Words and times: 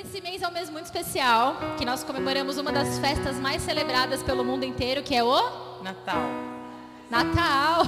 Esse 0.00 0.20
mês 0.20 0.40
é 0.42 0.46
um 0.46 0.52
mês 0.52 0.70
muito 0.70 0.84
especial, 0.84 1.56
que 1.76 1.84
nós 1.84 2.04
comemoramos 2.04 2.56
uma 2.56 2.70
das 2.70 3.00
festas 3.00 3.34
mais 3.34 3.60
celebradas 3.62 4.22
pelo 4.22 4.44
mundo 4.44 4.64
inteiro, 4.64 5.02
que 5.02 5.12
é 5.12 5.24
o 5.24 5.82
Natal. 5.82 6.22
Natal. 7.10 7.82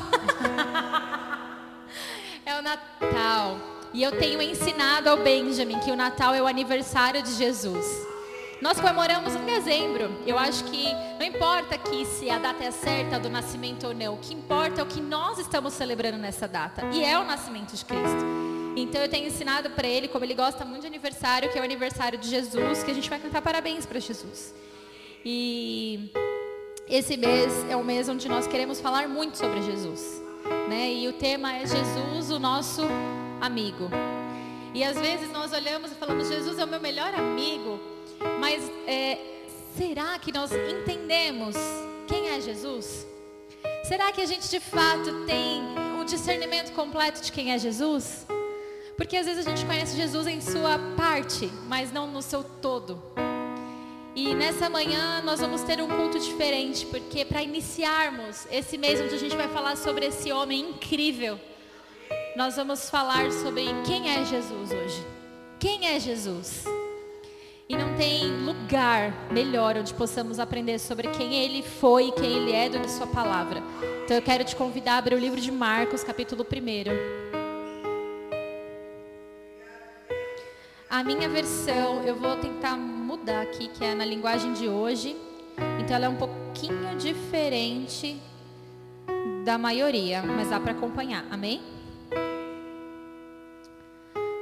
é 2.44 2.58
o 2.58 2.62
Natal. 2.62 3.56
E 3.94 4.02
eu 4.02 4.10
tenho 4.18 4.42
ensinado 4.42 5.08
ao 5.08 5.18
Benjamin 5.18 5.78
que 5.78 5.92
o 5.92 5.96
Natal 5.96 6.34
é 6.34 6.42
o 6.42 6.48
aniversário 6.48 7.22
de 7.22 7.32
Jesus. 7.34 7.86
Nós 8.60 8.80
comemoramos 8.80 9.36
em 9.36 9.44
dezembro. 9.44 10.10
Eu 10.26 10.36
acho 10.36 10.64
que 10.64 10.92
não 11.16 11.24
importa 11.24 11.76
aqui 11.76 12.04
se 12.06 12.28
a 12.28 12.40
data 12.40 12.64
é 12.64 12.72
certa 12.72 13.20
do 13.20 13.30
nascimento 13.30 13.86
ou 13.86 13.94
não. 13.94 14.14
O 14.14 14.18
que 14.18 14.34
importa 14.34 14.80
é 14.80 14.82
o 14.82 14.86
que 14.86 15.00
nós 15.00 15.38
estamos 15.38 15.74
celebrando 15.74 16.18
nessa 16.18 16.48
data. 16.48 16.84
E 16.92 17.04
é 17.04 17.16
o 17.16 17.24
nascimento 17.24 17.72
de 17.72 17.84
Cristo. 17.84 18.49
Então 18.76 19.00
eu 19.00 19.08
tenho 19.08 19.26
ensinado 19.26 19.70
para 19.70 19.86
ele, 19.86 20.08
como 20.08 20.24
ele 20.24 20.34
gosta 20.34 20.64
muito 20.64 20.82
de 20.82 20.86
aniversário, 20.86 21.50
que 21.50 21.58
é 21.58 21.60
o 21.60 21.64
aniversário 21.64 22.18
de 22.18 22.28
Jesus, 22.28 22.82
que 22.82 22.90
a 22.90 22.94
gente 22.94 23.10
vai 23.10 23.18
cantar 23.18 23.42
parabéns 23.42 23.84
para 23.84 23.98
Jesus. 23.98 24.54
E 25.24 26.10
esse 26.88 27.16
mês 27.16 27.52
é 27.68 27.76
um 27.76 27.82
mês 27.82 28.08
onde 28.08 28.28
nós 28.28 28.46
queremos 28.46 28.80
falar 28.80 29.08
muito 29.08 29.36
sobre 29.36 29.60
Jesus. 29.62 30.22
Né? 30.68 30.92
E 30.94 31.08
o 31.08 31.12
tema 31.12 31.54
é 31.54 31.66
Jesus, 31.66 32.30
o 32.30 32.38
nosso 32.38 32.82
amigo. 33.40 33.90
E 34.72 34.84
às 34.84 34.98
vezes 34.98 35.30
nós 35.32 35.52
olhamos 35.52 35.90
e 35.90 35.94
falamos, 35.96 36.28
Jesus 36.28 36.58
é 36.58 36.64
o 36.64 36.68
meu 36.68 36.80
melhor 36.80 37.12
amigo. 37.14 37.80
Mas 38.38 38.70
é, 38.86 39.18
será 39.76 40.18
que 40.18 40.32
nós 40.32 40.50
entendemos 40.52 41.56
quem 42.06 42.28
é 42.28 42.40
Jesus? 42.40 43.06
Será 43.84 44.12
que 44.12 44.20
a 44.20 44.26
gente 44.26 44.48
de 44.48 44.60
fato 44.60 45.26
tem 45.26 45.62
o 46.00 46.04
discernimento 46.04 46.72
completo 46.72 47.20
de 47.20 47.32
quem 47.32 47.52
é 47.52 47.58
Jesus? 47.58 48.26
Porque 49.00 49.16
às 49.16 49.24
vezes 49.24 49.46
a 49.46 49.48
gente 49.48 49.64
conhece 49.64 49.96
Jesus 49.96 50.26
em 50.26 50.42
sua 50.42 50.78
parte, 50.94 51.50
mas 51.66 51.90
não 51.90 52.06
no 52.06 52.20
seu 52.20 52.44
todo. 52.44 53.02
E 54.14 54.34
nessa 54.34 54.68
manhã 54.68 55.22
nós 55.22 55.40
vamos 55.40 55.62
ter 55.62 55.80
um 55.80 55.88
culto 55.88 56.18
diferente, 56.18 56.84
porque 56.84 57.24
para 57.24 57.42
iniciarmos 57.42 58.46
esse 58.50 58.76
mês 58.76 59.00
onde 59.00 59.14
a 59.14 59.18
gente 59.18 59.34
vai 59.34 59.48
falar 59.48 59.78
sobre 59.78 60.04
esse 60.04 60.30
homem 60.30 60.60
incrível, 60.60 61.40
nós 62.36 62.56
vamos 62.56 62.90
falar 62.90 63.32
sobre 63.32 63.64
quem 63.86 64.10
é 64.10 64.22
Jesus 64.22 64.70
hoje. 64.70 65.02
Quem 65.58 65.86
é 65.86 65.98
Jesus? 65.98 66.64
E 67.70 67.74
não 67.74 67.96
tem 67.96 68.26
lugar 68.44 69.32
melhor 69.32 69.78
onde 69.78 69.94
possamos 69.94 70.38
aprender 70.38 70.78
sobre 70.78 71.08
quem 71.08 71.36
ele 71.36 71.62
foi 71.62 72.08
e 72.08 72.12
quem 72.12 72.30
ele 72.30 72.52
é 72.52 72.68
do 72.68 72.78
que 72.78 72.90
sua 72.90 73.06
palavra. 73.06 73.62
Então 74.04 74.14
eu 74.14 74.22
quero 74.22 74.44
te 74.44 74.54
convidar 74.54 74.96
a 74.96 74.98
abrir 74.98 75.14
o 75.14 75.18
livro 75.18 75.40
de 75.40 75.50
Marcos, 75.50 76.04
capítulo 76.04 76.44
1. 76.44 77.29
A 80.90 81.04
minha 81.04 81.28
versão, 81.28 82.02
eu 82.02 82.16
vou 82.16 82.36
tentar 82.38 82.76
mudar 82.76 83.42
aqui, 83.42 83.68
que 83.68 83.84
é 83.84 83.94
na 83.94 84.04
linguagem 84.04 84.52
de 84.52 84.68
hoje. 84.68 85.16
Então 85.78 85.94
ela 85.94 86.06
é 86.06 86.08
um 86.08 86.16
pouquinho 86.16 86.96
diferente 86.98 88.20
da 89.44 89.56
maioria, 89.56 90.20
mas 90.20 90.50
dá 90.50 90.58
para 90.58 90.72
acompanhar. 90.72 91.24
Amém? 91.30 91.62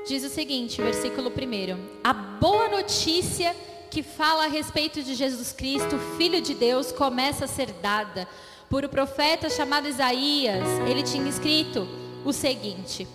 diz 0.08 0.24
o 0.24 0.30
seguinte, 0.30 0.80
versículo 0.80 1.28
1: 1.28 2.00
A 2.02 2.14
boa 2.14 2.68
notícia 2.70 3.54
que 3.90 4.02
fala 4.02 4.44
a 4.44 4.48
respeito 4.48 5.02
de 5.02 5.14
Jesus 5.14 5.52
Cristo, 5.52 5.98
Filho 6.16 6.40
de 6.40 6.54
Deus, 6.54 6.90
começa 6.90 7.44
a 7.44 7.48
ser 7.48 7.72
dada 7.82 8.26
por 8.70 8.86
o 8.86 8.88
profeta 8.88 9.50
chamado 9.50 9.86
Isaías. 9.86 10.66
Ele 10.88 11.02
tinha 11.02 11.28
escrito 11.28 11.86
o 12.24 12.32
seguinte: 12.32 13.06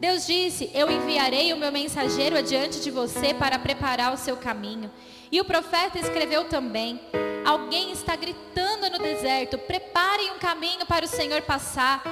Deus 0.00 0.26
disse: 0.26 0.70
Eu 0.72 0.90
enviarei 0.90 1.52
o 1.52 1.56
meu 1.56 1.72
mensageiro 1.72 2.36
adiante 2.36 2.80
de 2.80 2.90
você 2.90 3.34
para 3.34 3.58
preparar 3.58 4.12
o 4.12 4.16
seu 4.16 4.36
caminho. 4.36 4.90
E 5.30 5.40
o 5.40 5.44
profeta 5.44 5.98
escreveu 5.98 6.44
também: 6.44 7.00
Alguém 7.44 7.90
está 7.90 8.14
gritando 8.14 8.90
no 8.90 8.98
deserto: 8.98 9.58
Preparem 9.58 10.30
um 10.32 10.38
caminho 10.38 10.86
para 10.86 11.04
o 11.04 11.08
Senhor 11.08 11.42
passar, 11.42 12.02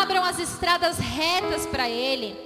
abram 0.00 0.24
as 0.24 0.38
estradas 0.38 0.98
retas 0.98 1.66
para 1.66 1.88
ele. 1.88 2.36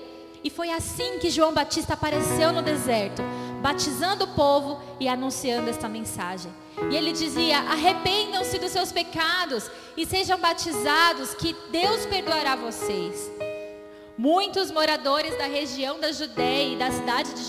E 0.44 0.50
foi 0.50 0.70
assim 0.72 1.20
que 1.20 1.30
João 1.30 1.54
Batista 1.54 1.94
apareceu 1.94 2.52
no 2.52 2.62
deserto, 2.62 3.22
batizando 3.60 4.24
o 4.24 4.34
povo 4.34 4.82
e 4.98 5.06
anunciando 5.06 5.70
esta 5.70 5.88
mensagem. 5.88 6.52
E 6.90 6.96
ele 6.96 7.12
dizia: 7.12 7.58
Arrependam-se 7.58 8.58
dos 8.58 8.72
seus 8.72 8.90
pecados 8.90 9.70
e 9.96 10.04
sejam 10.04 10.40
batizados, 10.40 11.34
que 11.34 11.54
Deus 11.70 12.04
perdoará 12.06 12.56
vocês. 12.56 13.30
Muitos 14.16 14.70
moradores 14.70 15.36
da 15.38 15.46
região 15.46 15.98
da 15.98 16.12
Judéia 16.12 16.74
e 16.74 16.76
da 16.76 16.90
cidade 16.90 17.32
de 17.32 17.44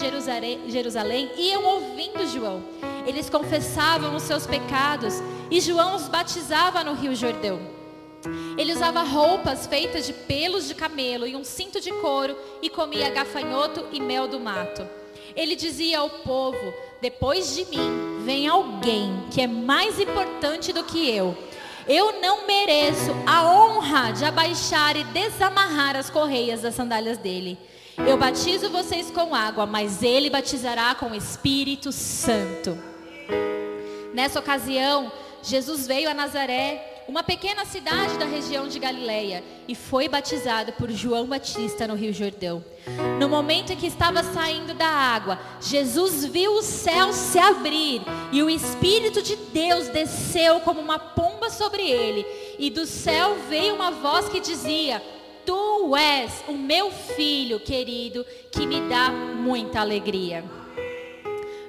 Jerusalém, 0.71 1.31
iam 1.35 1.63
ouvindo 1.63 2.25
João. 2.25 2.63
Eles 3.05 3.29
confessavam 3.29 4.15
os 4.15 4.23
seus 4.23 4.47
pecados 4.47 5.15
e 5.51 5.59
João 5.59 5.95
os 5.95 6.07
batizava 6.07 6.81
no 6.81 6.93
Rio 6.93 7.13
Jordão. 7.13 7.59
Ele 8.57 8.71
usava 8.71 9.03
roupas 9.03 9.67
feitas 9.67 10.05
de 10.07 10.13
pelos 10.13 10.65
de 10.65 10.73
camelo 10.73 11.27
e 11.27 11.35
um 11.35 11.43
cinto 11.43 11.81
de 11.81 11.91
couro 11.91 12.37
e 12.61 12.69
comia 12.69 13.09
gafanhoto 13.09 13.85
e 13.91 13.99
mel 13.99 14.29
do 14.29 14.39
mato. 14.39 14.87
Ele 15.35 15.57
dizia 15.57 15.99
ao 15.99 16.09
povo: 16.09 16.73
Depois 17.01 17.53
de 17.53 17.65
mim 17.65 18.23
vem 18.23 18.47
alguém 18.47 19.25
que 19.31 19.41
é 19.41 19.47
mais 19.47 19.99
importante 19.99 20.71
do 20.71 20.83
que 20.85 21.09
eu. 21.09 21.37
Eu 21.87 22.21
não 22.21 22.47
mereço 22.47 23.11
a 23.25 23.43
honra 23.43 24.11
de 24.11 24.23
abaixar 24.23 24.95
e 24.95 25.03
desamarrar 25.05 25.95
as 25.95 26.09
correias 26.09 26.61
das 26.61 26.75
sandálias 26.75 27.17
dele. 27.17 27.57
Eu 27.97 28.17
batizo 28.17 28.69
vocês 28.69 29.11
com 29.11 29.35
água, 29.35 29.65
mas 29.65 30.01
ele 30.01 30.29
batizará 30.29 30.95
com 30.95 31.11
o 31.11 31.15
Espírito 31.15 31.91
Santo. 31.91 32.77
Nessa 34.13 34.39
ocasião, 34.39 35.11
Jesus 35.41 35.85
veio 35.85 36.09
a 36.09 36.13
Nazaré 36.13 36.93
uma 37.07 37.23
pequena 37.23 37.65
cidade 37.65 38.17
da 38.17 38.25
região 38.25 38.67
de 38.67 38.79
Galileia, 38.79 39.43
e 39.67 39.75
foi 39.75 40.07
batizado 40.07 40.71
por 40.73 40.89
João 40.89 41.25
Batista 41.25 41.87
no 41.87 41.95
Rio 41.95 42.13
Jordão. 42.13 42.63
No 43.19 43.29
momento 43.29 43.73
em 43.73 43.75
que 43.75 43.87
estava 43.87 44.23
saindo 44.23 44.73
da 44.73 44.87
água, 44.87 45.39
Jesus 45.61 46.25
viu 46.25 46.53
o 46.53 46.61
céu 46.61 47.11
se 47.13 47.39
abrir 47.39 48.01
e 48.31 48.41
o 48.41 48.49
Espírito 48.49 49.21
de 49.21 49.35
Deus 49.35 49.87
desceu 49.89 50.59
como 50.61 50.79
uma 50.79 50.99
pomba 50.99 51.32
sobre 51.49 51.89
ele, 51.89 52.25
e 52.57 52.69
do 52.69 52.85
céu 52.85 53.35
veio 53.49 53.75
uma 53.75 53.91
voz 53.91 54.29
que 54.29 54.39
dizia: 54.39 55.01
Tu 55.45 55.95
és 55.95 56.43
o 56.47 56.53
meu 56.53 56.91
filho 56.91 57.59
querido, 57.59 58.25
que 58.51 58.65
me 58.65 58.81
dá 58.81 59.09
muita 59.09 59.81
alegria. 59.81 60.43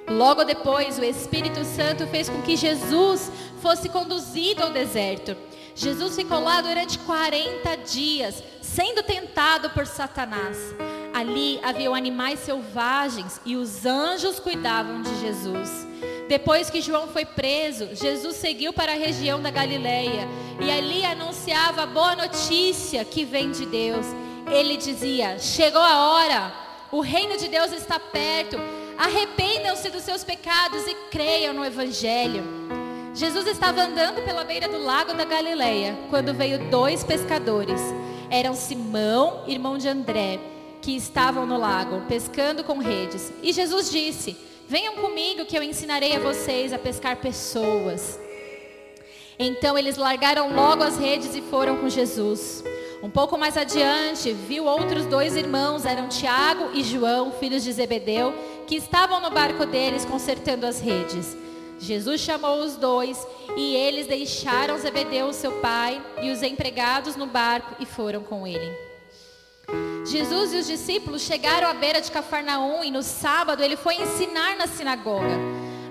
Logo 0.07 0.43
depois, 0.43 0.99
o 0.99 1.03
Espírito 1.03 1.63
Santo 1.65 2.05
fez 2.07 2.29
com 2.29 2.41
que 2.41 2.55
Jesus 2.55 3.31
fosse 3.61 3.89
conduzido 3.89 4.63
ao 4.63 4.69
deserto. 4.69 5.35
Jesus 5.73 6.15
ficou 6.15 6.39
lá 6.39 6.61
durante 6.61 6.97
40 6.99 7.75
dias, 7.77 8.41
sendo 8.61 9.03
tentado 9.03 9.71
por 9.71 9.85
Satanás. 9.85 10.57
Ali 11.13 11.59
haviam 11.63 11.93
animais 11.93 12.39
selvagens 12.39 13.41
e 13.45 13.57
os 13.57 13.85
anjos 13.85 14.39
cuidavam 14.39 15.01
de 15.01 15.19
Jesus. 15.19 15.69
Depois 16.27 16.69
que 16.69 16.81
João 16.81 17.07
foi 17.07 17.25
preso, 17.25 17.89
Jesus 17.93 18.35
seguiu 18.37 18.73
para 18.73 18.93
a 18.93 18.97
região 18.97 19.41
da 19.41 19.51
Galileia 19.51 20.27
e 20.59 20.71
ali 20.71 21.05
anunciava 21.05 21.83
a 21.83 21.87
boa 21.87 22.15
notícia 22.15 23.05
que 23.05 23.23
vem 23.23 23.51
de 23.51 23.65
Deus. 23.65 24.05
Ele 24.51 24.77
dizia: 24.77 25.37
Chegou 25.39 25.81
a 25.81 26.11
hora, 26.11 26.53
o 26.91 27.01
reino 27.01 27.37
de 27.37 27.47
Deus 27.47 27.71
está 27.71 27.99
perto 27.99 28.57
Arrependam-se 28.97 29.89
dos 29.89 30.03
seus 30.03 30.23
pecados 30.23 30.87
e 30.87 30.95
creiam 31.11 31.53
no 31.53 31.65
Evangelho. 31.65 32.43
Jesus 33.13 33.45
estava 33.45 33.81
andando 33.81 34.23
pela 34.23 34.43
beira 34.43 34.69
do 34.69 34.77
lago 34.77 35.13
da 35.13 35.25
Galileia 35.25 35.97
quando 36.09 36.33
veio 36.33 36.69
dois 36.69 37.03
pescadores. 37.03 37.81
Eram 38.29 38.53
Simão, 38.53 39.43
irmão 39.47 39.77
de 39.77 39.87
André, 39.89 40.39
que 40.81 40.95
estavam 40.95 41.45
no 41.45 41.57
lago 41.57 42.03
pescando 42.07 42.63
com 42.63 42.77
redes. 42.77 43.33
E 43.43 43.51
Jesus 43.51 43.91
disse: 43.91 44.37
Venham 44.67 44.95
comigo 44.95 45.45
que 45.45 45.55
eu 45.55 45.61
ensinarei 45.61 46.15
a 46.15 46.19
vocês 46.19 46.73
a 46.73 46.79
pescar 46.79 47.17
pessoas. 47.17 48.19
Então 49.37 49.77
eles 49.77 49.95
largaram 49.95 50.55
logo 50.55 50.81
as 50.81 50.97
redes 50.97 51.35
e 51.35 51.41
foram 51.41 51.77
com 51.77 51.87
Jesus. 51.87 52.63
Um 53.03 53.09
pouco 53.09 53.37
mais 53.37 53.57
adiante, 53.57 54.33
viu 54.33 54.65
outros 54.65 55.05
dois 55.05 55.35
irmãos, 55.35 55.85
eram 55.85 56.07
Tiago 56.07 56.71
e 56.73 56.83
João, 56.83 57.31
filhos 57.33 57.63
de 57.63 57.71
Zebedeu, 57.71 58.33
que 58.65 58.75
estavam 58.75 59.19
no 59.21 59.29
barco 59.29 59.65
deles 59.65 60.03
consertando 60.03 60.65
as 60.65 60.79
redes. 60.79 61.37
Jesus 61.77 62.21
chamou 62.21 62.63
os 62.63 62.75
dois 62.75 63.27
e 63.55 63.75
eles 63.75 64.07
deixaram 64.07 64.79
Zebedeu, 64.79 65.31
seu 65.31 65.51
pai, 65.59 66.01
e 66.23 66.31
os 66.31 66.41
empregados 66.41 67.15
no 67.15 67.27
barco 67.27 67.75
e 67.79 67.85
foram 67.85 68.23
com 68.23 68.47
ele. 68.47 68.84
Jesus 70.05 70.53
e 70.53 70.57
os 70.57 70.67
discípulos 70.67 71.23
chegaram 71.23 71.67
à 71.67 71.73
beira 71.73 71.99
de 71.99 72.11
Cafarnaum 72.11 72.83
e 72.83 72.91
no 72.91 73.01
sábado 73.01 73.63
ele 73.63 73.75
foi 73.75 73.95
ensinar 73.95 74.55
na 74.55 74.67
sinagoga. 74.67 75.39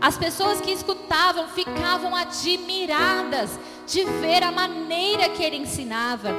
As 0.00 0.16
pessoas 0.16 0.60
que 0.60 0.70
escutavam 0.70 1.48
ficavam 1.48 2.14
admiradas 2.14 3.58
de 3.86 4.04
ver 4.04 4.42
a 4.44 4.52
maneira 4.52 5.28
que 5.30 5.42
ele 5.42 5.56
ensinava. 5.56 6.30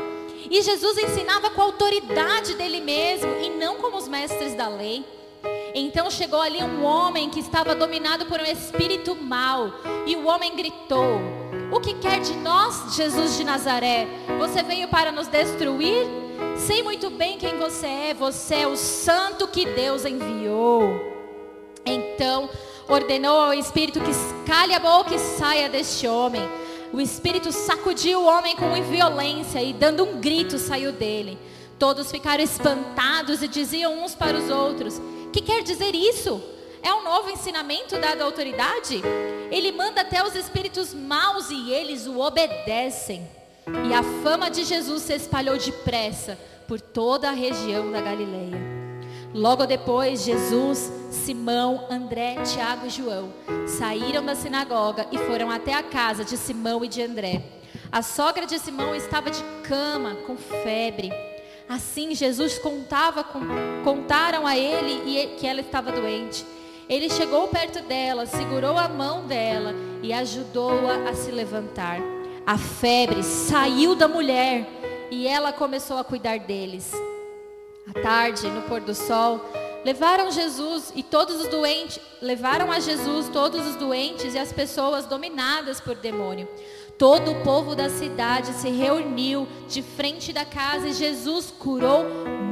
E 0.50 0.62
Jesus 0.62 0.98
ensinava 0.98 1.50
com 1.50 1.62
a 1.62 1.66
autoridade 1.66 2.54
dele 2.56 2.80
mesmo 2.80 3.36
e 3.42 3.50
não 3.50 3.76
como 3.78 3.98
os 3.98 4.08
mestres 4.08 4.54
da 4.54 4.70
lei. 4.70 5.04
Então 5.74 6.10
chegou 6.10 6.40
ali 6.40 6.64
um 6.64 6.84
homem 6.86 7.30
que 7.30 7.42
estava 7.42 7.76
dominado 7.76 8.26
por 8.28 8.40
um 8.40 8.46
espírito 8.46 9.16
mau, 9.16 9.74
e 10.06 10.16
o 10.16 10.26
homem 10.28 10.56
gritou: 10.56 11.20
O 11.72 11.82
que 11.82 11.96
quer 11.96 12.22
de 12.22 12.34
nós, 12.36 12.96
Jesus 12.96 13.36
de 13.36 13.44
Nazaré? 13.44 14.08
Você 14.40 14.64
veio 14.64 14.88
para 14.88 15.12
nos 15.12 15.28
destruir? 15.28 16.25
Sei 16.58 16.84
muito 16.84 17.10
bem 17.10 17.38
quem 17.38 17.58
você 17.58 17.86
é, 17.86 18.14
você 18.14 18.56
é 18.56 18.68
o 18.68 18.76
santo 18.76 19.48
que 19.48 19.66
Deus 19.66 20.06
enviou. 20.06 21.00
Então 21.86 22.50
ordenou 22.88 23.40
ao 23.40 23.54
espírito 23.54 24.00
que 24.00 24.12
cale 24.46 24.74
a 24.74 24.80
boca 24.80 25.14
e 25.14 25.20
saia 25.20 25.70
deste 25.70 26.08
homem. 26.08 26.42
O 26.94 27.02
espírito 27.02 27.52
sacudiu 27.52 28.22
o 28.22 28.26
homem 28.26 28.56
com 28.56 28.72
violência 28.84 29.62
e, 29.62 29.74
dando 29.74 30.04
um 30.04 30.22
grito, 30.22 30.58
saiu 30.58 30.92
dele. 30.92 31.38
Todos 31.78 32.10
ficaram 32.10 32.44
espantados 32.44 33.42
e 33.42 33.48
diziam 33.48 34.04
uns 34.04 34.16
para 34.16 34.38
os 34.38 34.50
outros: 34.50 35.02
Que 35.34 35.42
quer 35.42 35.62
dizer 35.62 35.94
isso? 35.94 36.42
É 36.82 36.94
um 36.94 37.04
novo 37.04 37.30
ensinamento 37.30 37.98
dado 37.98 38.22
à 38.22 38.26
autoridade? 38.26 39.02
Ele 39.52 39.72
manda 39.72 40.02
até 40.02 40.24
os 40.24 40.36
espíritos 40.36 40.94
maus 40.94 41.50
e 41.50 41.72
eles 41.72 42.06
o 42.08 42.20
obedecem. 42.20 43.28
E 43.68 43.94
a 43.94 44.04
fama 44.24 44.50
de 44.50 44.64
Jesus 44.64 45.04
se 45.04 45.16
espalhou 45.16 45.58
depressa 45.58 46.38
por 46.68 46.80
toda 46.80 47.30
a 47.30 47.34
região 47.34 47.92
da 47.92 48.02
Galileia. 48.02 48.76
Logo 49.34 49.66
depois, 49.66 50.24
Jesus, 50.24 50.92
Simão, 51.12 51.88
André, 51.90 52.36
Tiago 52.44 52.86
e 52.86 52.90
João 52.90 53.34
saíram 53.68 54.24
da 54.24 54.36
sinagoga 54.36 55.08
e 55.12 55.18
foram 55.18 55.52
até 55.52 55.74
a 55.74 55.84
casa 55.84 56.24
de 56.24 56.38
Simão 56.38 56.86
e 56.86 56.88
de 56.88 57.02
André. 57.02 57.42
A 57.92 58.02
sogra 58.02 58.46
de 58.46 58.58
Simão 58.60 58.96
estava 58.96 59.30
de 59.30 59.44
cama, 59.64 60.16
com 60.28 60.38
febre. 60.38 61.12
Assim, 61.68 62.14
Jesus 62.14 62.60
contava 62.60 63.24
com, 63.24 63.42
contaram 63.84 64.46
a 64.46 64.56
ele 64.56 65.36
que 65.38 65.48
ela 65.48 65.62
estava 65.62 65.92
doente. 65.92 66.46
Ele 66.88 67.10
chegou 67.10 67.48
perto 67.48 67.82
dela, 67.82 68.26
segurou 68.26 68.78
a 68.78 68.88
mão 68.88 69.26
dela 69.26 69.74
e 70.04 70.14
ajudou-a 70.14 71.10
a 71.10 71.16
se 71.16 71.32
levantar. 71.32 72.00
A 72.46 72.60
febre 72.60 73.24
saiu 73.24 73.96
da 73.96 74.08
mulher 74.08 74.68
e 75.10 75.28
ela 75.28 75.52
começou 75.52 75.98
a 75.98 76.04
cuidar 76.04 76.38
deles. 76.38 76.92
À 77.88 78.00
tarde, 78.00 78.48
no 78.48 78.62
pôr 78.64 78.82
do 78.82 78.94
sol, 78.94 79.42
levaram 79.84 80.30
Jesus 80.30 80.94
e 80.96 81.02
todos 81.02 81.42
os 81.42 81.48
doentes, 81.48 82.00
levaram 82.22 82.72
a 82.72 82.80
Jesus 82.80 83.30
todos 83.30 83.66
os 83.66 83.76
doentes 83.78 84.36
e 84.36 84.38
as 84.38 84.54
pessoas 84.54 85.08
dominadas 85.08 85.82
por 85.82 85.96
demônio. 85.96 86.48
Todo 87.00 87.32
o 87.32 87.44
povo 87.44 87.76
da 87.76 87.90
cidade 87.90 88.54
se 88.54 88.70
reuniu 88.70 89.48
de 89.68 89.82
frente 89.82 90.32
da 90.32 90.46
casa 90.46 90.90
e 90.90 90.94
Jesus 90.94 91.52
curou 91.58 92.06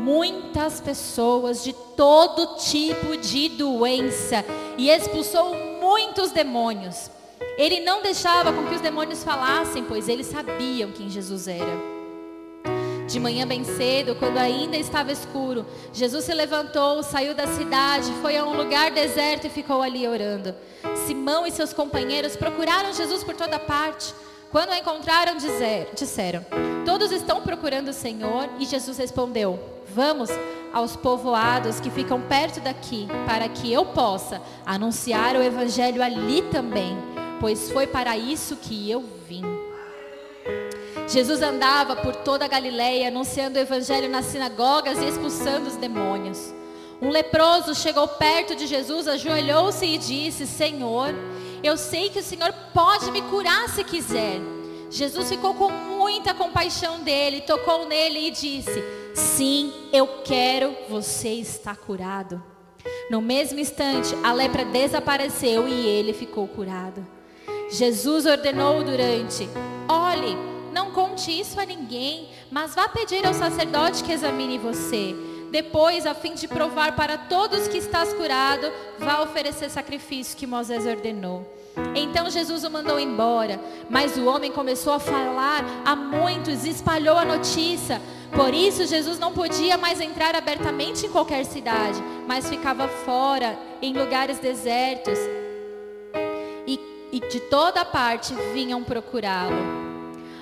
muitas 0.04 0.82
pessoas 0.82 1.64
de 1.64 1.72
todo 1.96 2.58
tipo 2.58 3.16
de 3.16 3.48
doença 3.50 4.44
e 4.76 4.90
expulsou 4.90 5.56
muitos 5.80 6.32
demônios. 6.32 7.12
Ele 7.58 7.80
não 7.80 8.02
deixava 8.02 8.52
com 8.52 8.66
que 8.66 8.76
os 8.76 8.82
demônios 8.82 9.24
falassem, 9.24 9.84
pois 9.84 10.10
eles 10.10 10.28
sabiam 10.28 10.92
quem 10.92 11.10
Jesus 11.10 11.48
era. 11.48 11.94
De 13.08 13.20
manhã 13.20 13.46
bem 13.46 13.64
cedo, 13.64 14.16
quando 14.16 14.38
ainda 14.38 14.78
estava 14.78 15.12
escuro, 15.12 15.66
Jesus 15.92 16.26
se 16.26 16.34
levantou, 16.34 17.04
saiu 17.04 17.36
da 17.36 17.46
cidade, 17.48 18.12
foi 18.22 18.38
a 18.38 18.46
um 18.46 18.56
lugar 18.56 18.92
deserto 18.92 19.46
e 19.46 19.50
ficou 19.50 19.82
ali 19.82 20.08
orando. 20.08 20.56
Simão 21.06 21.46
e 21.46 21.52
seus 21.52 21.74
companheiros 21.74 22.36
procuraram 22.36 22.94
Jesus 22.94 23.24
por 23.24 23.36
toda 23.36 23.60
parte. 23.60 24.14
Quando 24.52 24.70
o 24.70 24.76
encontraram, 24.76 25.36
disseram: 25.96 26.46
Todos 26.86 27.12
estão 27.12 27.42
procurando 27.42 27.90
o 27.90 27.94
Senhor. 27.94 28.48
E 28.60 28.66
Jesus 28.66 28.98
respondeu: 28.98 29.60
Vamos 29.94 30.30
aos 30.72 30.96
povoados 30.96 31.80
que 31.80 31.90
ficam 31.90 32.22
perto 32.22 32.60
daqui, 32.60 33.08
para 33.26 33.50
que 33.50 33.74
eu 33.74 33.86
possa 33.86 34.42
anunciar 34.66 35.36
o 35.36 35.44
evangelho 35.44 36.02
ali 36.02 36.42
também, 36.52 36.98
pois 37.44 37.70
foi 37.70 37.86
para 37.86 38.18
isso 38.18 38.56
que 38.56 38.90
eu 38.90 39.04
vim. 39.28 39.44
Jesus 41.10 41.42
andava 41.42 41.94
por 41.94 42.16
toda 42.16 42.46
a 42.46 42.48
Galileia, 42.48 43.10
anunciando 43.10 43.60
o 43.60 43.62
evangelho 43.62 44.08
nas 44.08 44.28
sinagogas 44.28 44.98
e 45.00 45.10
expulsando 45.10 45.68
os 45.68 45.76
demônios. 45.76 46.54
Um 47.02 47.10
leproso 47.10 47.76
chegou 47.76 48.08
perto 48.08 48.56
de 48.56 48.66
Jesus, 48.66 49.10
ajoelhou-se 49.10 49.86
e 49.86 49.98
disse: 49.98 50.48
Senhor, 50.48 51.14
eu 51.62 51.76
sei 51.76 52.10
que 52.10 52.20
o 52.20 52.24
Senhor 52.24 52.54
pode 52.74 53.12
me 53.12 53.22
curar 53.24 53.68
se 53.68 53.84
quiser. 53.84 54.40
Jesus 54.90 55.28
ficou 55.28 55.54
com 55.54 55.70
muita 55.70 56.34
compaixão 56.34 57.02
dele, 57.02 57.42
tocou 57.42 57.86
nele 57.86 58.28
e 58.28 58.32
disse: 58.32 58.82
Sim, 59.14 59.74
eu 59.92 60.08
quero, 60.24 60.74
você 60.88 61.34
está 61.34 61.76
curado. 61.76 62.42
No 63.12 63.20
mesmo 63.20 63.60
instante, 63.60 64.16
a 64.24 64.32
lepra 64.32 64.64
desapareceu 64.64 65.68
e 65.68 65.86
ele 65.86 66.14
ficou 66.14 66.48
curado. 66.48 67.06
Jesus 67.74 68.28
ordenou 68.28 68.84
durante: 68.84 69.50
Olhe, 69.90 70.38
não 70.72 70.92
conte 70.92 71.32
isso 71.32 71.60
a 71.60 71.66
ninguém, 71.66 72.30
mas 72.52 72.76
vá 72.76 72.88
pedir 72.88 73.26
ao 73.26 73.34
sacerdote 73.34 74.04
que 74.04 74.12
examine 74.12 74.60
você. 74.60 75.16
Depois, 75.50 76.06
a 76.06 76.14
fim 76.14 76.36
de 76.36 76.48
provar 76.48 76.96
para 76.96 77.18
todos 77.18 77.68
que 77.68 77.80
estás 77.80 78.14
curado, 78.14 78.72
vá 79.00 79.22
oferecer 79.22 79.72
sacrifício 79.72 80.38
que 80.38 80.46
Moisés 80.46 80.86
ordenou. 80.86 81.52
Então 81.96 82.30
Jesus 82.30 82.64
o 82.64 82.70
mandou 82.70 83.00
embora, 83.00 83.60
mas 83.90 84.18
o 84.18 84.26
homem 84.26 84.52
começou 84.52 84.94
a 84.94 85.00
falar 85.00 85.66
a 85.84 85.96
muitos 85.96 86.66
e 86.66 86.70
espalhou 86.70 87.18
a 87.18 87.26
notícia. 87.26 88.00
Por 88.32 88.54
isso, 88.54 88.86
Jesus 88.86 89.18
não 89.18 89.34
podia 89.34 89.80
mais 89.80 90.00
entrar 90.00 90.36
abertamente 90.36 91.08
em 91.08 91.10
qualquer 91.10 91.44
cidade, 91.44 92.00
mas 92.28 92.48
ficava 92.48 92.88
fora, 92.88 93.58
em 93.82 93.94
lugares 93.94 94.38
desertos. 94.38 95.18
E, 97.14 97.20
de 97.20 97.40
toda 97.42 97.86
parte 97.86 98.34
vinham 98.56 98.84
procurá-lo. 98.84 99.84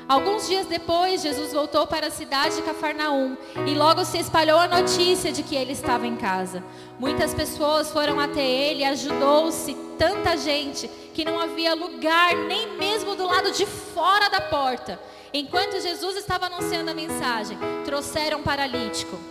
Alguns 0.08 0.48
dias 0.48 0.68
depois, 0.68 1.22
Jesus 1.22 1.52
voltou 1.52 1.86
para 1.86 2.08
a 2.08 2.12
cidade 2.12 2.56
de 2.56 2.62
Cafarnaum 2.62 3.36
e 3.68 3.74
logo 3.76 4.06
se 4.06 4.18
espalhou 4.18 4.58
a 4.58 4.68
notícia 4.68 5.34
de 5.34 5.44
que 5.44 5.54
ele 5.54 5.74
estava 5.74 6.08
em 6.08 6.16
casa. 6.16 6.64
Muitas 6.98 7.34
pessoas 7.34 7.92
foram 7.92 8.20
até 8.20 8.42
ele 8.42 8.82
e 8.82 8.86
ajudou-se 8.86 9.74
tanta 9.98 10.38
gente 10.38 10.90
que 11.14 11.26
não 11.26 11.38
havia 11.38 11.74
lugar 11.76 12.36
nem 12.36 12.78
mesmo 12.78 13.16
do 13.18 13.26
lado 13.26 13.52
de 13.52 13.66
fora 13.66 14.30
da 14.30 14.40
porta. 14.40 14.98
Enquanto 15.34 15.82
Jesus 15.82 16.16
estava 16.16 16.46
anunciando 16.46 16.92
a 16.92 16.94
mensagem, 16.94 17.58
trouxeram 17.86 18.40
um 18.40 18.44
paralítico. 18.44 19.31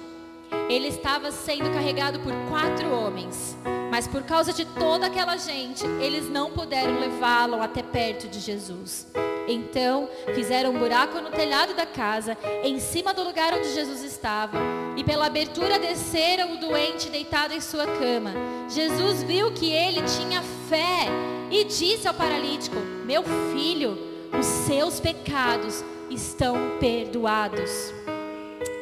Ele 0.68 0.88
estava 0.88 1.30
sendo 1.30 1.72
carregado 1.72 2.20
por 2.20 2.32
quatro 2.48 2.92
homens, 2.92 3.56
mas 3.90 4.06
por 4.06 4.22
causa 4.22 4.52
de 4.52 4.64
toda 4.64 5.06
aquela 5.06 5.36
gente, 5.36 5.84
eles 6.00 6.28
não 6.28 6.50
puderam 6.50 7.00
levá-lo 7.00 7.60
até 7.60 7.82
perto 7.82 8.28
de 8.28 8.38
Jesus. 8.38 9.08
Então 9.48 10.08
fizeram 10.34 10.70
um 10.70 10.78
buraco 10.78 11.20
no 11.20 11.30
telhado 11.30 11.74
da 11.74 11.84
casa, 11.84 12.38
em 12.62 12.78
cima 12.78 13.12
do 13.12 13.24
lugar 13.24 13.52
onde 13.52 13.72
Jesus 13.72 14.02
estava, 14.02 14.58
e 14.96 15.02
pela 15.02 15.26
abertura 15.26 15.78
desceram 15.78 16.54
o 16.54 16.58
doente 16.58 17.08
deitado 17.08 17.52
em 17.52 17.60
sua 17.60 17.86
cama. 17.86 18.32
Jesus 18.68 19.24
viu 19.24 19.52
que 19.52 19.72
ele 19.72 20.02
tinha 20.02 20.42
fé 20.68 21.06
e 21.50 21.64
disse 21.64 22.06
ao 22.06 22.14
paralítico: 22.14 22.76
Meu 23.04 23.24
filho, 23.52 23.98
os 24.38 24.46
seus 24.46 25.00
pecados 25.00 25.84
estão 26.08 26.78
perdoados. 26.78 27.92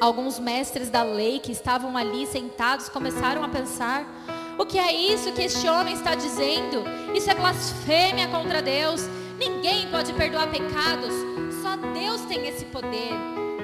Alguns 0.00 0.38
mestres 0.38 0.90
da 0.90 1.02
lei 1.02 1.40
que 1.40 1.50
estavam 1.50 1.96
ali 1.96 2.24
sentados 2.26 2.88
começaram 2.88 3.42
a 3.42 3.48
pensar: 3.48 4.06
o 4.56 4.64
que 4.64 4.78
é 4.78 4.92
isso 4.92 5.32
que 5.32 5.42
este 5.42 5.68
homem 5.68 5.94
está 5.94 6.14
dizendo? 6.14 6.84
Isso 7.14 7.28
é 7.28 7.34
blasfêmia 7.34 8.28
contra 8.28 8.62
Deus. 8.62 9.02
Ninguém 9.38 9.88
pode 9.88 10.12
perdoar 10.12 10.50
pecados, 10.50 11.12
só 11.62 11.76
Deus 11.92 12.20
tem 12.22 12.46
esse 12.46 12.64
poder. 12.66 13.12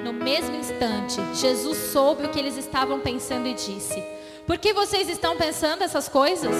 No 0.03 0.11
mesmo 0.11 0.55
instante, 0.55 1.19
Jesus 1.33 1.77
soube 1.91 2.25
o 2.25 2.29
que 2.29 2.37
eles 2.37 2.57
estavam 2.57 2.99
pensando 2.99 3.47
e 3.47 3.53
disse: 3.53 4.03
Por 4.45 4.57
que 4.57 4.73
vocês 4.73 5.07
estão 5.07 5.37
pensando 5.37 5.83
essas 5.83 6.09
coisas? 6.09 6.55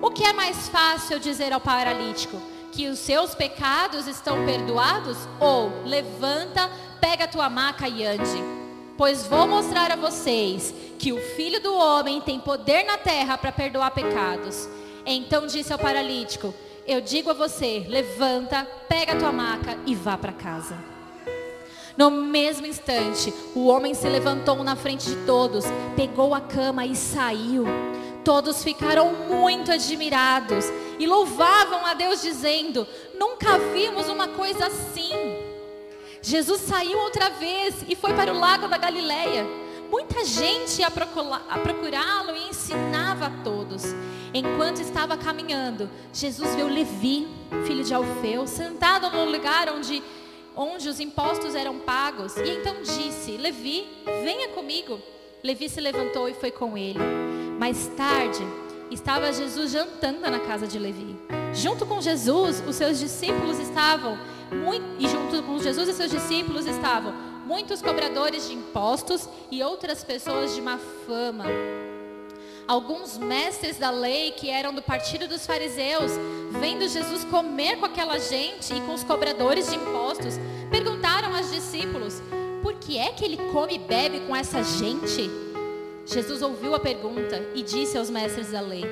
O 0.00 0.12
que 0.12 0.24
é 0.24 0.32
mais 0.32 0.68
fácil 0.68 1.18
dizer 1.18 1.52
ao 1.52 1.60
paralítico? 1.60 2.40
Que 2.70 2.86
os 2.86 3.00
seus 3.00 3.34
pecados 3.34 4.06
estão 4.06 4.44
perdoados? 4.46 5.18
Ou 5.40 5.72
levanta, 5.84 6.70
pega 7.00 7.24
a 7.24 7.28
tua 7.28 7.50
maca 7.50 7.88
e 7.88 8.04
ande? 8.04 8.57
Pois 8.98 9.26
vou 9.26 9.46
mostrar 9.46 9.90
a 9.90 9.96
vocês 9.96 10.74
que 10.98 11.12
o 11.12 11.18
filho 11.36 11.62
do 11.62 11.74
homem 11.74 12.20
tem 12.20 12.38
poder 12.38 12.82
na 12.82 12.98
terra 12.98 13.38
para 13.38 13.50
perdoar 13.50 13.92
pecados. 13.92 14.68
Então 15.06 15.46
disse 15.46 15.72
ao 15.72 15.78
paralítico: 15.78 16.52
eu 16.88 17.02
digo 17.02 17.28
a 17.28 17.34
você: 17.34 17.84
levanta, 17.86 18.66
pega 18.88 19.12
a 19.12 19.16
tua 19.16 19.30
maca 19.30 19.78
e 19.84 19.94
vá 19.94 20.16
para 20.16 20.32
casa. 20.32 20.74
No 21.98 22.10
mesmo 22.10 22.64
instante, 22.64 23.32
o 23.54 23.66
homem 23.66 23.92
se 23.92 24.08
levantou 24.08 24.64
na 24.64 24.74
frente 24.74 25.10
de 25.10 25.16
todos, 25.26 25.66
pegou 25.94 26.34
a 26.34 26.40
cama 26.40 26.86
e 26.86 26.96
saiu. 26.96 27.66
Todos 28.24 28.64
ficaram 28.64 29.12
muito 29.12 29.70
admirados 29.70 30.64
e 30.98 31.06
louvavam 31.06 31.84
a 31.84 31.92
Deus, 31.92 32.22
dizendo: 32.22 32.86
Nunca 33.18 33.58
vimos 33.58 34.08
uma 34.08 34.28
coisa 34.28 34.68
assim. 34.68 35.12
Jesus 36.22 36.60
saiu 36.62 36.98
outra 36.98 37.30
vez 37.30 37.84
e 37.88 37.94
foi 37.94 38.12
para 38.12 38.32
o 38.32 38.38
lago 38.38 38.68
da 38.68 38.76
Galileia. 38.76 39.46
muita 39.90 40.24
gente 40.24 40.80
ia 40.80 40.90
procurá-lo 40.90 42.36
e 42.36 42.48
ensinava 42.50 43.26
a 43.26 43.30
todos. 43.42 43.84
Enquanto 44.34 44.80
estava 44.80 45.16
caminhando, 45.16 45.88
Jesus 46.12 46.54
viu 46.54 46.68
Levi, 46.68 47.26
filho 47.66 47.82
de 47.82 47.94
Alfeu, 47.94 48.46
sentado 48.46 49.10
no 49.10 49.30
lugar 49.30 49.70
onde, 49.70 50.02
onde 50.54 50.88
os 50.88 51.00
impostos 51.00 51.54
eram 51.54 51.78
pagos. 51.78 52.36
E 52.36 52.50
então 52.50 52.82
disse: 52.82 53.36
Levi, 53.38 53.86
venha 54.22 54.48
comigo. 54.48 55.00
Levi 55.42 55.68
se 55.68 55.80
levantou 55.80 56.28
e 56.28 56.34
foi 56.34 56.50
com 56.50 56.76
ele. 56.76 56.98
Mais 57.58 57.86
tarde, 57.96 58.44
estava 58.90 59.32
Jesus 59.32 59.70
jantando 59.70 60.20
na 60.20 60.40
casa 60.40 60.66
de 60.66 60.78
Levi. 60.78 61.16
Junto 61.54 61.86
com 61.86 62.00
Jesus, 62.00 62.62
os 62.66 62.76
seus 62.76 62.98
discípulos 62.98 63.58
estavam, 63.58 64.18
muito, 64.54 64.84
e 64.98 65.08
junto 65.08 65.42
com 65.42 65.58
Jesus 65.58 65.88
e 65.88 65.94
seus 65.94 66.10
discípulos 66.10 66.66
estavam 66.66 67.12
muitos 67.48 67.80
cobradores 67.80 68.46
de 68.46 68.54
impostos 68.54 69.26
e 69.50 69.62
outras 69.62 70.04
pessoas 70.04 70.54
de 70.54 70.60
má 70.60 70.78
fama. 71.06 71.46
Alguns 72.66 73.16
mestres 73.16 73.78
da 73.78 73.90
lei 73.90 74.32
que 74.32 74.50
eram 74.50 74.74
do 74.74 74.82
partido 74.82 75.26
dos 75.26 75.46
fariseus, 75.46 76.12
vendo 76.60 76.86
Jesus 76.86 77.24
comer 77.24 77.78
com 77.78 77.86
aquela 77.86 78.18
gente 78.18 78.74
e 78.74 78.80
com 78.82 78.92
os 78.92 79.02
cobradores 79.02 79.70
de 79.70 79.76
impostos, 79.76 80.34
perguntaram 80.70 81.34
aos 81.34 81.50
discípulos: 81.50 82.20
Por 82.62 82.74
que 82.74 82.98
é 82.98 83.10
que 83.12 83.24
ele 83.24 83.38
come 83.50 83.76
e 83.76 83.78
bebe 83.78 84.20
com 84.20 84.36
essa 84.36 84.62
gente? 84.62 85.30
Jesus 86.04 86.42
ouviu 86.42 86.74
a 86.74 86.80
pergunta 86.80 87.42
e 87.54 87.62
disse 87.62 87.96
aos 87.96 88.10
mestres 88.10 88.50
da 88.50 88.60
lei: 88.60 88.84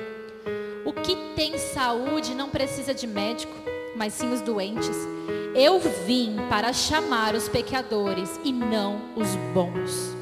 O 0.83 0.91
que 0.91 1.15
tem 1.35 1.55
saúde 1.59 2.33
não 2.33 2.49
precisa 2.49 2.95
de 2.95 3.05
médico, 3.05 3.53
mas 3.97 4.13
sim 4.13 4.31
os 4.31 4.41
doentes. 4.41 4.95
Eu 5.55 5.79
vim 6.05 6.35
para 6.49 6.71
chamar 6.71 7.33
os 7.33 7.49
pecadores 7.49 8.39
e 8.43 8.53
não 8.53 9.01
os 9.15 9.35
bons. 9.53 10.15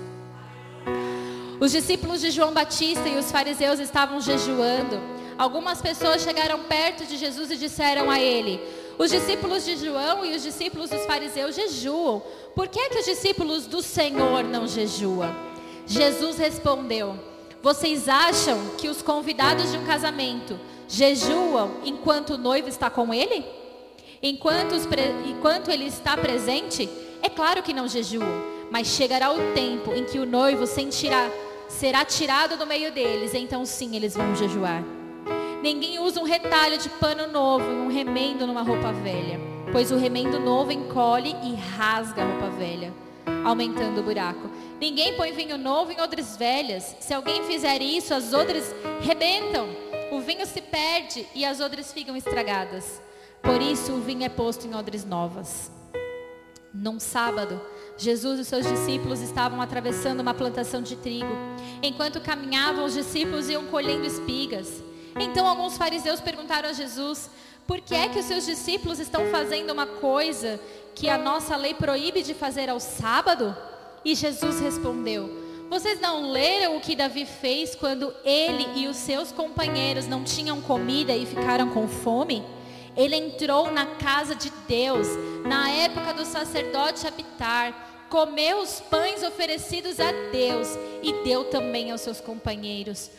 Os 1.60 1.72
discípulos 1.72 2.22
de 2.22 2.32
João 2.32 2.53
Batista 2.53 3.08
e 3.08 3.17
os 3.17 3.32
fariseus 3.32 3.79
estavam 3.79 4.22
jejuando. 4.22 5.00
Algumas 5.38 5.82
pessoas 5.82 6.22
chegaram 6.22 6.63
perto 6.63 7.05
de 7.05 7.17
Jesus 7.17 7.51
e 7.51 7.58
disseram 7.58 8.10
a 8.10 8.20
ele: 8.20 8.62
Os 8.98 9.12
discípulos 9.12 9.65
de 9.65 9.75
João 9.75 10.25
e 10.25 10.36
os 10.36 10.44
discípulos 10.44 10.89
dos 10.89 11.05
fariseus 11.05 11.55
jejuam. 11.55 12.22
Por 12.53 12.67
que, 12.67 12.79
é 12.79 12.89
que 12.89 13.00
os 13.00 13.05
discípulos 13.05 13.67
do 13.67 13.82
Senhor 13.82 14.44
não 14.44 14.67
jejuam? 14.67 15.36
Jesus 15.86 16.38
respondeu: 16.38 17.20
Vocês 17.62 18.08
acham 18.08 18.58
que 18.77 18.88
os 18.88 19.01
convidados 19.01 19.72
de 19.72 19.77
um 19.77 19.86
casamento 19.86 20.60
jejuam 20.88 21.82
enquanto 21.84 22.32
o 22.32 22.38
noivo 22.38 22.70
está 22.70 22.89
com 22.89 23.13
ele? 23.13 23.64
Enquanto, 24.22 24.75
enquanto 25.25 25.69
ele 25.69 25.86
está 25.86 26.15
presente? 26.17 26.89
É 27.22 27.29
claro 27.29 27.63
que 27.63 27.74
não 27.74 27.88
jejuam, 27.88 28.43
mas 28.72 28.88
chegará 28.88 29.31
o 29.31 29.53
tempo 29.53 29.93
em 29.93 30.03
que 30.03 30.19
o 30.19 30.25
noivo 30.25 30.65
sentirá 30.65 31.29
será 31.67 32.05
tirado 32.05 32.57
do 32.57 32.65
meio 32.65 32.91
deles, 32.91 33.34
então 33.34 33.65
sim 33.65 33.95
eles 33.95 34.15
vão 34.15 34.36
jejuar. 34.36 34.84
Ninguém 35.62 36.00
usa 36.00 36.19
um 36.19 36.24
retalho 36.24 36.77
de 36.77 36.89
pano 36.89 37.27
novo 37.27 37.65
e 37.65 37.75
um 37.75 37.88
remendo 37.88 38.45
numa 38.45 38.62
roupa 38.62 38.91
velha, 38.91 39.39
pois 39.72 39.91
o 39.91 39.98
remendo 39.98 40.39
novo 40.39 40.72
encolhe 40.72 41.36
e 41.43 41.55
rasga 41.55 42.22
a 42.22 42.25
roupa 42.25 42.50
velha, 42.51 42.93
aumentando 43.43 44.00
o 44.00 44.03
buraco. 44.03 44.50
Ninguém 44.79 45.15
põe 45.15 45.31
vinho 45.31 45.57
novo 45.57 45.91
em 45.91 46.00
odres 46.00 46.38
velhas. 46.38 46.95
Se 47.00 47.13
alguém 47.13 47.43
fizer 47.43 47.81
isso, 47.81 48.13
as 48.13 48.34
odres 48.34 48.75
rebentam. 49.01 49.67
O 50.12 50.19
vinho 50.19 50.45
se 50.45 50.62
perde 50.62 51.25
e 51.34 51.43
as 51.43 51.60
odres 51.60 51.91
ficam 51.91 52.15
estragadas. 52.15 53.01
Por 53.45 53.61
isso 53.61 53.93
o 53.93 54.01
vinho 54.01 54.23
é 54.23 54.29
posto 54.29 54.65
em 54.65 54.73
odres 54.73 55.05
novas. 55.05 55.71
Num 56.73 56.99
sábado, 56.99 57.61
Jesus 57.95 58.39
e 58.39 58.43
seus 58.43 58.65
discípulos 58.67 59.21
estavam 59.21 59.61
atravessando 59.61 60.19
uma 60.19 60.33
plantação 60.33 60.81
de 60.81 60.95
trigo. 60.95 61.31
Enquanto 61.81 62.19
caminhavam, 62.19 62.85
os 62.85 62.93
discípulos 62.93 63.47
iam 63.47 63.65
colhendo 63.67 64.05
espigas. 64.05 64.83
Então 65.17 65.47
alguns 65.47 65.77
fariseus 65.77 66.19
perguntaram 66.19 66.69
a 66.69 66.73
Jesus: 66.73 67.29
por 67.67 67.79
que 67.81 67.95
é 67.95 68.09
que 68.09 68.19
os 68.19 68.25
seus 68.25 68.45
discípulos 68.45 68.99
estão 68.99 69.27
fazendo 69.27 69.71
uma 69.71 69.85
coisa 69.85 70.59
que 70.93 71.07
a 71.07 71.17
nossa 71.17 71.55
lei 71.55 71.73
proíbe 71.73 72.23
de 72.23 72.33
fazer 72.33 72.69
ao 72.69 72.79
sábado? 72.79 73.55
E 74.03 74.13
Jesus 74.13 74.59
respondeu: 74.59 75.29
Vocês 75.69 75.99
não 75.99 76.31
leram 76.31 76.77
o 76.77 76.81
que 76.81 76.95
Davi 76.95 77.25
fez 77.25 77.75
quando 77.75 78.13
ele 78.23 78.67
e 78.75 78.87
os 78.87 78.97
seus 78.97 79.31
companheiros 79.31 80.07
não 80.07 80.23
tinham 80.23 80.61
comida 80.61 81.15
e 81.15 81.25
ficaram 81.25 81.69
com 81.69 81.87
fome? 81.87 82.43
Ele 82.95 83.15
entrou 83.15 83.71
na 83.71 83.85
casa 83.85 84.35
de 84.35 84.51
Deus, 84.67 85.07
na 85.45 85.69
época 85.69 86.13
do 86.13 86.25
sacerdote 86.25 87.05
Abitar, 87.05 88.07
comeu 88.09 88.59
os 88.59 88.79
pães 88.79 89.23
oferecidos 89.23 89.99
a 89.99 90.11
Deus 90.31 90.69
e 91.03 91.11
deu 91.23 91.45
também 91.45 91.91
aos 91.91 92.01
seus 92.01 92.21
companheiros. 92.21 93.11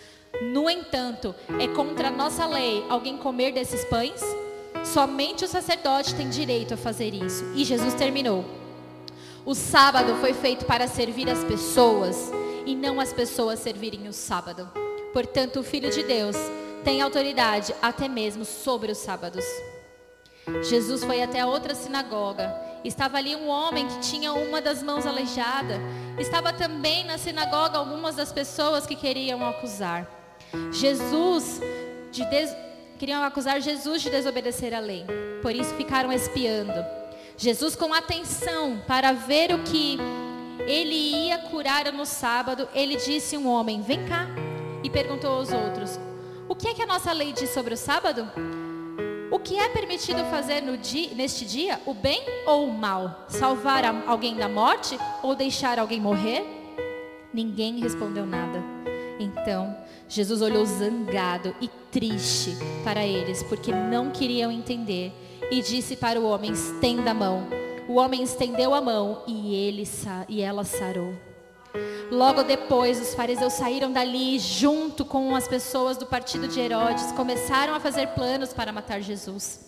No 0.52 0.68
entanto, 0.68 1.34
é 1.60 1.68
contra 1.68 2.08
a 2.08 2.10
nossa 2.10 2.46
lei 2.46 2.84
alguém 2.88 3.16
comer 3.16 3.52
desses 3.52 3.84
pães? 3.84 4.20
Somente 4.84 5.44
o 5.44 5.48
sacerdote 5.48 6.14
tem 6.14 6.28
direito 6.30 6.74
a 6.74 6.76
fazer 6.76 7.12
isso. 7.12 7.44
E 7.54 7.64
Jesus 7.64 7.94
terminou. 7.94 8.44
O 9.44 9.54
sábado 9.54 10.16
foi 10.16 10.32
feito 10.32 10.64
para 10.64 10.88
servir 10.88 11.28
as 11.30 11.44
pessoas 11.44 12.30
e 12.64 12.74
não 12.74 13.00
as 13.00 13.12
pessoas 13.12 13.60
servirem 13.60 14.08
o 14.08 14.12
sábado. 14.12 14.68
Portanto, 15.12 15.60
o 15.60 15.62
Filho 15.62 15.90
de 15.90 16.02
Deus 16.02 16.36
tem 16.84 17.00
autoridade 17.00 17.74
até 17.82 18.08
mesmo 18.08 18.44
sobre 18.44 18.92
os 18.92 18.98
sábados. 18.98 19.44
Jesus 20.68 21.02
foi 21.02 21.22
até 21.22 21.44
outra 21.44 21.74
sinagoga. 21.74 22.54
Estava 22.84 23.18
ali 23.18 23.34
um 23.34 23.48
homem 23.48 23.88
que 23.88 23.98
tinha 23.98 24.32
uma 24.32 24.60
das 24.60 24.82
mãos 24.82 25.04
aleijada. 25.04 25.80
Estava 26.18 26.52
também 26.52 27.04
na 27.04 27.18
sinagoga 27.18 27.78
algumas 27.78 28.14
das 28.14 28.32
pessoas 28.32 28.86
que 28.86 28.94
queriam 28.94 29.44
acusar. 29.44 30.06
Jesus 30.70 31.60
de 32.12 32.24
des... 32.26 32.56
queriam 32.98 33.22
acusar 33.24 33.60
Jesus 33.60 34.02
de 34.02 34.10
desobedecer 34.10 34.72
a 34.72 34.78
lei. 34.78 35.04
Por 35.42 35.52
isso 35.52 35.74
ficaram 35.74 36.12
espiando. 36.12 36.84
Jesus 37.36 37.74
com 37.74 37.92
atenção 37.92 38.80
para 38.86 39.12
ver 39.12 39.52
o 39.52 39.58
que 39.64 39.98
ele 40.60 40.94
ia 40.94 41.38
curar 41.38 41.92
no 41.92 42.06
sábado, 42.06 42.68
ele 42.72 42.96
disse 42.96 43.36
a 43.36 43.38
um 43.38 43.48
homem: 43.48 43.82
"Vem 43.82 44.06
cá." 44.06 44.26
E 44.82 44.88
perguntou 44.88 45.30
aos 45.30 45.52
outros: 45.52 45.98
o 46.48 46.54
que 46.54 46.68
é 46.68 46.74
que 46.74 46.82
a 46.82 46.86
nossa 46.86 47.12
lei 47.12 47.32
diz 47.32 47.50
sobre 47.50 47.74
o 47.74 47.76
sábado? 47.76 48.28
O 49.30 49.38
que 49.38 49.58
é 49.58 49.68
permitido 49.68 50.24
fazer 50.30 50.62
dia, 50.78 51.14
neste 51.14 51.44
dia? 51.44 51.80
O 51.84 51.92
bem 51.92 52.22
ou 52.46 52.68
o 52.68 52.72
mal? 52.72 53.26
Salvar 53.28 53.84
alguém 54.06 54.36
da 54.36 54.48
morte 54.48 54.98
ou 55.22 55.34
deixar 55.34 55.78
alguém 55.78 56.00
morrer? 56.00 56.44
Ninguém 57.34 57.80
respondeu 57.80 58.24
nada. 58.24 58.62
Então, 59.18 59.76
Jesus 60.08 60.40
olhou 60.40 60.64
zangado 60.64 61.54
e 61.60 61.68
triste 61.90 62.56
para 62.84 63.04
eles, 63.04 63.42
porque 63.42 63.72
não 63.72 64.10
queriam 64.10 64.52
entender, 64.52 65.12
e 65.50 65.60
disse 65.60 65.96
para 65.96 66.20
o 66.20 66.26
homem: 66.26 66.52
estenda 66.52 67.10
a 67.10 67.14
mão. 67.14 67.46
O 67.88 67.94
homem 67.94 68.22
estendeu 68.22 68.74
a 68.74 68.80
mão 68.80 69.22
e, 69.26 69.54
ele, 69.54 69.84
e 70.28 70.40
ela 70.40 70.64
sarou. 70.64 71.14
Logo 72.10 72.42
depois, 72.42 73.00
os 73.00 73.14
fariseus 73.14 73.52
saíram 73.54 73.92
dali 73.92 74.38
junto 74.38 75.04
com 75.04 75.34
as 75.34 75.48
pessoas 75.48 75.96
do 75.96 76.06
partido 76.06 76.48
de 76.48 76.60
Herodes, 76.60 77.12
começaram 77.12 77.74
a 77.74 77.80
fazer 77.80 78.08
planos 78.08 78.52
para 78.52 78.72
matar 78.72 79.00
Jesus. 79.00 79.66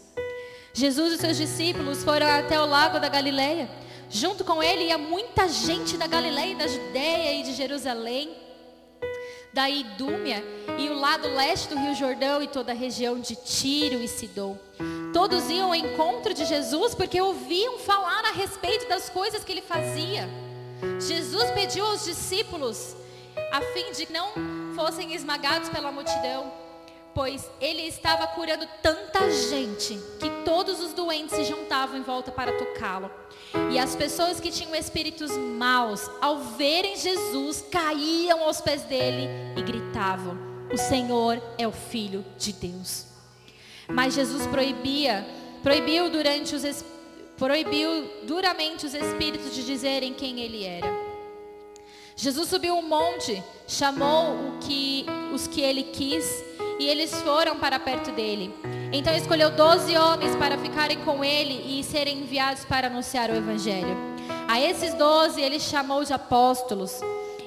Jesus 0.72 1.12
e 1.12 1.18
seus 1.18 1.36
discípulos 1.36 2.04
foram 2.04 2.26
até 2.26 2.60
o 2.60 2.66
lago 2.66 3.00
da 3.00 3.08
Galileia. 3.08 3.68
Junto 4.10 4.44
com 4.44 4.62
ele 4.62 4.84
ia 4.84 4.96
muita 4.96 5.48
gente 5.48 5.96
da 5.96 6.06
Galileia, 6.06 6.56
da 6.56 6.66
Judéia 6.66 7.40
e 7.40 7.42
de 7.42 7.52
Jerusalém, 7.52 8.30
da 9.52 9.68
Idúmia 9.68 10.42
e 10.78 10.88
o 10.88 10.94
lado 10.94 11.28
leste 11.28 11.68
do 11.68 11.78
Rio 11.78 11.94
Jordão 11.94 12.42
e 12.42 12.46
toda 12.46 12.72
a 12.72 12.74
região 12.74 13.18
de 13.18 13.34
Tiro 13.34 14.00
e 14.00 14.08
Sidom. 14.08 14.56
Todos 15.12 15.50
iam 15.50 15.68
ao 15.68 15.74
encontro 15.74 16.32
de 16.32 16.44
Jesus 16.44 16.94
porque 16.94 17.20
ouviam 17.20 17.78
falar 17.78 18.24
a 18.26 18.32
respeito 18.32 18.88
das 18.88 19.08
coisas 19.08 19.42
que 19.42 19.52
ele 19.52 19.62
fazia. 19.62 20.28
Jesus 21.00 21.50
pediu 21.52 21.85
aos 21.85 22.04
discípulos 22.04 22.97
a 23.52 23.61
fim 23.61 23.92
de 23.92 24.06
que 24.06 24.12
não 24.12 24.32
fossem 24.75 25.14
esmagados 25.14 25.68
pela 25.68 25.90
multidão, 25.90 26.52
pois 27.14 27.50
ele 27.61 27.82
estava 27.82 28.26
curando 28.28 28.66
tanta 28.82 29.30
gente 29.30 29.99
que 30.20 30.30
todos 30.44 30.80
os 30.80 30.92
doentes 30.92 31.35
se 31.35 31.44
juntavam 31.44 31.99
em 31.99 32.02
volta 32.02 32.30
para 32.30 32.52
tocá-lo. 32.52 33.11
E 33.73 33.78
as 33.78 33.97
pessoas 33.97 34.38
que 34.38 34.50
tinham 34.50 34.75
espíritos 34.75 35.30
maus, 35.32 36.08
ao 36.20 36.38
verem 36.38 36.97
Jesus, 36.97 37.64
caíam 37.70 38.44
aos 38.44 38.61
pés 38.61 38.82
dele 38.82 39.28
e 39.56 39.62
gritavam: 39.62 40.37
O 40.73 40.76
Senhor 40.76 41.42
é 41.56 41.66
o 41.66 41.73
Filho 41.73 42.25
de 42.37 42.52
Deus. 42.52 43.06
Mas 43.88 44.14
Jesus 44.14 44.47
proibia, 44.47 45.26
proibiu 45.62 46.11
durante 46.11 46.54
os 46.54 46.62
proibiu 47.38 48.11
duramente 48.25 48.85
os 48.85 48.92
espíritos 48.92 49.54
de 49.54 49.64
dizerem 49.64 50.12
quem 50.12 50.40
ele 50.40 50.64
era. 50.64 50.92
Jesus 52.16 52.49
subiu 52.49 52.75
um 52.75 52.83
monte, 52.83 53.40
chamou 53.68 54.35
o 54.35 54.59
que, 54.61 55.07
os 55.33 55.47
que 55.47 55.61
ele 55.61 55.85
quis 55.85 56.45
e 56.80 56.88
eles 56.88 57.14
foram 57.23 57.57
para 57.57 57.78
perto 57.78 58.11
dele. 58.11 58.52
Então 58.92 59.14
escolheu 59.14 59.50
doze 59.52 59.97
homens 59.97 60.35
para 60.35 60.59
ficarem 60.59 60.99
com 61.04 61.25
ele 61.25 61.78
e 61.78 61.85
serem 61.85 62.18
enviados 62.18 62.64
para 62.64 62.88
anunciar 62.88 63.30
o 63.30 63.37
evangelho. 63.37 63.97
A 64.49 64.61
esses 64.61 64.95
doze 64.95 65.40
ele 65.40 65.61
chamou 65.61 66.02
de 66.04 66.12
apóstolos 66.12 67.00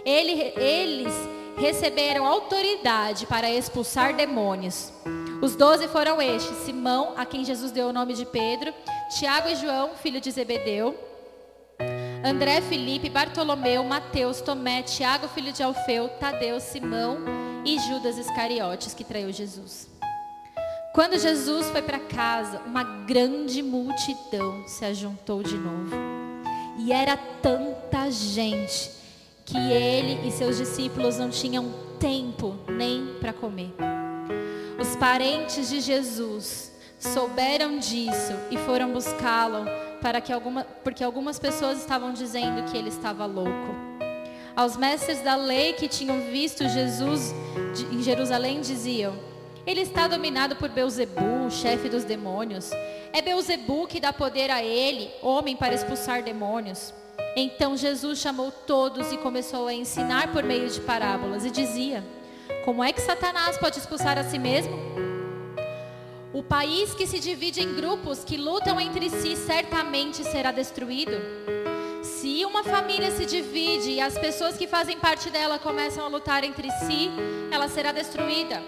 Ele, 0.06 0.54
eles 0.56 1.14
receberam 1.58 2.26
autoridade 2.26 3.26
para 3.26 3.52
expulsar 3.52 4.16
demônios. 4.16 4.94
Os 5.42 5.56
doze 5.56 5.88
foram 5.88 6.22
estes: 6.22 6.56
Simão, 6.58 7.14
a 7.18 7.26
quem 7.26 7.44
Jesus 7.44 7.72
deu 7.72 7.88
o 7.88 7.94
nome 7.94 8.14
de 8.14 8.26
Pedro, 8.26 8.74
Tiago 9.18 9.50
e 9.50 9.56
João, 9.56 9.96
filho 9.96 10.22
de 10.22 10.30
Zebedeu, 10.30 10.96
André, 12.24 12.62
Felipe, 12.62 13.10
Bartolomeu, 13.10 13.84
Mateus, 13.84 14.40
Tomé, 14.40 14.84
Tiago, 14.84 15.28
filho 15.28 15.52
de 15.52 15.64
Alfeu, 15.64 16.08
Tadeu, 16.20 16.60
Simão 16.60 17.18
e 17.66 17.80
Judas 17.80 18.18
Iscariotes, 18.18 18.94
que 18.94 19.04
traiu 19.04 19.32
Jesus. 19.32 19.90
Quando 20.94 21.18
Jesus 21.18 21.68
foi 21.70 21.82
para 21.82 22.00
casa, 22.00 22.62
uma 22.66 22.84
grande 22.84 23.64
multidão 23.64 24.68
se 24.68 24.86
ajuntou 24.86 25.42
de 25.42 25.58
novo. 25.58 25.96
E 26.78 26.92
era 26.92 27.18
tanta 27.42 28.12
gente 28.12 28.92
que 29.46 29.58
ele 29.58 30.28
e 30.28 30.32
seus 30.32 30.58
discípulos 30.58 31.18
não 31.18 31.30
tinham 31.30 31.74
tempo 32.00 32.58
nem 32.68 33.16
para 33.20 33.34
comer. 33.34 33.74
Os 34.82 34.96
parentes 34.96 35.70
de 35.70 35.80
Jesus 35.80 36.72
souberam 36.98 37.78
disso 37.78 38.34
e 38.50 38.58
foram 38.58 38.92
buscá-lo 38.92 39.64
para 40.02 40.20
que 40.20 40.34
alguma, 40.34 40.64
porque 40.84 41.04
algumas 41.04 41.38
pessoas 41.38 41.78
estavam 41.78 42.12
dizendo 42.12 42.64
que 42.64 42.76
ele 42.76 42.90
estava 42.90 43.28
louco. 43.28 43.76
Aos 44.56 44.76
mestres 44.76 45.22
da 45.22 45.36
lei 45.36 45.74
que 45.74 45.88
tinham 45.88 46.20
visto 46.32 46.68
Jesus 46.68 47.32
em 47.92 48.02
Jerusalém 48.02 48.60
diziam: 48.60 49.14
Ele 49.68 49.82
está 49.82 50.08
dominado 50.08 50.56
por 50.56 50.70
Beuzebu, 50.70 51.52
chefe 51.52 51.88
dos 51.88 52.04
demônios. 52.04 52.72
É 53.14 53.22
Beuzebu 53.22 53.86
que 53.86 54.00
dá 54.00 54.12
poder 54.12 54.50
a 54.50 54.64
ele, 54.64 55.12
homem, 55.22 55.56
para 55.56 55.76
expulsar 55.76 56.24
demônios. 56.24 56.92
Então 57.36 57.78
Jesus 57.78 58.18
chamou 58.18 58.52
todos 58.52 59.12
e 59.12 59.18
começou 59.18 59.68
a 59.68 59.74
ensinar 59.76 60.32
por 60.32 60.44
meio 60.44 60.68
de 60.68 60.82
parábolas 60.82 61.46
e 61.46 61.52
dizia: 61.52 62.04
Como 62.64 62.84
é 62.84 62.94
que 62.94 63.02
Satanás 63.02 63.58
pode 63.58 63.80
expulsar 63.80 64.20
a 64.20 64.24
si 64.24 64.38
mesmo? 64.38 64.78
O 66.32 66.44
país 66.44 66.94
que 66.94 67.08
se 67.08 67.20
divide 67.20 67.60
em 67.60 67.74
grupos 67.74 68.24
que 68.24 68.38
lutam 68.38 68.80
entre 68.80 69.10
si 69.10 69.36
certamente 69.36 70.24
será 70.24 70.52
destruído. 70.52 71.14
Se 72.04 72.46
uma 72.46 72.64
família 72.64 73.10
se 73.10 73.26
divide 73.26 73.90
e 73.90 74.00
as 74.00 74.16
pessoas 74.16 74.58
que 74.58 74.68
fazem 74.68 75.00
parte 75.00 75.32
dela 75.32 75.58
começam 75.58 76.06
a 76.06 76.08
lutar 76.08 76.44
entre 76.44 76.70
si, 76.86 77.10
ela 77.52 77.68
será 77.68 77.92
destruída. 77.92 78.62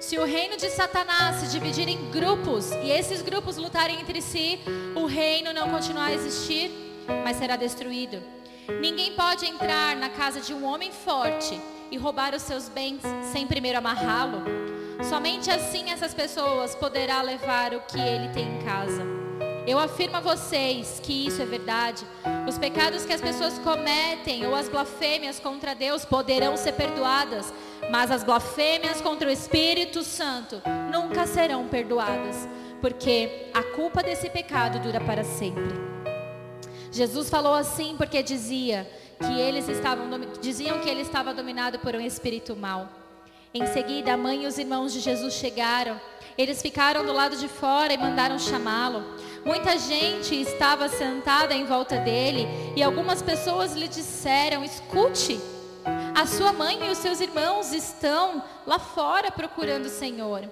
Se 0.00 0.18
o 0.18 0.24
reino 0.24 0.56
de 0.56 0.70
Satanás 0.70 1.36
se 1.36 1.48
dividir 1.48 1.88
em 1.88 2.10
grupos 2.10 2.72
e 2.72 2.90
esses 2.90 3.20
grupos 3.20 3.58
lutarem 3.58 4.00
entre 4.00 4.22
si, 4.22 4.58
o 4.96 5.04
reino 5.04 5.52
não 5.52 5.68
continuará 5.68 6.06
a 6.06 6.14
existir, 6.14 6.70
mas 7.22 7.36
será 7.36 7.56
destruído. 7.56 8.22
Ninguém 8.80 9.12
pode 9.12 9.44
entrar 9.44 9.94
na 9.94 10.08
casa 10.08 10.40
de 10.40 10.54
um 10.54 10.64
homem 10.64 10.90
forte 10.90 11.60
e 11.90 11.96
roubar 11.96 12.34
os 12.34 12.42
seus 12.42 12.68
bens 12.68 13.02
sem 13.32 13.46
primeiro 13.46 13.78
amarrá-lo. 13.78 14.42
Somente 15.08 15.50
assim 15.50 15.90
essas 15.90 16.12
pessoas 16.12 16.74
poderá 16.74 17.22
levar 17.22 17.74
o 17.74 17.80
que 17.80 17.98
ele 17.98 18.28
tem 18.28 18.56
em 18.56 18.62
casa. 18.62 19.20
Eu 19.66 19.78
afirmo 19.78 20.16
a 20.16 20.20
vocês 20.20 21.00
que 21.02 21.26
isso 21.26 21.40
é 21.40 21.44
verdade. 21.44 22.04
Os 22.48 22.58
pecados 22.58 23.04
que 23.04 23.12
as 23.12 23.20
pessoas 23.20 23.58
cometem 23.58 24.46
ou 24.46 24.54
as 24.54 24.68
blasfêmias 24.68 25.38
contra 25.38 25.74
Deus 25.74 26.04
poderão 26.04 26.56
ser 26.56 26.72
perdoadas, 26.72 27.52
mas 27.90 28.10
as 28.10 28.24
blasfêmias 28.24 29.00
contra 29.00 29.28
o 29.28 29.32
Espírito 29.32 30.02
Santo 30.02 30.62
nunca 30.90 31.26
serão 31.26 31.68
perdoadas, 31.68 32.48
porque 32.80 33.50
a 33.54 33.62
culpa 33.62 34.02
desse 34.02 34.28
pecado 34.30 34.80
dura 34.80 35.00
para 35.00 35.24
sempre. 35.24 35.90
Jesus 36.90 37.30
falou 37.30 37.54
assim 37.54 37.94
porque 37.96 38.22
dizia 38.22 38.90
que 39.20 39.38
eles 39.38 39.68
estavam 39.68 40.08
diziam 40.40 40.80
que 40.80 40.88
ele 40.88 41.02
estava 41.02 41.34
dominado 41.34 41.78
por 41.78 41.94
um 41.94 42.00
espírito 42.00 42.56
mau. 42.56 42.88
Em 43.52 43.66
seguida, 43.66 44.14
a 44.14 44.16
mãe 44.16 44.44
e 44.44 44.46
os 44.46 44.58
irmãos 44.58 44.92
de 44.92 45.00
Jesus 45.00 45.34
chegaram. 45.34 46.00
Eles 46.38 46.62
ficaram 46.62 47.04
do 47.04 47.12
lado 47.12 47.36
de 47.36 47.48
fora 47.48 47.92
e 47.92 47.98
mandaram 47.98 48.38
chamá-lo. 48.38 49.04
Muita 49.44 49.76
gente 49.78 50.40
estava 50.40 50.88
sentada 50.88 51.54
em 51.54 51.64
volta 51.64 51.98
dele 51.98 52.46
e 52.76 52.82
algumas 52.82 53.20
pessoas 53.20 53.74
lhe 53.74 53.88
disseram: 53.88 54.64
Escute, 54.64 55.38
a 56.14 56.24
sua 56.26 56.52
mãe 56.52 56.78
e 56.86 56.90
os 56.90 56.98
seus 56.98 57.20
irmãos 57.20 57.72
estão 57.72 58.42
lá 58.66 58.78
fora 58.78 59.30
procurando 59.30 59.86
o 59.86 59.90
Senhor. 59.90 60.42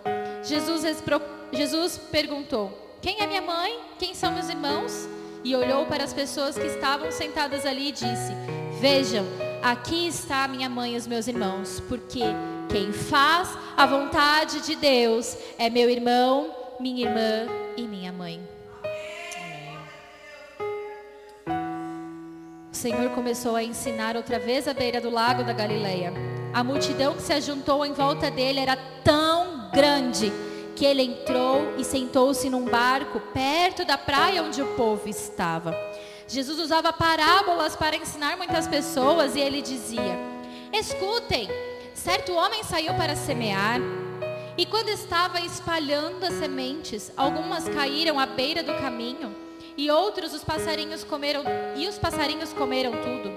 Jesus, 0.43 0.83
Jesus 1.53 1.99
perguntou: 2.11 2.97
Quem 3.01 3.21
é 3.21 3.27
minha 3.27 3.43
mãe? 3.43 3.79
Quem 3.99 4.12
são 4.14 4.33
meus 4.33 4.49
irmãos? 4.49 5.09
E 5.45 5.55
olhou 5.55 5.87
para 5.87 6.03
as 6.03 6.12
pessoas 6.12 6.59
que 6.59 6.66
estavam 6.66 7.12
sentadas 7.12 7.64
ali 7.64 7.90
e 7.90 7.93
disse: 7.93 8.58
Vejam, 8.81 9.25
aqui 9.61 10.07
está 10.07 10.47
minha 10.47 10.69
mãe 10.69 10.95
e 10.95 10.97
os 10.97 11.05
meus 11.05 11.27
irmãos, 11.27 11.83
porque 11.88 12.21
quem 12.69 12.93
faz 12.93 13.49
a 13.77 13.85
vontade 13.85 14.61
de 14.61 14.77
Deus 14.77 15.37
é 15.59 15.69
meu 15.69 15.91
irmão, 15.91 16.55
minha 16.79 17.09
irmã 17.09 17.49
e 17.77 17.83
minha 17.83 18.12
mãe. 18.12 18.41
O 22.71 22.77
Senhor 22.77 23.11
começou 23.17 23.57
a 23.57 23.64
ensinar 23.64 24.14
outra 24.14 24.38
vez 24.38 24.69
à 24.69 24.75
beira 24.75 25.01
do 25.01 25.11
lago 25.11 25.43
da 25.43 25.53
Galileia. 25.53 26.12
A 26.55 26.62
multidão 26.62 27.14
que 27.14 27.23
se 27.23 27.33
ajuntou 27.33 27.85
em 27.85 27.93
volta 27.93 28.31
dele 28.31 28.61
era 28.61 28.77
tão 29.03 29.73
grande 29.73 30.33
que 30.77 30.87
ele 30.87 31.03
entrou 31.03 31.75
e 31.77 31.85
sentou-se 31.85 32.49
num 32.49 32.64
barco 32.64 33.19
perto 33.35 33.85
da 33.85 33.99
praia 33.99 34.41
onde 34.45 34.62
o 34.62 34.77
povo 34.77 35.09
estava. 35.09 35.88
Jesus 36.29 36.59
usava 36.59 36.93
parábolas 36.93 37.75
para 37.75 37.97
ensinar 37.97 38.37
muitas 38.37 38.69
pessoas 38.69 39.35
e 39.35 39.41
ele 39.41 39.62
dizia: 39.62 40.17
Escutem, 40.73 41.49
Certo 41.99 42.33
homem 42.33 42.62
saiu 42.62 42.95
para 42.95 43.17
semear, 43.17 43.81
e 44.57 44.64
quando 44.64 44.88
estava 44.88 45.41
espalhando 45.41 46.25
as 46.25 46.35
sementes, 46.35 47.12
algumas 47.17 47.69
caíram 47.69 48.21
à 48.21 48.25
beira 48.25 48.62
do 48.62 48.73
caminho, 48.75 49.35
e 49.77 49.91
outros 49.91 50.33
os 50.33 50.45
passarinhos 50.45 51.03
comeram, 51.03 51.43
e 51.75 51.88
os 51.88 51.99
passarinhos 51.99 52.53
comeram 52.53 52.93
tudo. 52.93 53.37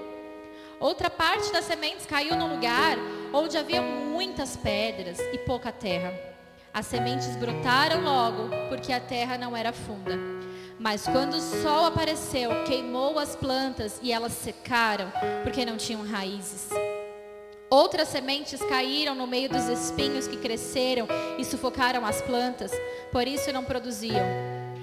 Outra 0.78 1.10
parte 1.10 1.52
das 1.52 1.64
sementes 1.64 2.06
caiu 2.06 2.36
num 2.36 2.54
lugar 2.54 2.96
onde 3.32 3.58
havia 3.58 3.82
muitas 3.82 4.56
pedras 4.56 5.18
e 5.32 5.38
pouca 5.38 5.72
terra. 5.72 6.14
As 6.72 6.86
sementes 6.86 7.36
brotaram 7.36 8.00
logo, 8.04 8.48
porque 8.68 8.92
a 8.92 9.00
terra 9.00 9.36
não 9.36 9.56
era 9.56 9.72
funda. 9.72 10.16
Mas 10.82 11.04
quando 11.04 11.34
o 11.34 11.62
sol 11.62 11.86
apareceu, 11.86 12.64
queimou 12.64 13.16
as 13.16 13.36
plantas 13.36 14.00
e 14.02 14.10
elas 14.10 14.32
secaram, 14.32 15.12
porque 15.44 15.64
não 15.64 15.76
tinham 15.76 16.04
raízes. 16.04 16.68
Outras 17.70 18.08
sementes 18.08 18.60
caíram 18.64 19.14
no 19.14 19.24
meio 19.24 19.48
dos 19.48 19.68
espinhos 19.68 20.26
que 20.26 20.36
cresceram 20.36 21.06
e 21.38 21.44
sufocaram 21.44 22.04
as 22.04 22.20
plantas, 22.20 22.72
por 23.12 23.28
isso 23.28 23.52
não 23.52 23.62
produziam. 23.62 24.26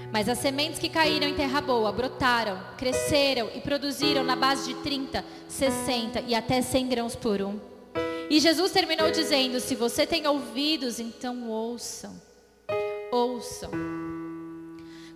Mas 0.09 0.29
as 0.29 0.39
sementes 0.39 0.79
que 0.79 0.87
caíram 0.87 1.27
em 1.27 1.35
terra 1.35 1.59
boa 1.59 1.91
brotaram, 1.91 2.57
cresceram 2.77 3.49
e 3.53 3.59
produziram 3.59 4.23
na 4.23 4.37
base 4.37 4.73
de 4.73 4.81
30, 4.81 5.23
60 5.49 6.21
e 6.21 6.33
até 6.33 6.61
100 6.61 6.87
grãos 6.87 7.15
por 7.15 7.41
um. 7.41 7.59
E 8.29 8.39
Jesus 8.39 8.71
terminou 8.71 9.11
dizendo: 9.11 9.59
Se 9.59 9.75
você 9.75 10.07
tem 10.07 10.25
ouvidos, 10.25 10.97
então 10.97 11.49
ouçam. 11.49 12.19
Ouçam. 13.11 14.18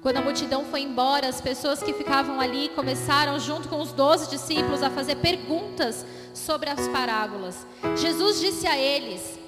Quando 0.04 0.18
a 0.18 0.22
multidão 0.22 0.66
foi 0.66 0.82
embora, 0.82 1.30
as 1.30 1.40
pessoas 1.40 1.82
que 1.82 1.94
ficavam 1.94 2.42
ali 2.42 2.68
começaram, 2.76 3.40
junto 3.40 3.70
com 3.70 3.80
os 3.80 3.94
doze 3.94 4.30
discípulos, 4.30 4.84
a 4.84 4.90
fazer 4.90 5.16
perguntas 5.16 6.06
sobre 6.34 6.70
as 6.70 6.90
parábolas. 6.90 7.66
Jesus 7.96 8.42
disse 8.42 8.68
a 8.68 8.78
eles: 8.78 9.40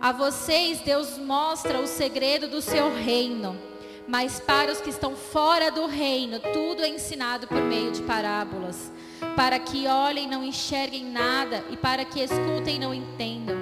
A 0.00 0.12
vocês 0.12 0.80
Deus 0.80 1.18
mostra 1.18 1.80
o 1.80 1.88
segredo 1.88 2.46
do 2.46 2.62
seu 2.62 2.94
reino, 2.94 3.58
mas 4.06 4.38
para 4.38 4.70
os 4.70 4.80
que 4.80 4.90
estão 4.90 5.16
fora 5.16 5.72
do 5.72 5.86
reino, 5.86 6.38
tudo 6.38 6.84
é 6.84 6.88
ensinado 6.88 7.48
por 7.48 7.60
meio 7.60 7.90
de 7.90 8.02
parábolas, 8.02 8.92
para 9.34 9.58
que 9.58 9.88
olhem 9.88 10.26
e 10.26 10.30
não 10.30 10.44
enxerguem 10.44 11.04
nada 11.04 11.64
e 11.68 11.76
para 11.76 12.04
que 12.04 12.20
escutem 12.20 12.76
e 12.76 12.78
não 12.78 12.94
entendam. 12.94 13.56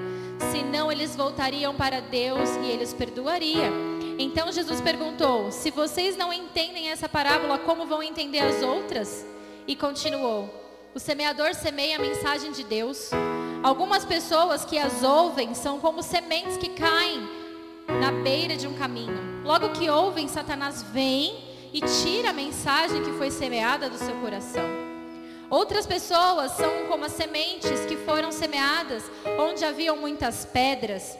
Senão 0.53 0.93
eles 0.93 1.17
voltariam 1.17 1.75
para 1.75 2.01
Deus 2.01 2.51
e 2.63 2.67
eles 2.67 2.93
perdoaria. 2.93 3.73
Então 4.19 4.51
Jesus 4.51 4.81
perguntou: 4.81 5.53
Se 5.53 5.71
vocês 5.71 6.17
não 6.17 6.33
entendem 6.33 6.91
essa 6.91 7.09
parábola, 7.09 7.57
como 7.59 7.87
vão 7.87 8.03
entender 8.03 8.41
as 8.41 8.63
outras? 8.63 9.25
E 9.67 9.77
continuou: 9.77 10.53
O 10.93 10.99
semeador 10.99 11.55
semeia 11.55 11.97
a 11.97 12.01
mensagem 12.01 12.51
de 12.51 12.65
Deus. 12.65 13.11
Algumas 13.63 14.05
pessoas 14.05 14.65
que 14.65 14.77
as 14.77 15.05
ouvem 15.05 15.55
são 15.55 15.79
como 15.79 16.03
sementes 16.03 16.57
que 16.57 16.71
caem 16.71 17.21
na 18.01 18.11
beira 18.11 18.57
de 18.57 18.67
um 18.67 18.75
caminho. 18.75 19.43
Logo 19.45 19.71
que 19.71 19.89
ouvem, 19.89 20.27
Satanás 20.27 20.83
vem 20.83 21.45
e 21.73 21.81
tira 21.81 22.31
a 22.31 22.33
mensagem 22.33 23.03
que 23.03 23.13
foi 23.13 23.31
semeada 23.31 23.89
do 23.89 23.99
seu 23.99 24.17
coração. 24.17 24.65
Outras 25.49 25.87
pessoas 25.87 26.53
são 26.53 26.87
como 26.89 27.05
as 27.05 27.13
sementes 27.13 27.87
que 27.87 27.97
foram 27.97 28.31
semeadas 28.33 29.05
onde 29.39 29.65
haviam 29.65 29.97
muitas 29.97 30.45
pedras. 30.45 31.17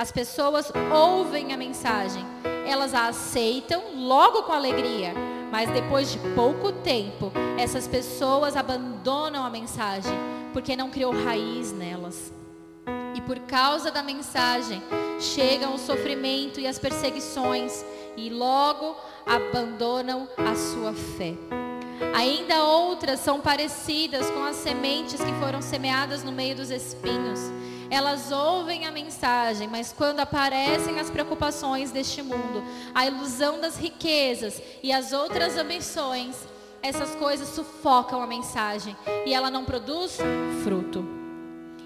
As 0.00 0.10
pessoas 0.10 0.72
ouvem 0.90 1.52
a 1.52 1.58
mensagem, 1.58 2.24
elas 2.66 2.94
a 2.94 3.08
aceitam 3.08 3.82
logo 3.94 4.44
com 4.44 4.52
alegria, 4.52 5.12
mas 5.52 5.68
depois 5.68 6.10
de 6.10 6.18
pouco 6.34 6.72
tempo, 6.72 7.30
essas 7.58 7.86
pessoas 7.86 8.56
abandonam 8.56 9.44
a 9.44 9.50
mensagem, 9.50 10.14
porque 10.54 10.74
não 10.74 10.88
criou 10.88 11.12
raiz 11.12 11.70
nelas. 11.72 12.32
E 13.14 13.20
por 13.20 13.40
causa 13.40 13.90
da 13.90 14.02
mensagem, 14.02 14.82
chegam 15.20 15.74
o 15.74 15.78
sofrimento 15.78 16.58
e 16.58 16.66
as 16.66 16.78
perseguições, 16.78 17.84
e 18.16 18.30
logo 18.30 18.96
abandonam 19.26 20.26
a 20.38 20.54
sua 20.54 20.94
fé. 20.94 21.34
Ainda 22.14 22.64
outras 22.64 23.20
são 23.20 23.38
parecidas 23.38 24.30
com 24.30 24.44
as 24.44 24.56
sementes 24.56 25.20
que 25.22 25.32
foram 25.34 25.60
semeadas 25.60 26.24
no 26.24 26.32
meio 26.32 26.56
dos 26.56 26.70
espinhos. 26.70 27.38
Elas 27.90 28.30
ouvem 28.30 28.86
a 28.86 28.92
mensagem, 28.92 29.66
mas 29.66 29.92
quando 29.92 30.20
aparecem 30.20 31.00
as 31.00 31.10
preocupações 31.10 31.90
deste 31.90 32.22
mundo, 32.22 32.62
a 32.94 33.04
ilusão 33.04 33.60
das 33.60 33.76
riquezas 33.76 34.62
e 34.80 34.92
as 34.92 35.12
outras 35.12 35.56
ambições, 35.56 36.36
essas 36.80 37.16
coisas 37.16 37.48
sufocam 37.48 38.22
a 38.22 38.26
mensagem 38.28 38.96
e 39.26 39.34
ela 39.34 39.50
não 39.50 39.64
produz 39.64 40.18
fruto. 40.62 41.04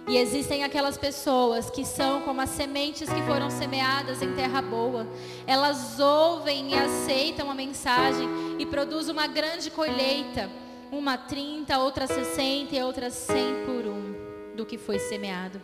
E 0.06 0.18
existem 0.18 0.62
aquelas 0.62 0.98
pessoas 0.98 1.70
que 1.70 1.84
são 1.84 2.20
como 2.20 2.42
as 2.42 2.50
sementes 2.50 3.08
que 3.08 3.22
foram 3.22 3.48
semeadas 3.48 4.20
em 4.20 4.34
terra 4.34 4.60
boa. 4.60 5.06
Elas 5.46 5.98
ouvem 5.98 6.72
e 6.72 6.74
aceitam 6.74 7.50
a 7.50 7.54
mensagem 7.54 8.28
e 8.58 8.66
produzem 8.66 9.14
uma 9.14 9.26
grande 9.26 9.70
colheita. 9.70 10.50
Uma 10.92 11.16
30, 11.16 11.78
outra 11.78 12.06
60 12.06 12.76
e 12.76 12.82
outra 12.82 13.10
100 13.10 13.64
por 13.64 13.86
um 13.86 14.54
do 14.54 14.66
que 14.66 14.76
foi 14.76 14.98
semeado. 14.98 15.60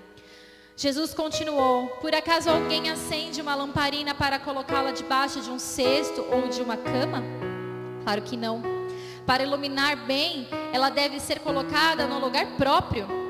Jesus 0.77 1.13
continuou: 1.13 1.89
Por 2.01 2.15
acaso 2.15 2.51
alguém 2.51 2.91
acende 2.91 3.41
uma 3.41 3.55
lamparina 3.55 4.15
para 4.15 4.39
colocá-la 4.39 4.93
debaixo 4.93 5.41
de 5.41 5.51
um 5.51 5.59
cesto 5.59 6.25
ou 6.31 6.49
de 6.49 6.63
uma 6.63 6.77
cama? 6.77 7.23
Claro 8.05 8.23
que 8.23 8.37
não. 8.37 8.63
Para 9.27 9.43
iluminar 9.43 9.97
bem, 10.07 10.49
ela 10.73 10.89
deve 10.89 11.21
ser 11.21 11.41
colocada 11.41 12.07
no 12.07 12.19
lugar 12.19 12.47
próprio 12.57 13.21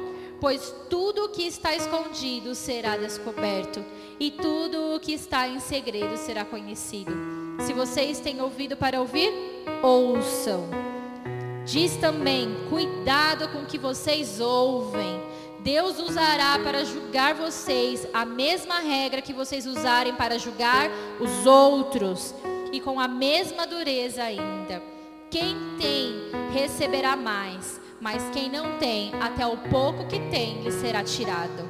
pois 0.41 0.75
tudo 0.89 1.27
o 1.27 1.29
que 1.29 1.43
está 1.43 1.77
escondido 1.77 2.55
será 2.55 2.97
descoberto, 2.97 3.85
e 4.19 4.31
tudo 4.31 4.97
o 4.97 5.01
que 5.01 5.13
está 5.13 5.47
em 5.47 5.61
segredo 5.61 6.17
será 6.17 6.45
conhecido. 6.45 7.13
Se 7.61 7.75
vocês 7.75 8.21
têm 8.21 8.41
ouvido 8.41 8.77
para 8.77 8.99
ouvir, 8.99 9.31
ouçam. 9.83 10.69
Diz 11.67 11.97
também: 11.97 12.49
cuidado 12.71 13.49
com 13.49 13.59
o 13.59 13.67
que 13.67 13.79
vocês 13.79 14.41
ouvem. 14.41 15.21
Deus 15.63 15.99
usará 15.99 16.59
para 16.59 16.85
julgar 16.85 17.35
vocês 17.35 18.07
a 18.13 18.25
mesma 18.25 18.81
regra 18.81 19.23
que 19.23 19.33
vocês 19.33 19.67
usarem 19.67 20.15
para 20.15 20.39
julgar 20.39 20.91
os 21.21 21.47
outros, 21.47 22.35
e 22.73 22.81
com 22.81 23.01
a 23.01 23.09
mesma 23.09 23.67
dureza 23.67 24.23
ainda. 24.23 24.83
Quem 25.31 25.57
tem, 25.79 26.31
receberá 26.53 27.17
mais 27.17 27.81
mas 28.01 28.23
quem 28.33 28.49
não 28.49 28.79
tem, 28.79 29.13
até 29.21 29.47
o 29.47 29.57
pouco 29.57 30.07
que 30.07 30.19
tem 30.31 30.63
lhe 30.63 30.73
será 30.73 31.05
tirado. 31.05 31.69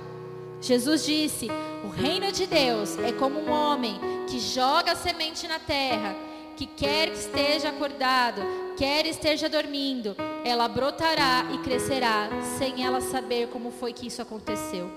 Jesus 0.61 1.05
disse: 1.05 1.49
O 1.85 1.89
reino 1.89 2.31
de 2.31 2.47
Deus 2.47 2.97
é 2.99 3.13
como 3.13 3.41
um 3.41 3.51
homem 3.51 3.99
que 4.29 4.39
joga 4.39 4.93
a 4.93 4.97
semente 4.97 5.49
na 5.49 5.59
terra, 5.59 6.15
que 6.61 6.67
quer 6.67 7.09
que 7.09 7.17
esteja 7.17 7.71
acordado, 7.71 8.43
quer 8.77 9.07
esteja 9.07 9.49
dormindo, 9.49 10.15
ela 10.45 10.69
brotará 10.69 11.47
e 11.55 11.59
crescerá, 11.61 12.29
sem 12.59 12.85
ela 12.85 13.01
saber 13.01 13.49
como 13.49 13.71
foi 13.71 13.95
que 13.95 14.09
isso 14.09 14.21
aconteceu. 14.21 14.91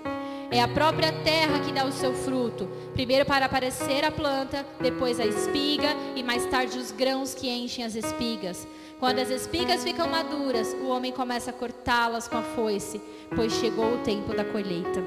É 0.51 0.61
a 0.61 0.67
própria 0.67 1.13
terra 1.23 1.61
que 1.61 1.71
dá 1.71 1.85
o 1.85 1.91
seu 1.93 2.13
fruto, 2.13 2.67
primeiro 2.91 3.25
para 3.25 3.45
aparecer 3.45 4.03
a 4.03 4.11
planta, 4.11 4.65
depois 4.81 5.21
a 5.21 5.25
espiga 5.25 5.87
e 6.17 6.21
mais 6.21 6.45
tarde 6.47 6.77
os 6.77 6.91
grãos 6.91 7.33
que 7.33 7.47
enchem 7.47 7.85
as 7.85 7.95
espigas. 7.95 8.67
Quando 8.99 9.19
as 9.19 9.29
espigas 9.29 9.85
ficam 9.85 10.09
maduras, 10.09 10.75
o 10.81 10.89
homem 10.89 11.13
começa 11.13 11.51
a 11.51 11.53
cortá-las 11.53 12.27
com 12.27 12.39
a 12.39 12.43
foice, 12.43 13.01
pois 13.33 13.53
chegou 13.53 13.85
o 13.85 13.99
tempo 13.99 14.35
da 14.35 14.43
colheita. 14.43 15.01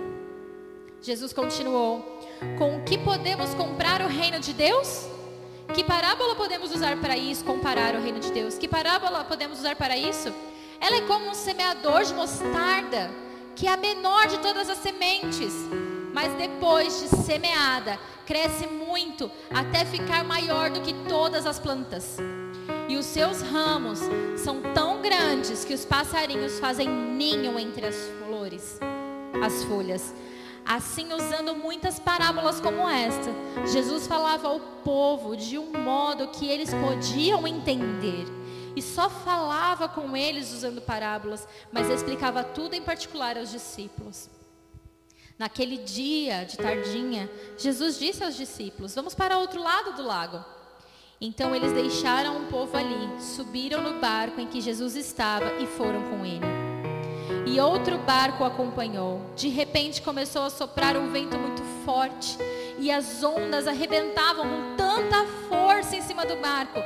Jesus 1.03 1.35
continuou: 1.35 2.03
Com 2.57 2.79
o 2.79 2.83
que 2.83 2.97
podemos 2.97 3.53
comprar 3.53 4.01
o 4.01 4.09
reino 4.09 4.41
de 4.41 4.55
Deus? 4.55 5.16
Que 5.75 5.85
parábola 5.85 6.35
podemos 6.35 6.75
usar 6.75 6.97
para 6.99 7.17
isso, 7.17 7.45
comparar 7.45 7.95
o 7.95 8.01
reino 8.01 8.21
de 8.21 8.33
Deus? 8.33 8.57
Que 8.57 8.69
parábola 8.69 9.25
podemos 9.25 9.59
usar 9.59 9.77
para 9.77 9.97
isso? 9.97 10.33
Ela 10.81 10.97
é 10.97 11.01
como 11.03 11.29
um 11.29 11.35
semeador 11.35 12.05
de 12.05 12.15
mostarda, 12.15 13.11
que 13.55 13.67
é 13.67 13.73
a 13.73 13.77
menor 13.77 14.27
de 14.27 14.39
todas 14.39 14.69
as 14.69 14.79
sementes, 14.79 15.53
mas 16.13 16.33
depois 16.35 17.01
de 17.01 17.09
semeada, 17.09 17.99
cresce 18.25 18.67
muito 18.67 19.31
até 19.53 19.85
ficar 19.85 20.25
maior 20.25 20.71
do 20.71 20.81
que 20.81 20.93
todas 21.09 21.47
as 21.47 21.59
plantas 21.59 22.19
e 22.89 22.97
os 22.97 23.05
seus 23.05 23.43
ramos 23.43 24.01
são 24.37 24.61
tão 24.75 25.03
grandes 25.03 25.65
que 25.65 25.75
os 25.75 25.85
passarinhos 25.85 26.59
fazem 26.59 26.89
ninho 26.89 27.59
entre 27.59 27.87
as 27.87 27.97
flores, 28.25 28.79
as 29.45 29.65
folhas. 29.65 30.15
Assim, 30.67 31.13
usando 31.13 31.55
muitas 31.55 32.01
parábolas 32.01 32.61
como 32.61 32.89
esta, 32.89 33.31
Jesus 33.67 34.07
falava 34.09 34.49
ao 34.49 34.59
povo 34.59 35.37
de 35.37 35.57
um 35.57 35.71
modo 35.73 36.27
que 36.29 36.49
eles 36.49 36.75
podiam 36.75 37.47
entender. 37.47 38.27
E 38.75 38.83
só 38.83 39.09
falava 39.09 39.89
com 39.89 40.17
eles 40.17 40.53
usando 40.53 40.83
parábolas, 40.83 41.47
mas 41.73 41.89
explicava 41.89 42.43
tudo 42.43 42.75
em 42.75 42.83
particular 42.83 43.39
aos 43.39 43.51
discípulos. 43.51 44.29
Naquele 45.39 45.79
dia 45.79 46.45
de 46.45 46.57
tardinha, 46.57 47.31
Jesus 47.57 47.99
disse 47.99 48.25
aos 48.25 48.37
discípulos: 48.37 48.95
Vamos 48.95 49.15
para 49.15 49.39
outro 49.39 49.63
lado 49.63 49.95
do 49.95 50.03
lago. 50.03 50.45
Então 51.21 51.55
eles 51.55 51.73
deixaram 51.73 52.43
o 52.43 52.47
povo 52.47 52.77
ali, 52.77 53.23
subiram 53.23 53.83
no 53.83 54.01
barco 54.01 54.41
em 54.41 54.47
que 54.47 54.61
Jesus 54.61 54.97
estava 54.97 55.55
e 55.63 55.67
foram 55.67 56.03
com 56.11 56.27
ele. 56.27 56.66
E 57.47 57.61
outro 57.61 57.97
barco 57.99 58.43
o 58.43 58.47
acompanhou. 58.47 59.21
De 59.37 59.49
repente 59.49 60.03
começou 60.03 60.43
a 60.43 60.51
soprar 60.51 60.97
um 60.97 61.11
vento 61.11 61.39
muito 61.39 61.63
forte 61.85 62.37
e 62.79 62.91
as 62.91 63.23
ondas 63.23 63.69
arrebentavam 63.69 64.45
com 64.45 64.77
tanta 64.77 65.25
força 65.49 65.97
em 65.97 66.03
cima 66.03 66.27
do 66.27 66.37
barco 66.37 66.83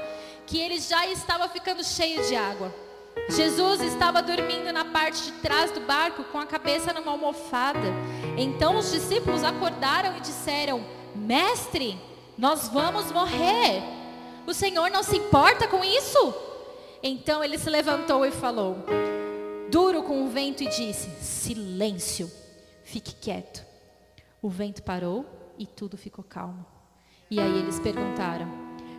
que 0.47 0.59
ele 0.59 0.79
já 0.79 1.07
estava 1.07 1.49
ficando 1.49 1.83
cheio 1.83 2.27
de 2.27 2.37
água. 2.37 2.75
Jesus 3.29 3.81
estava 3.81 4.21
dormindo 4.21 4.73
na 4.73 4.85
parte 4.85 5.23
de 5.23 5.33
trás 5.33 5.71
do 5.71 5.81
barco 5.81 6.25
com 6.25 6.39
a 6.39 6.47
cabeça 6.47 6.93
numa 6.93 7.13
almofada. 7.13 7.95
Então 8.37 8.77
os 8.77 8.91
discípulos 8.91 9.45
acordaram 9.45 10.17
e 10.17 10.21
disseram: 10.21 10.85
Mestre, 11.15 11.99
nós 12.37 12.69
vamos 12.69 13.11
morrer. 13.13 13.83
O 14.47 14.53
Senhor 14.53 14.91
não 14.91 15.03
se 15.03 15.17
importa 15.17 15.69
com 15.69 15.85
isso? 15.85 16.35
Então 17.03 17.43
ele 17.43 17.57
se 17.57 17.71
levantou 17.71 18.27
e 18.27 18.31
falou, 18.31 18.77
duro 19.71 20.03
com 20.03 20.25
o 20.25 20.29
vento, 20.29 20.63
e 20.63 20.69
disse: 20.69 21.09
Silêncio, 21.21 22.31
fique 22.85 23.15
quieto. 23.15 23.65
O 24.43 24.49
vento 24.49 24.83
parou 24.83 25.25
e 25.59 25.67
tudo 25.67 25.97
ficou 25.97 26.25
calmo. 26.25 26.65
E 27.31 27.39
aí 27.39 27.59
eles 27.59 27.79
perguntaram: 27.79 28.49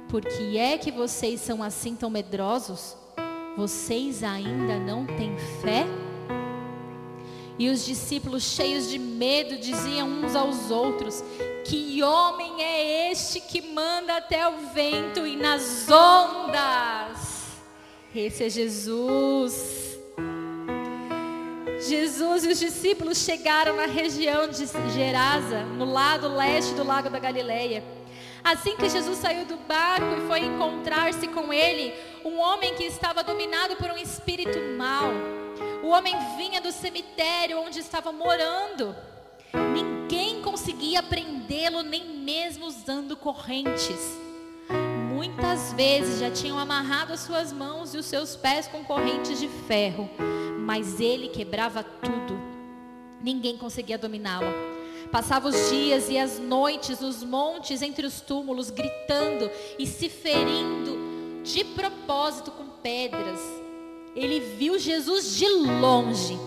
Por 0.10 0.24
que 0.24 0.58
é 0.58 0.78
que 0.78 0.92
vocês 0.92 1.42
são 1.42 1.62
assim 1.62 1.96
tão 1.96 2.10
medrosos? 2.10 2.96
Vocês 3.58 4.24
ainda 4.24 4.80
não 4.80 5.06
têm 5.06 5.38
fé? 5.62 5.86
E 7.60 7.70
os 7.70 7.86
discípulos, 7.86 8.44
cheios 8.44 8.90
de 8.90 8.98
medo, 8.98 9.58
diziam 9.58 10.08
uns 10.08 10.36
aos 10.36 10.72
outros: 10.72 11.24
Que 11.66 12.02
homem 12.02 12.64
é 12.64 13.12
este 13.12 13.42
que 13.42 13.62
manda 13.62 14.18
até 14.18 14.48
o 14.48 14.70
vento 14.74 15.28
e 15.28 15.36
nas 15.36 15.90
ondas? 15.90 17.42
Esse 18.16 18.46
é 18.46 18.50
Jesus. 18.50 19.81
Jesus 21.88 22.44
e 22.44 22.48
os 22.50 22.60
discípulos 22.60 23.18
chegaram 23.20 23.76
na 23.76 23.86
região 23.86 24.48
de 24.48 24.66
Gerasa, 24.94 25.64
no 25.64 25.86
lado 25.86 26.28
leste 26.28 26.74
do 26.74 26.84
lago 26.84 27.10
da 27.10 27.20
Galileia. 27.20 27.84
Assim 28.44 28.76
que 28.76 28.90
Jesus 28.90 29.18
saiu 29.18 29.46
do 29.46 29.58
barco 29.58 30.16
e 30.18 30.28
foi 30.28 30.40
encontrar-se 30.40 31.28
com 31.28 31.54
ele, 31.54 31.94
um 32.26 32.40
homem 32.40 32.74
que 32.76 32.84
estava 32.84 33.24
dominado 33.24 33.76
por 33.76 33.92
um 33.92 33.98
espírito 33.98 34.58
mau 34.78 35.12
o 35.84 35.88
homem 35.88 36.16
vinha 36.38 36.62
do 36.62 36.72
cemitério 36.72 37.60
onde 37.60 37.80
estava 37.80 38.12
morando. 38.12 38.96
Ninguém 39.74 40.42
conseguia 40.42 41.02
prendê-lo, 41.02 41.82
nem 41.82 42.08
mesmo 42.08 42.68
usando 42.68 43.18
correntes. 43.18 44.00
Muitas 45.12 45.74
vezes 45.74 46.20
já 46.20 46.30
tinham 46.30 46.58
amarrado 46.58 47.14
as 47.14 47.22
suas 47.22 47.52
mãos 47.52 47.94
e 47.94 47.98
os 47.98 48.06
seus 48.06 48.36
pés 48.36 48.68
com 48.68 48.84
correntes 48.84 49.40
de 49.40 49.48
ferro, 49.68 50.10
mas 50.66 51.00
ele 51.00 51.28
quebrava 51.28 51.84
tudo. 51.84 52.40
Ninguém 53.22 53.58
conseguia 53.58 53.98
dominá-lo. 53.98 54.48
Passava 55.12 55.50
os 55.50 55.70
dias 55.70 56.10
e 56.10 56.18
as 56.18 56.40
noites 56.40 57.00
nos 57.00 57.24
montes 57.24 57.82
entre 57.82 58.06
os 58.06 58.22
túmulos, 58.22 58.70
gritando 58.70 59.50
e 59.78 59.86
se 59.86 60.08
ferindo 60.10 61.44
de 61.44 61.64
propósito 61.64 62.52
com 62.52 62.66
pedras 62.82 63.40
ele 64.16 64.40
viu 64.58 64.78
Jesus 64.78 65.36
de 65.38 65.48
longe, 65.48 66.38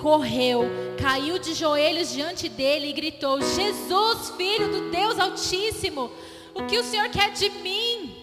correu, 0.00 0.64
caiu 1.00 1.38
de 1.38 1.54
joelhos 1.54 2.12
diante 2.12 2.48
dele 2.48 2.88
e 2.88 2.92
gritou: 2.92 3.40
Jesus, 3.40 4.30
filho 4.36 4.70
do 4.70 4.90
Deus 4.90 5.18
Altíssimo, 5.18 6.10
o 6.54 6.66
que 6.66 6.78
o 6.78 6.84
Senhor 6.84 7.08
quer 7.08 7.32
de 7.32 7.48
mim? 7.48 8.14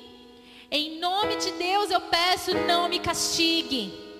Em 0.69 0.99
nome 0.99 1.35
de 1.37 1.51
Deus 1.53 1.89
eu 1.89 1.99
peço, 1.99 2.53
não 2.67 2.87
me 2.87 2.99
castigue. 2.99 4.10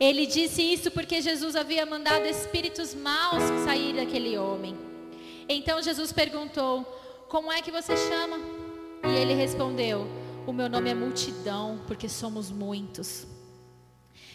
Ele 0.00 0.26
disse 0.26 0.62
isso 0.62 0.90
porque 0.90 1.20
Jesus 1.20 1.56
havia 1.56 1.84
mandado 1.84 2.26
espíritos 2.26 2.94
maus 2.94 3.42
sair 3.64 3.94
daquele 3.94 4.38
homem. 4.38 4.76
Então 5.48 5.82
Jesus 5.82 6.12
perguntou: 6.12 6.82
Como 7.28 7.50
é 7.50 7.60
que 7.60 7.70
você 7.70 7.96
chama? 7.96 8.38
E 9.04 9.16
ele 9.16 9.34
respondeu: 9.34 10.06
O 10.46 10.52
meu 10.52 10.68
nome 10.68 10.90
é 10.90 10.94
multidão, 10.94 11.80
porque 11.86 12.08
somos 12.08 12.50
muitos 12.50 13.26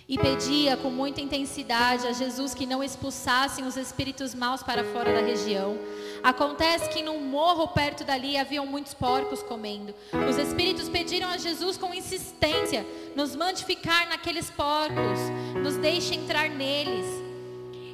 e 0.08 0.18
pedia 0.18 0.76
com 0.76 0.90
muita 0.90 1.22
intensidade 1.22 2.08
a 2.08 2.12
Jesus 2.12 2.54
que 2.54 2.66
não 2.66 2.84
expulsassem 2.84 3.66
os 3.66 3.78
espíritos 3.78 4.36
maus 4.36 4.62
para 4.62 4.84
fora 4.84 5.14
da 5.14 5.26
região. 5.26 5.78
Acontece 6.24 6.88
que 6.90 7.04
num 7.04 7.20
morro 7.20 7.68
perto 7.68 8.06
dali 8.06 8.38
haviam 8.38 8.66
muitos 8.66 8.94
porcos 8.94 9.44
comendo. 9.44 9.94
Os 10.30 10.38
espíritos 10.38 10.88
pediram 10.88 11.28
a 11.28 11.38
Jesus 11.38 11.78
com 11.78 11.94
insistência: 11.94 12.86
nos 13.14 13.36
mande 13.36 13.66
ficar 13.66 14.08
naqueles 14.08 14.50
porcos, 14.50 15.20
nos 15.62 15.76
deixe 15.76 16.16
entrar 16.16 16.50
neles. 16.50 17.06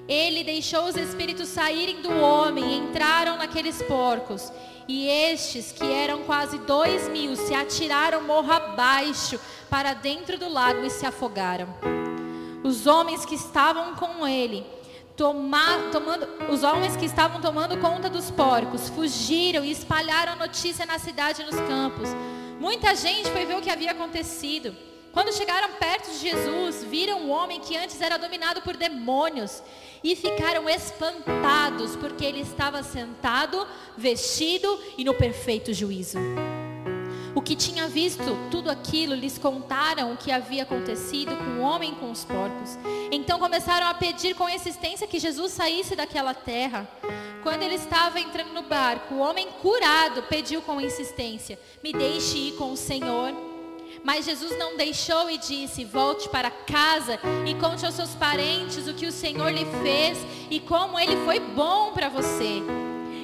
Ele 0.08 0.44
deixou 0.44 0.86
os 0.86 0.96
espíritos 0.96 1.50
saírem 1.50 2.02
do 2.02 2.12
homem 2.12 2.66
e 2.66 2.78
entraram 2.78 3.38
naqueles 3.38 3.82
porcos. 3.84 4.52
E 4.88 5.08
estes, 5.08 5.72
que 5.72 5.86
eram 5.86 6.24
quase 6.24 6.58
dois 6.60 7.08
mil, 7.10 7.36
se 7.36 7.54
atiraram 7.54 8.24
morro 8.24 8.52
abaixo 8.52 9.40
para 9.70 9.94
dentro 9.94 10.38
do 10.38 10.50
lago 10.50 10.84
e 10.84 10.90
se 10.90 11.06
afogaram. 11.06 11.68
Os 12.64 12.88
homens 12.88 13.24
que 13.24 13.36
estavam 13.36 13.96
com 13.96 14.28
ele, 14.28 14.66
toma, 15.20 15.90
tomando, 15.92 16.26
os 16.50 16.64
homens 16.64 16.96
que 16.96 17.04
estavam 17.04 17.42
tomando 17.42 17.78
conta 17.78 18.10
dos 18.10 18.32
porcos, 18.32 18.88
fugiram 18.90 19.66
e 19.66 19.70
espalharam 19.70 20.32
a 20.32 20.36
notícia 20.38 20.86
na 20.86 20.98
cidade 20.98 21.42
e 21.42 21.46
nos 21.46 21.60
campos. 21.68 22.08
Muita 22.58 22.96
gente 22.96 23.30
foi 23.30 23.46
ver 23.46 23.58
o 23.58 23.62
que 23.62 23.70
havia 23.70 23.92
acontecido. 23.92 24.74
Quando 25.12 25.34
chegaram 25.34 25.74
perto 25.74 26.10
de 26.10 26.20
Jesus, 26.20 26.86
viram 26.86 27.24
um 27.24 27.32
homem 27.32 27.60
que 27.60 27.76
antes 27.76 28.00
era 28.00 28.16
dominado 28.16 28.62
por 28.62 28.78
demônios 28.78 29.62
e 30.02 30.16
ficaram 30.16 30.70
espantados 30.70 31.98
porque 31.98 32.24
ele 32.24 32.40
estava 32.40 32.82
sentado, 32.82 33.68
vestido 33.98 34.80
e 34.98 35.04
no 35.04 35.14
perfeito 35.16 35.74
juízo. 35.74 36.18
O 37.40 37.42
que 37.42 37.56
tinha 37.56 37.88
visto 37.88 38.38
tudo 38.52 38.70
aquilo 38.70 39.16
lhes 39.16 39.38
contaram 39.38 40.12
o 40.12 40.18
que 40.18 40.30
havia 40.30 40.64
acontecido 40.64 41.34
com 41.38 41.62
o 41.62 41.62
homem 41.62 41.96
com 41.96 42.12
os 42.12 42.26
porcos. 42.26 42.78
Então 43.10 43.40
começaram 43.40 43.88
a 43.88 43.94
pedir 43.94 44.36
com 44.36 44.50
insistência 44.50 45.08
que 45.08 45.18
Jesus 45.18 45.54
saísse 45.54 45.96
daquela 45.96 46.34
terra. 46.34 46.86
Quando 47.42 47.64
ele 47.64 47.76
estava 47.76 48.20
entrando 48.20 48.52
no 48.52 48.64
barco, 48.64 49.16
o 49.16 49.20
homem 49.20 49.48
curado 49.62 50.24
pediu 50.24 50.62
com 50.62 50.82
insistência: 50.82 51.58
Me 51.82 51.94
deixe 51.94 52.38
ir 52.38 52.52
com 52.58 52.74
o 52.74 52.78
Senhor. 52.78 53.32
Mas 54.04 54.26
Jesus 54.26 54.58
não 54.58 54.76
deixou 54.76 55.30
e 55.30 55.38
disse: 55.38 55.86
Volte 55.86 56.28
para 56.28 56.52
casa 56.52 57.22
e 57.48 57.56
conte 57.56 57.86
aos 57.86 57.96
seus 57.96 58.16
parentes 58.16 58.86
o 58.86 58.94
que 58.94 59.06
o 59.06 59.14
Senhor 59.14 59.50
lhe 59.50 59.66
fez 59.82 60.18
e 60.52 60.60
como 60.60 61.00
ele 61.00 61.16
foi 61.24 61.40
bom 61.40 61.94
para 61.94 62.10
você. 62.10 62.62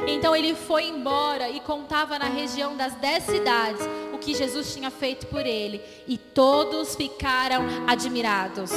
Então 0.08 0.36
ele 0.36 0.54
foi 0.54 0.88
embora 0.88 1.50
e 1.50 1.60
contava 1.60 2.20
na 2.20 2.26
região 2.26 2.78
das 2.78 2.94
dez 2.96 3.24
cidades 3.24 3.82
o 4.16 4.20
que 4.20 4.34
Jesus 4.34 4.74
tinha 4.74 4.90
feito 4.90 5.28
por 5.28 5.46
ele. 5.46 5.82
E 6.08 6.18
todos 6.18 6.96
ficaram 6.96 7.64
admirados. 7.88 8.72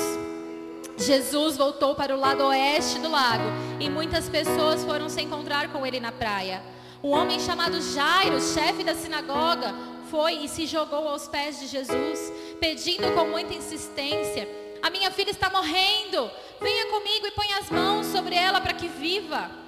Jesus 0.96 1.57
voltou 1.57 1.94
para 1.94 2.14
o 2.14 2.18
lado 2.18 2.44
oeste 2.46 2.98
do 2.98 3.09
lago 3.09 3.44
e 3.79 3.88
muitas 3.88 4.29
pessoas 4.29 4.85
foram 4.85 5.09
se 5.09 5.22
encontrar 5.22 5.68
com 5.68 5.87
ele 5.87 6.01
na 6.01 6.11
praia. 6.11 6.62
Um 7.03 7.11
homem 7.11 7.38
chamado 7.38 7.81
Jairo, 7.81 8.40
chefe 8.40 8.83
da 8.83 8.94
sinagoga, 8.94 9.72
foi 10.11 10.44
e 10.44 10.48
se 10.48 10.66
jogou 10.66 11.09
aos 11.09 11.29
pés 11.29 11.61
de 11.61 11.68
Jesus, 11.68 12.33
pedindo 12.61 13.12
com 13.14 13.27
muita 13.27 13.55
insistência: 13.55 14.48
A 14.83 14.90
minha 14.90 15.11
filha 15.12 15.31
está 15.31 15.48
morrendo, 15.48 16.29
venha 16.61 16.87
comigo 16.87 17.27
e 17.27 17.31
põe 17.31 17.53
as 17.53 17.70
mãos 17.70 18.07
sobre 18.07 18.35
ela 18.35 18.61
para 18.61 18.72
que 18.72 18.88
viva. 18.88 19.68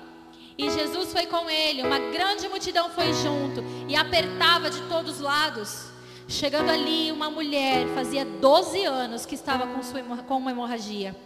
E 0.60 0.68
Jesus 0.68 1.10
foi 1.10 1.24
com 1.24 1.48
ele, 1.48 1.82
uma 1.82 1.98
grande 1.98 2.46
multidão 2.46 2.90
foi 2.90 3.14
junto 3.14 3.64
e 3.88 3.96
apertava 3.96 4.68
de 4.68 4.78
todos 4.90 5.12
os 5.12 5.20
lados. 5.20 5.86
Chegando 6.28 6.68
ali, 6.68 7.10
uma 7.10 7.30
mulher, 7.30 7.86
fazia 7.94 8.26
12 8.26 8.84
anos 8.84 9.24
que 9.24 9.34
estava 9.34 9.66
com, 9.66 9.82
sua, 9.82 10.02
com 10.02 10.36
uma 10.36 10.50
hemorragia. 10.50 11.16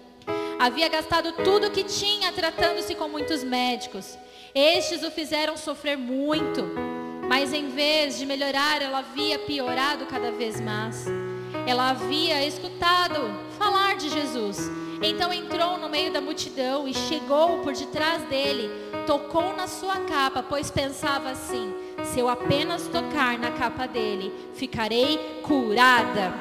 Havia 0.57 0.89
gastado 0.89 1.33
tudo 1.33 1.67
o 1.67 1.71
que 1.73 1.83
tinha, 1.83 2.31
tratando-se 2.31 2.95
com 2.95 3.09
muitos 3.09 3.43
médicos. 3.43 4.17
Estes 4.55 5.03
o 5.03 5.11
fizeram 5.11 5.57
sofrer 5.57 5.99
muito, 5.99 6.63
mas 7.29 7.53
em 7.53 7.71
vez 7.71 8.17
de 8.17 8.25
melhorar, 8.27 8.81
ela 8.83 9.01
havia 9.01 9.37
piorado 9.41 10.07
cada 10.07 10.31
vez 10.31 10.61
mais. 10.61 11.07
Ela 11.67 11.91
havia 11.91 12.47
escutado 12.47 13.19
falar 13.59 13.97
de 13.97 14.11
Jesus 14.11 14.84
então 15.05 15.33
entrou 15.33 15.79
no 15.79 15.89
meio 15.89 16.13
da 16.13 16.21
multidão 16.21 16.89
e 16.89 16.95
chegou 16.95 17.59
por 17.59 17.75
detrás 17.75 18.23
dele, 18.23 18.71
tocou 19.07 19.55
na 19.55 19.67
sua 19.67 19.97
capa, 20.01 20.43
pois 20.43 20.71
pensava 20.71 21.31
assim: 21.31 21.75
se 22.05 22.21
eu 22.21 22.29
apenas 22.29 22.89
tocar 22.89 23.39
na 23.39 23.51
capa 23.51 23.87
dele, 23.87 24.33
ficarei 24.55 25.41
curada. 25.43 26.33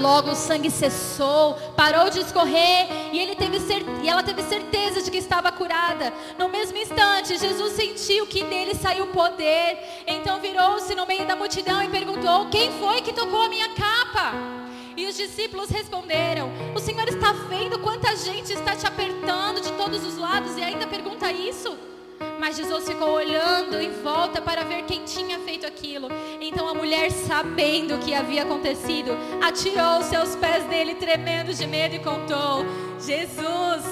Logo 0.00 0.32
o 0.32 0.34
sangue 0.34 0.70
cessou, 0.70 1.54
parou 1.76 2.10
de 2.10 2.18
escorrer 2.20 2.88
e, 3.12 3.18
ele 3.18 3.36
teve 3.36 3.58
e 4.02 4.08
ela 4.08 4.22
teve 4.22 4.42
certeza 4.42 5.00
de 5.02 5.10
que 5.10 5.18
estava 5.18 5.52
curada. 5.52 6.12
No 6.36 6.48
mesmo 6.48 6.76
instante, 6.76 7.38
Jesus 7.38 7.72
sentiu 7.72 8.26
que 8.26 8.42
dele 8.42 8.74
saiu 8.74 9.06
poder. 9.08 9.78
Então 10.06 10.40
virou-se 10.40 10.94
no 10.94 11.06
meio 11.06 11.26
da 11.26 11.36
multidão 11.36 11.82
e 11.82 11.88
perguntou: 11.88 12.46
Quem 12.50 12.72
foi 12.72 13.02
que 13.02 13.12
tocou 13.12 13.42
a 13.42 13.48
minha 13.48 13.68
capa? 13.68 14.63
E 14.96 15.06
os 15.06 15.16
discípulos 15.16 15.70
responderam: 15.70 16.50
O 16.74 16.78
Senhor 16.78 17.08
está 17.08 17.32
vendo 17.32 17.78
quanta 17.80 18.14
gente 18.16 18.52
está 18.52 18.76
te 18.76 18.86
apertando 18.86 19.60
de 19.60 19.72
todos 19.72 20.04
os 20.04 20.16
lados 20.16 20.56
e 20.56 20.62
ainda 20.62 20.86
pergunta 20.86 21.32
isso? 21.32 21.76
Mas 22.38 22.56
Jesus 22.56 22.86
ficou 22.86 23.10
olhando 23.10 23.80
em 23.80 23.90
volta 24.02 24.40
para 24.40 24.64
ver 24.64 24.84
quem 24.84 25.04
tinha 25.04 25.38
feito 25.40 25.66
aquilo. 25.66 26.08
Então 26.40 26.68
a 26.68 26.74
mulher, 26.74 27.10
sabendo 27.10 27.96
o 27.96 27.98
que 27.98 28.14
havia 28.14 28.42
acontecido, 28.42 29.16
atirou 29.42 30.02
seus 30.02 30.36
pés 30.36 30.64
dele, 30.64 30.94
tremendo 30.94 31.52
de 31.52 31.66
medo, 31.66 31.96
e 31.96 31.98
contou: 31.98 32.64
Jesus. 33.00 33.84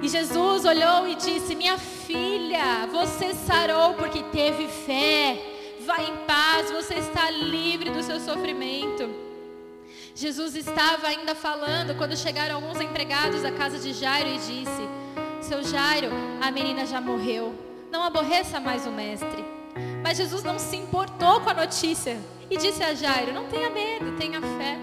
E 0.00 0.08
Jesus 0.08 0.64
olhou 0.64 1.08
e 1.08 1.16
disse: 1.16 1.56
Minha 1.56 1.76
filha, 1.76 2.86
você 2.92 3.34
sarou 3.34 3.94
porque 3.94 4.22
teve 4.24 4.68
fé. 4.68 5.36
Vá 5.80 6.02
em 6.02 6.16
paz, 6.26 6.70
você 6.70 6.94
está 6.94 7.30
livre 7.30 7.90
do 7.90 8.02
seu 8.02 8.20
sofrimento. 8.20 9.27
Jesus 10.18 10.56
estava 10.56 11.06
ainda 11.06 11.32
falando 11.32 11.96
quando 11.96 12.16
chegaram 12.16 12.56
alguns 12.56 12.80
empregados 12.80 13.44
à 13.44 13.52
casa 13.52 13.78
de 13.78 13.92
Jairo 13.92 14.28
e 14.28 14.38
disse: 14.38 14.88
Seu 15.40 15.62
Jairo, 15.62 16.08
a 16.40 16.50
menina 16.50 16.84
já 16.84 17.00
morreu. 17.00 17.54
Não 17.88 18.02
aborreça 18.02 18.58
mais 18.58 18.84
o 18.84 18.90
mestre. 18.90 19.44
Mas 20.02 20.16
Jesus 20.16 20.42
não 20.42 20.58
se 20.58 20.74
importou 20.74 21.40
com 21.40 21.50
a 21.50 21.54
notícia 21.54 22.18
e 22.50 22.56
disse 22.56 22.82
a 22.82 22.94
Jairo: 22.94 23.32
Não 23.32 23.46
tenha 23.46 23.70
medo, 23.70 24.16
tenha 24.16 24.40
fé. 24.40 24.76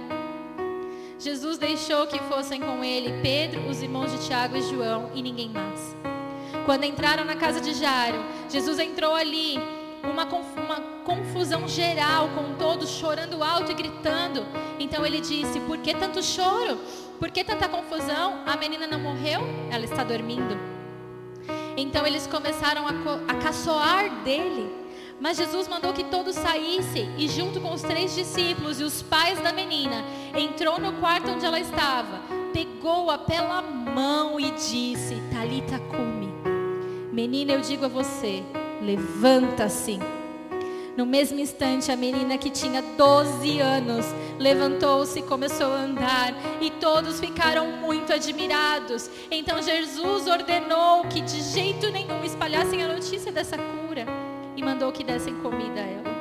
Jesus 1.20 1.58
deixou 1.58 2.08
que 2.08 2.18
fossem 2.30 2.62
com 2.62 2.82
ele 2.82 3.22
Pedro, 3.22 3.68
os 3.68 3.82
irmãos 3.82 4.14
de 4.14 4.26
Tiago 4.26 4.56
e 4.56 4.62
João 4.62 5.12
e 5.14 5.22
ninguém 5.22 5.50
mais. 5.50 5.98
Quando 6.66 6.86
entraram 6.86 7.26
na 7.26 7.36
casa 7.36 7.60
de 7.60 7.74
Jairo, 7.74 8.24
Jesus 8.48 8.80
entrou 8.80 9.14
ali 9.14 9.60
uma, 10.10 10.26
confusão 11.06 11.68
geral, 11.68 12.30
com 12.30 12.56
todos 12.56 12.90
chorando 12.90 13.44
alto 13.44 13.72
e 13.72 13.76
gritando. 13.76 14.46
Então 14.80 15.06
ele 15.06 15.22
disse: 15.22 15.60
Por 15.62 15.78
que 15.78 15.94
tanto 15.94 16.24
choro? 16.24 16.78
Por 17.20 17.30
que 17.30 17.44
tanta 17.44 17.68
confusão? 17.68 18.42
A 18.46 18.58
menina 18.58 18.88
não 18.88 19.00
morreu? 19.00 19.42
Ela 19.72 19.86
está 19.86 20.04
dormindo. 20.04 20.58
Então 21.78 22.06
eles 22.06 22.28
começaram 22.28 22.86
a, 22.88 22.92
a 23.32 23.36
caçoar 23.36 24.10
dele. 24.24 24.86
Mas 25.20 25.38
Jesus 25.38 25.68
mandou 25.68 25.94
que 25.94 26.04
todos 26.04 26.36
saíssem 26.36 27.10
e, 27.18 27.30
junto 27.30 27.62
com 27.62 27.74
os 27.74 27.82
três 27.82 28.14
discípulos 28.14 28.82
e 28.82 28.84
os 28.84 29.02
pais 29.02 29.40
da 29.42 29.54
menina, 29.54 30.04
entrou 30.36 30.78
no 30.78 30.94
quarto 30.94 31.32
onde 31.32 31.46
ela 31.46 31.60
estava, 31.60 32.20
pegou-a 32.52 33.18
pela 33.18 33.62
mão 33.62 34.40
e 34.40 34.52
disse: 34.52 35.22
Talita 35.32 35.80
cumi. 35.80 36.34
Menina, 37.14 37.54
eu 37.54 37.62
digo 37.62 37.86
a 37.86 37.88
você, 37.88 38.44
levanta-se. 38.86 40.00
No 40.96 41.06
mesmo 41.06 41.40
instante, 41.40 41.92
a 41.92 41.96
menina 41.96 42.38
que 42.38 42.50
tinha 42.50 42.82
12 42.82 43.60
anos 43.60 44.06
levantou-se 44.40 45.20
e 45.20 45.24
começou 45.24 45.68
a 45.68 45.82
andar, 45.82 46.34
e 46.62 46.72
todos 46.72 47.20
ficaram 47.20 47.68
muito 47.68 48.14
admirados. 48.14 49.10
Então 49.30 49.62
Jesus 49.62 50.28
ordenou 50.28 51.04
que 51.06 51.20
de 51.20 51.42
jeito 51.42 51.92
nenhum 51.92 52.24
espalhassem 52.24 52.82
a 52.82 52.88
notícia 52.88 53.32
dessa 53.32 53.58
cura 53.58 54.06
e 54.56 54.64
mandou 54.64 54.92
que 54.92 55.04
dessem 55.04 55.36
comida 55.36 55.82
a 55.82 55.86
ela. 55.86 56.16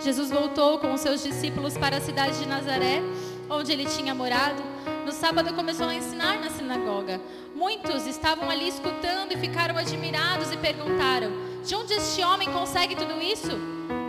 Jesus 0.00 0.30
voltou 0.30 0.78
com 0.78 0.94
os 0.94 1.00
seus 1.02 1.22
discípulos 1.22 1.76
para 1.76 1.98
a 1.98 2.00
cidade 2.00 2.38
de 2.38 2.46
Nazaré, 2.48 3.02
onde 3.50 3.72
ele 3.72 3.84
tinha 3.84 4.14
morado. 4.14 4.62
No 5.04 5.12
sábado 5.12 5.52
começou 5.54 5.88
a 5.88 5.94
ensinar 5.94 6.38
na 6.38 6.50
sinagoga. 6.50 7.20
Muitos 7.54 8.06
estavam 8.06 8.48
ali 8.48 8.68
escutando 8.68 9.32
e 9.32 9.36
ficaram 9.36 9.76
admirados 9.76 10.52
e 10.52 10.56
perguntaram: 10.56 11.30
De 11.64 11.74
onde 11.74 11.94
este 11.94 12.22
homem 12.22 12.50
consegue 12.50 12.94
tudo 12.94 13.20
isso? 13.20 13.58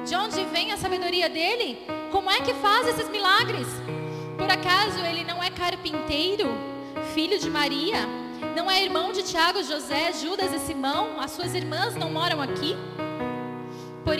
De 0.05 0.15
onde 0.15 0.43
vem 0.45 0.71
a 0.71 0.77
sabedoria 0.77 1.27
dele? 1.29 1.79
Como 2.11 2.29
é 2.29 2.39
que 2.41 2.53
faz 2.55 2.87
esses 2.87 3.09
milagres? 3.09 3.67
Por 4.37 4.49
acaso 4.49 4.99
ele 4.99 5.23
não 5.23 5.41
é 5.41 5.49
carpinteiro, 5.49 6.49
filho 7.13 7.39
de 7.39 7.49
Maria? 7.49 8.07
Não 8.55 8.69
é 8.69 8.83
irmão 8.83 9.11
de 9.11 9.23
Tiago, 9.23 9.63
José, 9.63 10.11
Judas 10.13 10.53
e 10.53 10.59
Simão? 10.59 11.19
As 11.19 11.31
suas 11.31 11.53
irmãs 11.53 11.95
não 11.95 12.11
moram 12.11 12.41
aqui? 12.41 12.75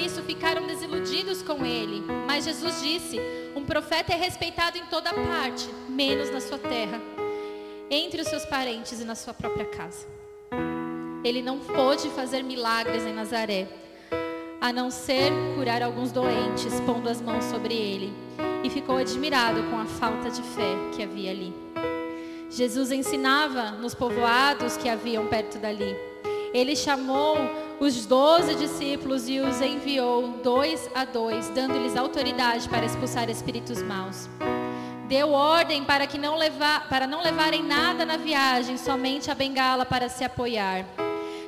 Isso 0.03 0.23
ficaram 0.23 0.65
desiludidos 0.65 1.41
com 1.41 1.65
ele. 1.65 2.03
Mas 2.25 2.45
Jesus 2.45 2.81
disse: 2.81 3.19
Um 3.55 3.63
profeta 3.63 4.13
é 4.13 4.15
respeitado 4.15 4.77
em 4.77 4.85
toda 4.87 5.13
parte, 5.13 5.69
menos 5.87 6.31
na 6.31 6.41
sua 6.41 6.57
terra, 6.57 6.99
entre 7.89 8.21
os 8.21 8.27
seus 8.27 8.45
parentes 8.45 8.99
e 8.99 9.05
na 9.05 9.15
sua 9.15 9.33
própria 9.33 9.65
casa. 9.65 10.07
Ele 11.23 11.41
não 11.41 11.59
pôde 11.59 12.09
fazer 12.09 12.41
milagres 12.41 13.03
em 13.03 13.13
Nazaré, 13.13 13.67
a 14.59 14.73
não 14.73 14.89
ser 14.89 15.31
curar 15.55 15.83
alguns 15.83 16.11
doentes, 16.11 16.79
pondo 16.81 17.07
as 17.07 17.21
mãos 17.21 17.43
sobre 17.45 17.75
ele, 17.75 18.11
e 18.63 18.69
ficou 18.69 18.97
admirado 18.97 19.61
com 19.69 19.77
a 19.77 19.85
falta 19.85 20.31
de 20.31 20.41
fé 20.41 20.75
que 20.95 21.03
havia 21.03 21.29
ali. 21.29 21.53
Jesus 22.49 22.91
ensinava 22.91 23.71
nos 23.71 23.93
povoados 23.93 24.75
que 24.75 24.89
haviam 24.89 25.27
perto 25.27 25.57
dali. 25.57 25.95
Ele 26.53 26.75
chamou 26.75 27.37
os 27.79 28.05
doze 28.05 28.55
discípulos 28.55 29.27
e 29.29 29.39
os 29.39 29.61
enviou 29.61 30.39
dois 30.43 30.89
a 30.93 31.05
dois, 31.05 31.49
dando-lhes 31.49 31.95
autoridade 31.95 32.67
para 32.67 32.85
expulsar 32.85 33.29
espíritos 33.29 33.81
maus. 33.81 34.29
Deu 35.07 35.31
ordem 35.31 35.83
para, 35.83 36.07
que 36.07 36.17
não 36.17 36.37
levar, 36.37 36.87
para 36.87 37.07
não 37.07 37.21
levarem 37.21 37.63
nada 37.63 38.05
na 38.05 38.17
viagem, 38.17 38.77
somente 38.77 39.29
a 39.29 39.35
bengala 39.35 39.85
para 39.85 40.07
se 40.07 40.23
apoiar. 40.23 40.85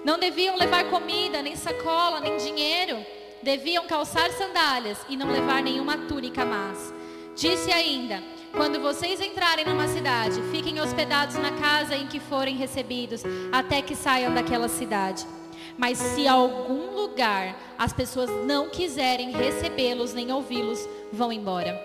Não 0.03 0.19
deviam 0.19 0.57
levar 0.57 0.85
comida, 0.89 1.41
nem 1.41 1.55
sacola, 1.55 2.19
nem 2.19 2.35
dinheiro. 2.37 3.05
Deviam 3.41 3.85
calçar 3.85 4.29
sandálias 4.31 4.97
e 5.07 5.15
não 5.15 5.31
levar 5.31 5.61
nenhuma 5.61 5.97
túnica 5.97 6.43
mais. 6.43 6.93
Disse 7.35 7.71
ainda: 7.71 8.21
Quando 8.55 8.79
vocês 8.79 9.19
entrarem 9.19 9.65
numa 9.65 9.87
cidade, 9.87 10.39
fiquem 10.51 10.79
hospedados 10.79 11.35
na 11.37 11.51
casa 11.53 11.95
em 11.95 12.05
que 12.05 12.19
forem 12.19 12.55
recebidos, 12.55 13.23
até 13.51 13.81
que 13.81 13.95
saiam 13.95 14.31
daquela 14.31 14.69
cidade. 14.69 15.25
Mas 15.75 15.97
se 15.97 16.27
algum 16.27 16.95
lugar 16.95 17.57
as 17.79 17.91
pessoas 17.91 18.29
não 18.45 18.69
quiserem 18.69 19.31
recebê-los 19.31 20.13
nem 20.13 20.31
ouvi-los, 20.31 20.87
vão 21.11 21.33
embora. 21.33 21.81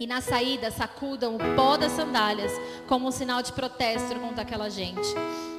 E 0.00 0.06
na 0.06 0.22
saída 0.22 0.70
sacudam 0.70 1.36
o 1.36 1.54
pó 1.54 1.76
das 1.76 1.92
sandálias 1.92 2.52
como 2.88 3.06
um 3.06 3.12
sinal 3.12 3.42
de 3.42 3.52
protesto 3.52 4.18
contra 4.18 4.42
aquela 4.42 4.70
gente. 4.70 5.06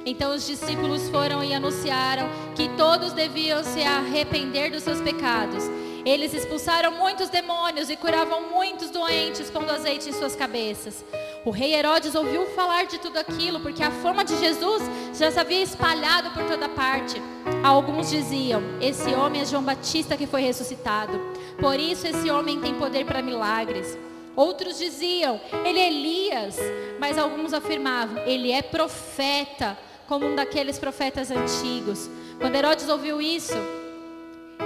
Então 0.04 0.34
os 0.34 0.44
discípulos 0.44 1.08
foram 1.10 1.44
e 1.44 1.54
anunciaram 1.54 2.28
que 2.56 2.68
todos 2.70 3.12
deviam 3.12 3.62
se 3.62 3.82
arrepender 3.82 4.72
dos 4.72 4.82
seus 4.82 5.00
pecados. 5.00 5.62
Eles 6.04 6.34
expulsaram 6.34 6.92
muitos 6.92 7.30
demônios 7.30 7.88
e 7.88 7.96
curavam 7.96 8.50
muitos 8.50 8.90
doentes, 8.90 9.50
pondo 9.50 9.70
azeite 9.70 10.10
em 10.10 10.12
suas 10.12 10.36
cabeças. 10.36 11.02
O 11.46 11.50
rei 11.50 11.74
Herodes 11.74 12.14
ouviu 12.14 12.44
falar 12.48 12.84
de 12.84 12.98
tudo 12.98 13.18
aquilo, 13.18 13.60
porque 13.60 13.82
a 13.82 13.90
fama 13.90 14.22
de 14.22 14.38
Jesus 14.38 14.82
já 15.14 15.30
se 15.30 15.40
havia 15.40 15.62
espalhado 15.62 16.30
por 16.32 16.44
toda 16.44 16.68
parte. 16.68 17.20
Alguns 17.62 18.10
diziam: 18.10 18.62
Esse 18.82 19.14
homem 19.14 19.40
é 19.40 19.46
João 19.46 19.62
Batista 19.62 20.16
que 20.16 20.26
foi 20.26 20.42
ressuscitado. 20.42 21.18
Por 21.58 21.80
isso, 21.80 22.06
esse 22.06 22.30
homem 22.30 22.60
tem 22.60 22.74
poder 22.74 23.06
para 23.06 23.22
milagres. 23.22 23.96
Outros 24.36 24.78
diziam: 24.78 25.40
Ele 25.64 25.78
é 25.78 25.86
Elias. 25.86 26.58
Mas 26.98 27.16
alguns 27.16 27.54
afirmavam: 27.54 28.22
Ele 28.26 28.52
é 28.52 28.60
profeta, 28.60 29.78
como 30.06 30.26
um 30.26 30.34
daqueles 30.34 30.78
profetas 30.78 31.30
antigos. 31.30 32.10
Quando 32.38 32.56
Herodes 32.56 32.88
ouviu 32.90 33.22
isso, 33.22 33.54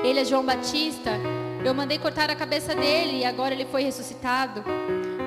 ele 0.05 0.21
é 0.21 0.25
João 0.25 0.45
Batista. 0.45 1.13
Eu 1.65 1.75
mandei 1.75 1.99
cortar 1.99 2.31
a 2.31 2.37
cabeça 2.37 2.75
dele 2.75 3.19
e 3.19 3.25
agora 3.25 3.55
ele 3.55 3.65
foi 3.67 3.83
ressuscitado. 3.83 4.63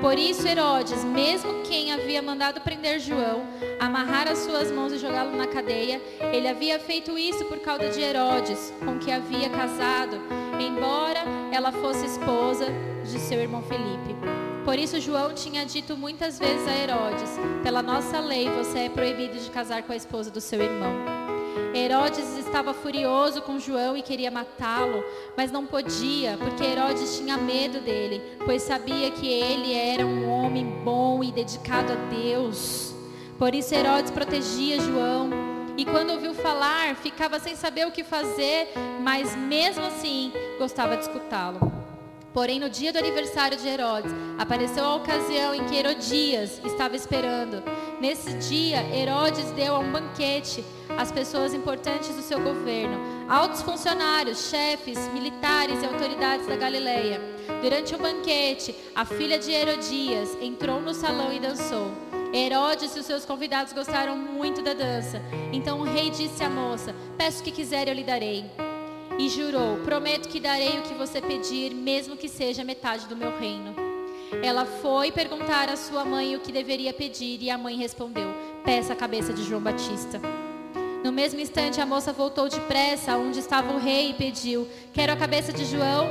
Por 0.02 0.18
isso, 0.18 0.48
Herodes, 0.48 1.04
mesmo 1.04 1.62
quem 1.62 1.92
havia 1.92 2.22
mandado 2.24 2.60
prender 2.62 3.00
João, 3.00 3.46
amarrar 3.80 4.28
as 4.28 4.40
suas 4.40 4.72
mãos 4.72 4.92
e 4.92 4.98
jogá-lo 4.98 5.38
na 5.38 5.46
cadeia, 5.46 6.02
ele 6.34 6.48
havia 6.48 6.80
feito 6.80 7.18
isso 7.18 7.46
por 7.46 7.60
causa 7.60 7.90
de 7.90 8.02
Herodes, 8.02 8.74
com 8.84 8.98
que 8.98 9.12
havia 9.12 9.48
casado, 9.50 10.18
embora 10.60 11.20
ela 11.52 11.72
fosse 11.72 12.06
esposa 12.06 12.66
de 13.04 13.20
seu 13.20 13.40
irmão 13.40 13.62
Felipe. 13.62 14.16
Por 14.66 14.80
isso, 14.80 15.00
João 15.00 15.34
tinha 15.34 15.66
dito 15.66 15.96
muitas 15.96 16.40
vezes 16.40 16.68
a 16.68 16.76
Herodes: 16.76 17.30
pela 17.62 17.84
nossa 17.84 18.20
lei, 18.20 18.50
você 18.50 18.80
é 18.80 18.90
proibido 18.90 19.38
de 19.38 19.52
casar 19.52 19.84
com 19.84 19.92
a 19.94 19.96
esposa 19.96 20.32
do 20.32 20.42
seu 20.42 20.62
irmão. 20.62 21.21
Herodes 21.74 22.38
estava 22.38 22.74
furioso 22.74 23.42
com 23.42 23.58
João 23.58 23.96
e 23.96 24.02
queria 24.02 24.30
matá-lo, 24.30 25.04
mas 25.38 25.52
não 25.52 25.66
podia, 25.66 26.38
porque 26.38 26.64
Herodes 26.64 27.18
tinha 27.18 27.38
medo 27.38 27.80
dele, 27.80 28.22
pois 28.46 28.62
sabia 28.64 29.10
que 29.12 29.28
ele 29.28 29.74
era 29.74 30.06
um 30.06 30.30
homem 30.30 30.66
bom 30.84 31.24
e 31.24 31.32
dedicado 31.32 31.94
a 31.94 31.96
Deus. 32.14 32.94
Por 33.40 33.56
isso 33.56 33.74
Herodes 33.74 34.12
protegia 34.12 34.80
João, 34.82 35.30
e 35.78 35.86
quando 35.86 36.12
ouviu 36.12 36.34
falar, 36.34 36.96
ficava 36.96 37.40
sem 37.40 37.56
saber 37.56 37.88
o 37.88 37.92
que 37.92 38.04
fazer, 38.04 38.74
mas 39.02 39.36
mesmo 39.36 39.86
assim 39.86 40.34
gostava 40.60 40.98
de 40.98 41.04
escutá-lo. 41.04 41.81
Porém, 42.34 42.60
no 42.60 42.70
dia 42.70 42.94
do 42.94 43.00
aniversário 43.00 43.58
de 43.58 43.68
Herodes, 43.68 44.12
apareceu 44.38 44.86
a 44.86 44.96
ocasião 44.96 45.54
em 45.54 45.66
que 45.66 45.76
Herodias 45.76 46.62
estava 46.64 46.96
esperando. 46.96 47.62
Nesse 48.00 48.34
dia, 48.36 48.82
Herodes 48.96 49.52
deu 49.52 49.76
um 49.76 49.92
banquete 49.92 50.64
às 50.98 51.12
pessoas 51.12 51.54
importantes 51.54 52.16
do 52.16 52.22
seu 52.22 52.40
governo, 52.40 52.98
altos 53.30 53.62
funcionários, 53.62 54.50
chefes, 54.50 54.98
militares 55.14 55.84
e 55.84 55.86
autoridades 55.86 56.48
da 56.48 56.56
Galileia. 56.56 57.20
Durante 57.62 57.94
o 57.96 57.98
banquete, 57.98 58.74
a 58.96 59.04
filha 59.04 59.38
de 59.38 59.52
Herodias 59.52 60.38
entrou 60.42 60.80
no 60.80 60.94
salão 60.94 61.34
e 61.34 61.40
dançou. 61.40 61.92
Herodes 62.34 62.96
e 62.96 63.00
os 63.00 63.06
seus 63.06 63.26
convidados 63.26 63.74
gostaram 63.74 64.16
muito 64.16 64.62
da 64.62 64.74
dança. 64.74 65.22
Então 65.52 65.82
o 65.82 65.84
rei 65.84 66.10
disse 66.10 66.42
à 66.42 66.50
moça: 66.50 66.96
Peço 67.18 67.42
o 67.42 67.44
que 67.44 67.52
quiser, 67.52 67.90
eu 67.90 67.94
lhe 67.94 68.06
darei 68.06 68.71
e 69.22 69.30
jurou: 69.30 69.78
Prometo 69.78 70.28
que 70.28 70.40
darei 70.40 70.80
o 70.80 70.82
que 70.82 70.96
você 70.96 71.22
pedir, 71.22 71.74
mesmo 71.74 72.18
que 72.18 72.28
seja 72.28 72.64
metade 72.64 73.06
do 73.06 73.16
meu 73.16 73.38
reino. 73.38 73.76
Ela 74.44 74.66
foi 74.66 75.12
perguntar 75.12 75.70
à 75.70 75.76
sua 75.76 76.04
mãe 76.04 76.36
o 76.36 76.40
que 76.40 76.52
deveria 76.52 76.92
pedir 76.92 77.42
e 77.42 77.50
a 77.50 77.58
mãe 77.58 77.78
respondeu: 77.78 78.34
Peça 78.66 78.94
a 78.94 78.96
cabeça 78.96 79.32
de 79.32 79.44
João 79.44 79.62
Batista. 79.62 80.20
No 81.04 81.12
mesmo 81.12 81.40
instante, 81.40 81.80
a 81.80 81.86
moça 81.86 82.12
voltou 82.12 82.50
depressa 82.50 83.18
onde 83.18 83.40
estava 83.40 83.72
o 83.74 83.80
rei 83.80 84.10
e 84.10 84.14
pediu: 84.14 84.68
Quero 84.92 85.14
a 85.14 85.18
cabeça 85.18 85.54
de 85.54 85.66
João 85.66 86.08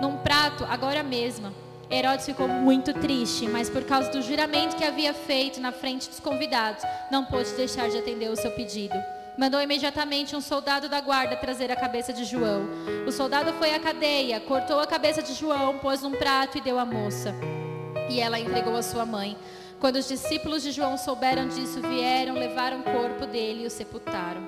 num 0.00 0.18
prato, 0.18 0.64
agora 0.64 1.02
mesmo. 1.02 1.52
Herodes 1.90 2.26
ficou 2.26 2.48
muito 2.48 2.92
triste, 2.94 3.46
mas 3.46 3.68
por 3.68 3.84
causa 3.84 4.10
do 4.10 4.22
juramento 4.22 4.76
que 4.76 4.84
havia 4.84 5.12
feito 5.12 5.60
na 5.60 5.70
frente 5.70 6.08
dos 6.08 6.18
convidados, 6.18 6.82
não 7.10 7.24
pôde 7.24 7.52
deixar 7.52 7.90
de 7.90 7.98
atender 7.98 8.30
o 8.30 8.36
seu 8.36 8.50
pedido. 8.52 8.94
Mandou 9.36 9.60
imediatamente 9.60 10.36
um 10.36 10.40
soldado 10.40 10.88
da 10.88 11.00
guarda 11.00 11.36
trazer 11.36 11.70
a 11.72 11.76
cabeça 11.76 12.12
de 12.12 12.24
João. 12.24 12.68
O 13.04 13.10
soldado 13.10 13.52
foi 13.54 13.74
à 13.74 13.80
cadeia, 13.80 14.38
cortou 14.38 14.78
a 14.78 14.86
cabeça 14.86 15.20
de 15.22 15.34
João, 15.34 15.78
pôs 15.78 16.02
num 16.02 16.12
prato 16.12 16.56
e 16.56 16.60
deu 16.60 16.78
à 16.78 16.84
moça. 16.84 17.34
E 18.08 18.20
ela 18.20 18.38
entregou 18.38 18.76
à 18.76 18.82
sua 18.82 19.04
mãe. 19.04 19.36
Quando 19.80 19.96
os 19.96 20.06
discípulos 20.06 20.62
de 20.62 20.70
João 20.70 20.96
souberam 20.96 21.48
disso, 21.48 21.80
vieram, 21.80 22.34
levaram 22.34 22.80
o 22.80 22.84
corpo 22.84 23.26
dele 23.26 23.64
e 23.64 23.66
o 23.66 23.70
sepultaram. 23.70 24.46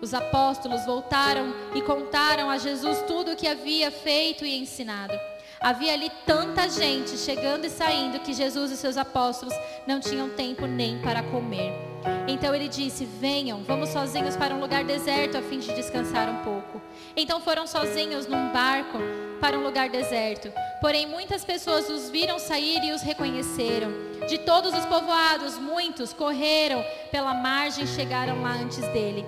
Os 0.00 0.14
apóstolos 0.14 0.84
voltaram 0.86 1.54
e 1.74 1.82
contaram 1.82 2.48
a 2.48 2.56
Jesus 2.56 3.02
tudo 3.02 3.32
o 3.32 3.36
que 3.36 3.46
havia 3.46 3.90
feito 3.90 4.46
e 4.46 4.58
ensinado. 4.58 5.12
Havia 5.60 5.92
ali 5.92 6.10
tanta 6.26 6.68
gente 6.70 7.18
chegando 7.18 7.66
e 7.66 7.70
saindo 7.70 8.18
que 8.18 8.32
Jesus 8.32 8.72
e 8.72 8.76
seus 8.78 8.96
apóstolos 8.96 9.54
não 9.86 10.00
tinham 10.00 10.30
tempo 10.30 10.66
nem 10.66 10.98
para 11.00 11.22
comer. 11.22 11.91
Então 12.26 12.54
ele 12.54 12.68
disse: 12.68 13.04
Venham, 13.04 13.62
vamos 13.64 13.90
sozinhos 13.90 14.36
para 14.36 14.54
um 14.54 14.60
lugar 14.60 14.84
deserto 14.84 15.36
a 15.36 15.42
fim 15.42 15.58
de 15.58 15.74
descansar 15.74 16.28
um 16.28 16.44
pouco. 16.44 16.80
Então 17.16 17.40
foram 17.40 17.66
sozinhos 17.66 18.26
num 18.26 18.52
barco 18.52 18.98
para 19.40 19.58
um 19.58 19.62
lugar 19.62 19.88
deserto. 19.88 20.52
Porém, 20.80 21.06
muitas 21.06 21.44
pessoas 21.44 21.88
os 21.88 22.10
viram 22.10 22.38
sair 22.38 22.82
e 22.84 22.92
os 22.92 23.02
reconheceram. 23.02 23.90
De 24.28 24.38
todos 24.38 24.72
os 24.72 24.86
povoados, 24.86 25.58
muitos 25.58 26.12
correram 26.12 26.84
pela 27.10 27.34
margem 27.34 27.84
e 27.84 27.88
chegaram 27.88 28.40
lá 28.40 28.52
antes 28.52 28.86
dele. 28.88 29.24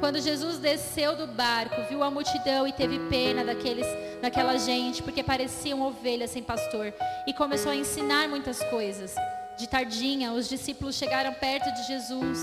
Quando 0.00 0.20
Jesus 0.20 0.58
desceu 0.58 1.14
do 1.14 1.28
barco, 1.28 1.80
viu 1.88 2.02
a 2.02 2.10
multidão 2.10 2.66
e 2.66 2.72
teve 2.72 2.98
pena 3.08 3.44
daqueles, 3.44 3.86
daquela 4.20 4.58
gente, 4.58 5.00
porque 5.00 5.22
pareciam 5.22 5.80
ovelhas 5.80 6.30
sem 6.30 6.42
pastor, 6.42 6.92
e 7.24 7.32
começou 7.32 7.70
a 7.70 7.76
ensinar 7.76 8.26
muitas 8.26 8.60
coisas. 8.64 9.14
De 9.58 9.68
tardinha, 9.68 10.32
os 10.32 10.48
discípulos 10.48 10.96
chegaram 10.96 11.32
perto 11.34 11.72
de 11.72 11.86
Jesus. 11.86 12.38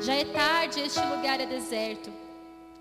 Já 0.00 0.14
é 0.14 0.24
tarde, 0.24 0.80
este 0.80 1.00
lugar 1.00 1.40
é 1.40 1.46
deserto. 1.46 2.12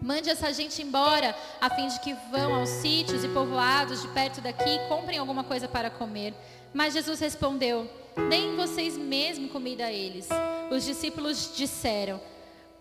Mande 0.02 0.30
essa 0.30 0.54
gente 0.54 0.82
embora, 0.82 1.36
a 1.60 1.70
fim 1.70 1.88
de 1.88 2.00
que 2.00 2.16
vão 2.32 2.56
aos 2.56 2.70
sítios 2.70 3.24
e 3.24 3.28
povoados 3.30 4.02
de 4.02 4.08
perto 4.10 4.42
daqui 4.42 4.70
e 4.70 4.88
comprem 4.88 5.18
alguma 5.18 5.44
coisa 5.44 5.68
para 5.68 5.90
comer. 5.90 6.34
Mas 6.74 6.94
Jesus 6.94 7.20
respondeu: 7.20 7.90
Deem 8.30 8.56
vocês 8.56 8.98
mesmo 8.98 9.50
comida 9.50 9.86
a 9.86 9.92
eles. 9.92 10.28
Os 10.70 10.86
discípulos 10.86 11.52
disseram: 11.56 12.22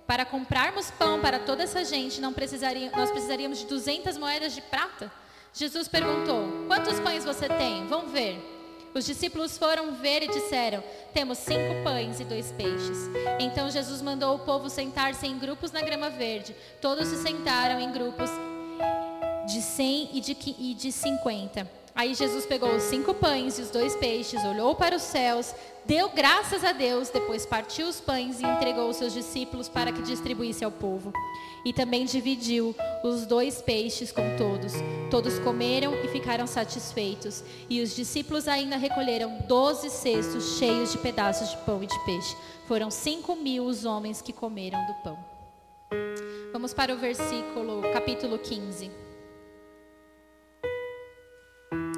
para 0.07 0.24
comprarmos 0.24 0.90
pão 0.92 1.20
para 1.20 1.40
toda 1.40 1.64
essa 1.64 1.84
gente, 1.84 2.20
não 2.20 2.32
precisaria, 2.32 2.90
nós 2.92 3.11
precisaríamos 3.11 3.59
de 3.59 3.66
200 3.66 4.16
moedas 4.16 4.55
de 4.55 4.61
prata? 4.61 5.11
Jesus 5.53 5.88
perguntou: 5.88 6.66
Quantos 6.68 7.01
pães 7.01 7.24
você 7.24 7.49
tem? 7.49 7.86
Vão 7.86 8.07
ver. 8.07 8.55
Os 8.97 9.05
discípulos 9.05 9.59
foram 9.59 9.92
ver 9.92 10.22
e 10.22 10.28
disseram: 10.28 10.82
Temos 11.12 11.36
cinco 11.36 11.84
pães 11.84 12.18
e 12.18 12.24
dois 12.24 12.51
peixes. 12.53 12.97
Então 13.38 13.70
Jesus 13.70 14.01
mandou 14.01 14.34
o 14.34 14.38
povo 14.38 14.70
sentar-se 14.70 15.26
em 15.26 15.38
grupos 15.38 15.70
na 15.70 15.82
grama 15.82 16.09
verde. 16.09 16.57
Todos 16.80 17.07
se 17.09 17.22
sentaram 17.22 17.78
em 17.78 17.92
grupos 17.92 18.30
de 19.47 19.61
cem 19.61 20.09
e 20.14 20.20
de, 20.22 20.34
e 20.59 20.72
de 20.72 20.90
cinquenta. 20.90 21.70
Aí 21.94 22.14
Jesus 22.14 22.47
pegou 22.47 22.74
os 22.74 22.84
cinco 22.84 23.12
pães 23.12 23.59
e 23.59 23.62
os 23.62 23.70
dois 23.70 23.94
peixes, 23.97 24.42
olhou 24.44 24.74
para 24.74 24.97
os 24.97 25.03
céus, 25.03 25.55
deu 25.84 26.09
graças 26.09 26.64
a 26.64 26.72
Deus, 26.72 27.11
depois 27.11 27.44
partiu 27.44 27.88
os 27.88 28.01
pães 28.01 28.40
e 28.40 28.47
entregou 28.47 28.88
os 28.88 28.97
seus 28.97 29.12
discípulos 29.12 29.68
para 29.68 29.92
que 29.92 30.01
distribuísse 30.01 30.64
ao 30.64 30.70
povo. 30.70 31.12
E 31.66 31.72
também 31.72 32.04
dividiu 32.04 32.76
os 33.02 33.26
dois 33.26 33.60
peixes 33.60 34.12
com 34.12 34.22
todos. 34.36 34.72
Todos 35.10 35.36
comeram 35.40 35.92
e 36.04 36.06
ficaram 36.06 36.46
satisfeitos. 36.46 37.42
E 37.68 37.82
os 37.82 37.96
discípulos 37.96 38.46
ainda 38.46 38.76
recolheram 38.76 39.38
doze 39.48 39.90
cestos 39.90 40.58
cheios 40.58 40.92
de 40.92 40.98
pedaços 40.98 41.50
de 41.50 41.56
pão 41.58 41.82
e 41.82 41.88
de 41.88 42.04
peixe. 42.04 42.36
Foram 42.68 42.88
cinco 42.88 43.34
mil 43.34 43.64
os 43.64 43.84
homens 43.84 44.22
que 44.22 44.32
comeram 44.32 44.86
do 44.86 44.94
pão. 45.02 45.18
Vamos 46.52 46.72
para 46.72 46.94
o 46.94 46.98
versículo, 46.98 47.82
capítulo 47.92 48.38
15 48.38 49.06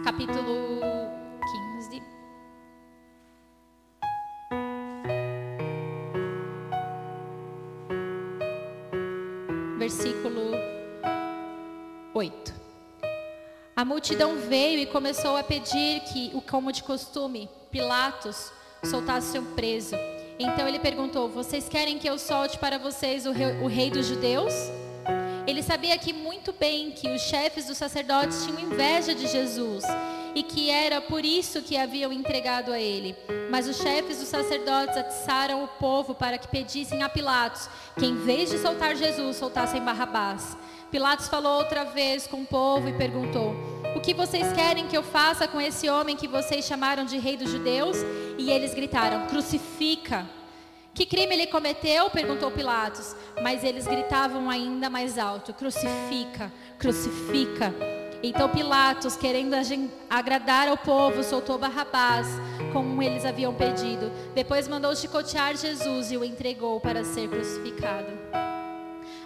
capítulo 0.09 0.88
Versículo 9.89 10.51
8. 12.13 12.55
A 13.75 13.87
multidão 13.87 14.37
veio 14.37 14.81
e 14.81 14.85
começou 14.85 15.35
a 15.35 15.43
pedir 15.43 16.01
que, 16.01 16.31
como 16.43 16.71
de 16.71 16.83
costume, 16.83 17.49
Pilatos 17.71 18.53
soltasse 18.85 19.33
seu 19.33 19.43
preso. 19.57 19.97
Então 20.39 20.69
ele 20.69 20.79
perguntou: 20.79 21.31
Vocês 21.31 21.71
querem 21.71 21.99
que 21.99 22.07
eu 22.07 22.19
solte 22.19 22.59
para 22.59 22.77
vocês 22.77 23.25
o 23.25 23.33
rei, 23.33 23.63
o 23.63 23.67
rei 23.67 23.91
dos 23.91 24.05
judeus? 24.05 24.53
Ele 25.47 25.63
sabia 25.63 25.97
que 25.97 26.13
muito 26.13 26.53
bem 26.53 26.91
que 26.91 27.09
os 27.09 27.23
chefes 27.23 27.65
dos 27.65 27.79
sacerdotes 27.79 28.45
tinham 28.45 28.61
inveja 28.61 29.15
de 29.15 29.27
Jesus 29.27 29.85
e 30.39 30.43
que 30.45 30.71
era 30.71 31.01
por 31.01 31.25
isso 31.25 31.61
que 31.61 31.77
haviam 31.77 32.13
entregado 32.13 32.73
a 32.73 32.79
ele. 32.79 33.17
Mas 33.51 33.67
os 33.67 33.77
chefes 33.77 34.21
dos 34.21 34.29
sacerdotes 34.29 34.97
atiçaram 34.97 35.65
o 35.65 35.69
povo 35.69 36.15
para 36.15 36.39
que 36.39 36.47
pedissem 36.47 37.03
a 37.03 37.09
Pilatos 37.09 37.69
que, 37.99 38.07
em 38.07 38.15
vez 38.15 38.49
de 38.49 38.59
soltar 38.59 38.95
Jesus, 38.95 39.37
soltassem 39.37 39.83
Barrabás. 39.83 40.57
Pilatos 40.93 41.27
falou 41.27 41.59
outra 41.59 41.85
vez 41.87 42.29
com 42.29 42.43
o 42.43 42.47
povo 42.47 42.89
e 42.89 42.93
perguntou: 42.93 43.53
O 43.97 44.01
que 44.01 44.15
vocês 44.15 44.53
querem 44.53 44.87
que 44.87 44.97
eu 44.97 45.03
faça 45.03 45.49
com 45.49 45.61
esse 45.61 45.91
homem 45.91 46.15
que 46.15 46.29
vocês 46.29 46.65
chamaram 46.65 47.05
de 47.05 47.19
rei 47.19 47.37
dos 47.37 47.51
judeus? 47.51 47.97
E 48.39 48.49
eles 48.49 48.73
gritaram: 48.73 49.27
Crucifica! 49.27 50.25
Que 50.95 51.05
crime 51.05 51.35
ele 51.35 51.49
cometeu? 51.49 52.11
perguntou 52.11 52.53
Pilatos. 52.53 53.17
Mas 53.43 53.65
eles 53.65 53.89
gritavam 53.89 54.49
ainda 54.49 54.89
mais 54.89 55.19
alto: 55.19 55.53
Crucifica, 55.53 56.53
crucifica. 56.79 57.98
Então 58.23 58.49
Pilatos, 58.49 59.17
querendo 59.17 59.55
agradar 60.11 60.69
ao 60.69 60.77
povo, 60.77 61.23
soltou 61.23 61.57
Barrabás, 61.59 62.27
como 62.73 63.03
eles 63.03 63.25
haviam 63.25 63.55
pedido. 63.55 64.11
Depois 64.35 64.67
mandou 64.67 64.95
chicotear 64.97 65.57
Jesus 65.57 66.11
e 66.11 66.17
o 66.17 66.25
entregou 66.25 66.81
para 66.81 67.05
ser 67.05 67.29
crucificado. 67.29 68.09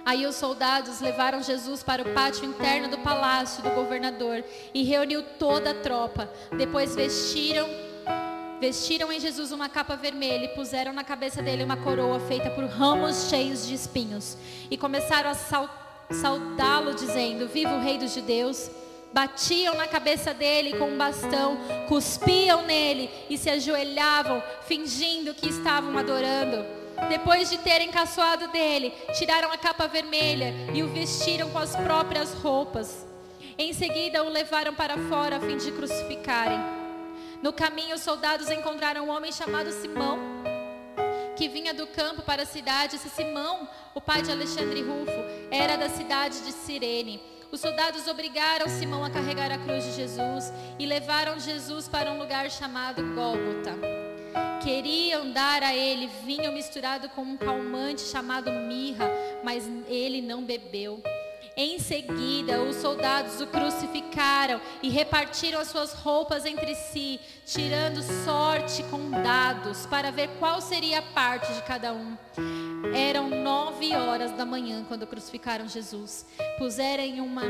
Aí 0.04 0.26
os 0.26 0.34
soldados 0.34 1.00
levaram 1.00 1.42
Jesus 1.42 1.82
para 1.82 2.02
o 2.02 2.12
pátio 2.12 2.44
interno 2.44 2.88
do 2.88 2.98
palácio 2.98 3.62
do 3.62 3.70
governador 3.70 4.44
e 4.74 4.82
reuniu 4.82 5.22
toda 5.38 5.70
a 5.70 5.74
tropa. 5.74 6.28
Depois 6.56 6.94
vestiram 6.94 7.68
Vestiram 8.60 9.10
em 9.10 9.18
Jesus 9.18 9.50
uma 9.50 9.68
capa 9.68 9.96
vermelha 9.96 10.44
e 10.44 10.54
puseram 10.54 10.92
na 10.92 11.02
cabeça 11.02 11.42
dele 11.42 11.64
uma 11.64 11.76
coroa 11.76 12.20
feita 12.20 12.48
por 12.48 12.64
ramos 12.66 13.28
cheios 13.28 13.66
de 13.66 13.74
espinhos. 13.74 14.36
E 14.70 14.78
começaram 14.78 15.30
a 15.30 15.34
saudá-lo, 16.12 16.94
dizendo: 16.94 17.48
Viva 17.48 17.74
o 17.74 17.80
Rei 17.80 17.98
dos 17.98 18.12
Judeus! 18.12 18.70
Batiam 19.12 19.74
na 19.74 19.86
cabeça 19.86 20.32
dele 20.32 20.78
com 20.78 20.88
um 20.88 20.96
bastão, 20.96 21.58
cuspiam 21.86 22.62
nele 22.62 23.10
e 23.28 23.36
se 23.36 23.50
ajoelhavam, 23.50 24.42
fingindo 24.66 25.34
que 25.34 25.50
estavam 25.50 25.98
adorando. 25.98 26.64
Depois 27.10 27.50
de 27.50 27.58
terem 27.58 27.90
caçoado 27.90 28.48
dele, 28.48 28.92
tiraram 29.18 29.52
a 29.52 29.58
capa 29.58 29.86
vermelha 29.86 30.54
e 30.72 30.82
o 30.82 30.88
vestiram 30.88 31.50
com 31.50 31.58
as 31.58 31.76
próprias 31.76 32.32
roupas. 32.32 33.06
Em 33.58 33.74
seguida, 33.74 34.24
o 34.24 34.30
levaram 34.30 34.74
para 34.74 34.96
fora 34.96 35.36
a 35.36 35.40
fim 35.40 35.58
de 35.58 35.70
crucificarem. 35.72 36.58
No 37.42 37.52
caminho, 37.52 37.96
os 37.96 38.00
soldados 38.00 38.50
encontraram 38.50 39.06
um 39.06 39.10
homem 39.10 39.30
chamado 39.30 39.70
Simão, 39.72 40.18
que 41.42 41.48
vinha 41.48 41.74
do 41.74 41.88
campo 41.88 42.22
para 42.22 42.44
a 42.44 42.46
cidade. 42.46 42.94
Esse 42.94 43.10
Simão, 43.10 43.68
o 43.96 44.00
pai 44.00 44.22
de 44.22 44.30
Alexandre 44.30 44.80
Rufo, 44.80 45.10
era 45.50 45.74
da 45.76 45.88
cidade 45.88 46.40
de 46.44 46.52
Cirene. 46.52 47.20
Os 47.50 47.60
soldados 47.60 48.06
obrigaram 48.06 48.68
Simão 48.68 49.04
a 49.04 49.10
carregar 49.10 49.50
a 49.50 49.58
cruz 49.58 49.82
de 49.82 49.92
Jesus 49.92 50.52
e 50.78 50.86
levaram 50.86 51.40
Jesus 51.40 51.88
para 51.88 52.12
um 52.12 52.18
lugar 52.18 52.48
chamado 52.48 53.02
Gólgota. 53.12 53.72
Queriam 54.62 55.32
dar 55.32 55.64
a 55.64 55.74
ele 55.74 56.08
vinho 56.24 56.52
misturado 56.52 57.08
com 57.08 57.22
um 57.22 57.36
calmante 57.36 58.02
chamado 58.02 58.48
mirra, 58.48 59.10
mas 59.42 59.68
ele 59.88 60.22
não 60.22 60.44
bebeu. 60.44 61.02
Em 61.54 61.78
seguida, 61.78 62.62
os 62.62 62.76
soldados 62.76 63.40
o 63.40 63.46
crucificaram 63.46 64.58
e 64.82 64.88
repartiram 64.88 65.60
as 65.60 65.68
suas 65.68 65.92
roupas 65.92 66.46
entre 66.46 66.74
si, 66.74 67.20
tirando 67.44 68.02
sorte 68.24 68.82
com 68.84 69.10
dados 69.10 69.84
para 69.84 70.10
ver 70.10 70.30
qual 70.38 70.62
seria 70.62 71.00
a 71.00 71.02
parte 71.02 71.52
de 71.52 71.62
cada 71.62 71.92
um. 71.92 72.16
Eram 72.94 73.28
nove 73.28 73.94
horas 73.94 74.32
da 74.32 74.46
manhã 74.46 74.82
quando 74.88 75.06
crucificaram 75.06 75.68
Jesus. 75.68 76.26
Puseram 76.56 77.04
em, 77.04 77.20
uma, 77.20 77.42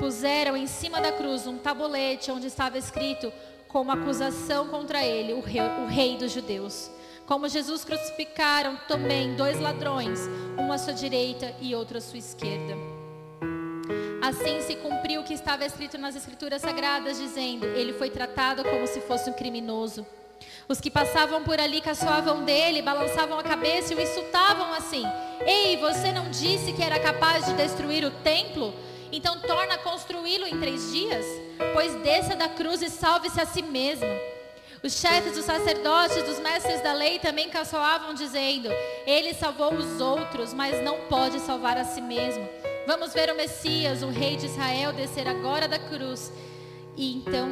puseram 0.00 0.56
em 0.56 0.66
cima 0.66 1.00
da 1.00 1.12
cruz 1.12 1.46
um 1.46 1.58
tabulete 1.58 2.30
onde 2.30 2.46
estava 2.46 2.78
escrito 2.78 3.30
como 3.68 3.92
acusação 3.92 4.68
contra 4.68 5.04
ele, 5.04 5.34
o 5.34 5.40
rei, 5.40 5.60
o 5.60 5.86
rei 5.86 6.16
dos 6.16 6.32
judeus. 6.32 6.90
Como 7.26 7.48
Jesus 7.48 7.84
crucificaram 7.84 8.78
também 8.88 9.34
dois 9.34 9.60
ladrões, 9.60 10.20
um 10.58 10.70
à 10.72 10.78
sua 10.78 10.94
direita 10.94 11.54
e 11.60 11.74
outro 11.74 11.98
à 11.98 12.00
sua 12.00 12.18
esquerda. 12.18 12.93
Assim 14.24 14.62
se 14.62 14.76
cumpriu 14.76 15.20
o 15.20 15.24
que 15.24 15.34
estava 15.34 15.66
escrito 15.66 15.98
nas 15.98 16.16
Escrituras 16.16 16.62
Sagradas, 16.62 17.18
dizendo: 17.18 17.66
Ele 17.66 17.92
foi 17.92 18.08
tratado 18.08 18.64
como 18.64 18.86
se 18.86 19.02
fosse 19.02 19.28
um 19.28 19.34
criminoso. 19.34 20.06
Os 20.66 20.80
que 20.80 20.90
passavam 20.90 21.44
por 21.44 21.60
ali 21.60 21.82
caçoavam 21.82 22.42
dele, 22.42 22.80
balançavam 22.80 23.38
a 23.38 23.42
cabeça 23.42 23.92
e 23.92 23.96
o 23.96 24.00
insultavam 24.00 24.72
assim: 24.72 25.02
Ei, 25.44 25.76
você 25.76 26.10
não 26.10 26.30
disse 26.30 26.72
que 26.72 26.82
era 26.82 26.98
capaz 26.98 27.44
de 27.44 27.52
destruir 27.52 28.02
o 28.02 28.10
templo? 28.10 28.72
Então 29.12 29.42
torna 29.42 29.74
a 29.74 29.78
construí-lo 29.78 30.46
em 30.46 30.58
três 30.58 30.90
dias? 30.90 31.26
Pois 31.74 31.94
desça 31.96 32.34
da 32.34 32.48
cruz 32.48 32.80
e 32.80 32.88
salve-se 32.88 33.38
a 33.38 33.44
si 33.44 33.60
mesmo. 33.60 34.08
Os 34.82 34.94
chefes 34.94 35.34
dos 35.34 35.44
sacerdotes, 35.44 36.22
dos 36.22 36.40
mestres 36.40 36.80
da 36.80 36.94
lei 36.94 37.18
também 37.18 37.50
caçoavam, 37.50 38.14
dizendo: 38.14 38.70
Ele 39.06 39.34
salvou 39.34 39.74
os 39.74 40.00
outros, 40.00 40.54
mas 40.54 40.82
não 40.82 41.00
pode 41.10 41.40
salvar 41.40 41.76
a 41.76 41.84
si 41.84 42.00
mesmo. 42.00 42.73
Vamos 42.86 43.14
ver 43.14 43.32
o 43.32 43.36
Messias, 43.36 44.02
o 44.02 44.10
Rei 44.10 44.36
de 44.36 44.44
Israel, 44.44 44.92
descer 44.92 45.26
agora 45.26 45.66
da 45.66 45.78
cruz 45.78 46.30
e 46.96 47.16
então 47.16 47.48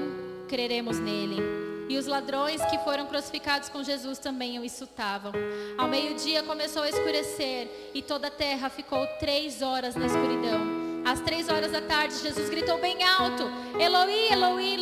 creremos 0.47 0.99
nele. 0.99 1.41
E 1.89 1.97
os 1.97 2.07
ladrões 2.07 2.63
que 2.67 2.77
foram 2.79 3.07
crucificados 3.07 3.71
com 3.71 3.83
Jesus 3.83 4.19
também 4.19 4.59
o 4.59 4.65
insultavam. 4.65 5.33
Ao 5.79 5.89
meio-dia 5.89 6.43
começou 6.43 6.83
a 6.83 6.89
escurecer 6.89 7.91
e 7.95 8.03
toda 8.03 8.29
a 8.29 8.31
terra 8.31 8.69
ficou 8.69 9.07
três 9.19 9.63
horas 9.63 9.95
na 9.95 10.05
escuridão. 10.05 10.61
Às 11.05 11.21
três 11.21 11.49
horas 11.49 11.73
da 11.73 11.81
tarde, 11.81 12.15
Jesus 12.19 12.51
gritou 12.51 12.79
bem 12.79 13.03
alto: 13.03 13.45
Eloi, 13.81 14.31
Eloi, 14.31 14.77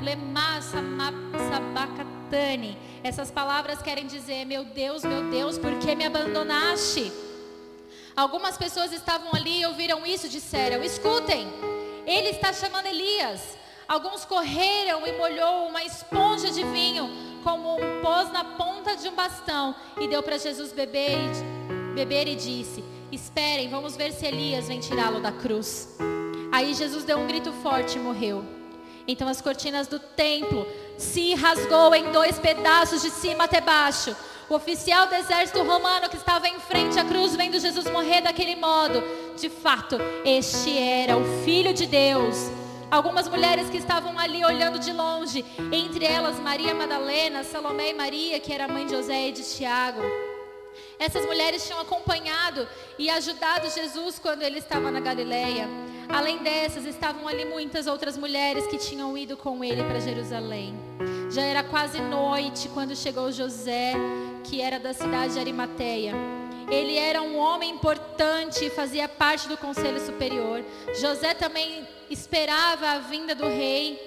lema 0.00 0.62
sabachthani. 0.62 2.78
Essas 3.02 3.32
palavras 3.32 3.82
querem 3.82 4.06
dizer: 4.06 4.44
Meu 4.44 4.64
Deus, 4.64 5.04
meu 5.04 5.28
Deus, 5.28 5.58
por 5.58 5.76
que 5.78 5.94
me 5.94 6.06
abandonaste? 6.06 7.27
Algumas 8.18 8.58
pessoas 8.58 8.92
estavam 8.92 9.32
ali 9.32 9.60
e 9.60 9.66
ouviram 9.66 10.04
isso 10.04 10.28
disseram: 10.28 10.82
Escutem, 10.82 11.46
ele 12.04 12.30
está 12.30 12.52
chamando 12.52 12.86
Elias. 12.86 13.56
Alguns 13.86 14.24
correram 14.24 15.06
e 15.06 15.12
molhou 15.12 15.68
uma 15.68 15.84
esponja 15.84 16.50
de 16.50 16.64
vinho, 16.64 17.08
como 17.44 17.76
um 17.76 18.02
pôs 18.02 18.32
na 18.32 18.42
ponta 18.42 18.96
de 18.96 19.08
um 19.08 19.14
bastão, 19.14 19.72
e 20.00 20.08
deu 20.08 20.20
para 20.20 20.36
Jesus 20.36 20.72
beber 20.72 21.16
beber 21.94 22.26
e 22.26 22.34
disse: 22.34 22.82
Esperem, 23.12 23.70
vamos 23.70 23.96
ver 23.96 24.10
se 24.10 24.26
Elias 24.26 24.66
vem 24.66 24.80
tirá-lo 24.80 25.20
da 25.20 25.30
cruz. 25.30 25.96
Aí 26.50 26.74
Jesus 26.74 27.04
deu 27.04 27.18
um 27.20 27.26
grito 27.28 27.52
forte 27.52 27.98
e 27.98 28.00
morreu. 28.00 28.44
Então 29.06 29.28
as 29.28 29.40
cortinas 29.40 29.86
do 29.86 30.00
templo 30.00 30.66
se 30.96 31.34
rasgou 31.36 31.94
em 31.94 32.10
dois 32.10 32.36
pedaços 32.36 33.00
de 33.00 33.10
cima 33.10 33.44
até 33.44 33.60
baixo. 33.60 34.16
O 34.48 34.54
oficial 34.54 35.06
do 35.06 35.14
exército 35.14 35.62
romano 35.62 36.08
que 36.08 36.16
estava 36.16 36.48
em 36.48 36.58
frente 36.58 36.98
à 36.98 37.04
cruz, 37.04 37.36
vendo 37.36 37.60
Jesus 37.60 37.84
morrer 37.90 38.22
daquele 38.22 38.56
modo, 38.56 39.02
de 39.36 39.50
fato, 39.50 39.98
este 40.24 40.78
era 40.78 41.18
o 41.18 41.44
Filho 41.44 41.74
de 41.74 41.84
Deus. 41.84 42.50
Algumas 42.90 43.28
mulheres 43.28 43.68
que 43.68 43.76
estavam 43.76 44.18
ali 44.18 44.42
olhando 44.42 44.78
de 44.78 44.90
longe, 44.90 45.44
entre 45.70 46.06
elas 46.06 46.40
Maria 46.40 46.74
Madalena, 46.74 47.44
Salomé 47.44 47.90
e 47.90 47.94
Maria, 47.94 48.40
que 48.40 48.50
era 48.50 48.66
mãe 48.66 48.86
de 48.86 48.92
José 48.92 49.28
e 49.28 49.32
de 49.32 49.42
Tiago. 49.42 50.00
Essas 50.98 51.26
mulheres 51.26 51.66
tinham 51.66 51.80
acompanhado 51.80 52.66
e 52.98 53.10
ajudado 53.10 53.70
Jesus 53.70 54.18
quando 54.18 54.42
ele 54.42 54.60
estava 54.60 54.90
na 54.90 55.00
Galileia. 55.00 55.68
Além 56.08 56.38
dessas, 56.38 56.86
estavam 56.86 57.28
ali 57.28 57.44
muitas 57.44 57.86
outras 57.86 58.16
mulheres 58.16 58.66
que 58.66 58.78
tinham 58.78 59.16
ido 59.16 59.36
com 59.36 59.62
ele 59.62 59.84
para 59.84 60.00
Jerusalém. 60.00 60.74
Já 61.30 61.42
era 61.42 61.62
quase 61.62 62.00
noite 62.00 62.70
quando 62.72 62.96
chegou 62.96 63.30
José, 63.30 63.92
que 64.48 64.62
era 64.62 64.78
da 64.78 64.94
cidade 64.94 65.34
de 65.34 65.38
Arimateia. 65.38 66.14
Ele 66.70 66.96
era 66.96 67.20
um 67.20 67.36
homem 67.36 67.70
importante 67.70 68.64
e 68.64 68.70
fazia 68.70 69.06
parte 69.08 69.46
do 69.46 69.56
conselho 69.56 70.00
superior. 70.00 70.64
José 70.98 71.34
também 71.34 71.86
esperava 72.10 72.88
a 72.90 72.98
vinda 72.98 73.34
do 73.34 73.46
rei. 73.46 73.98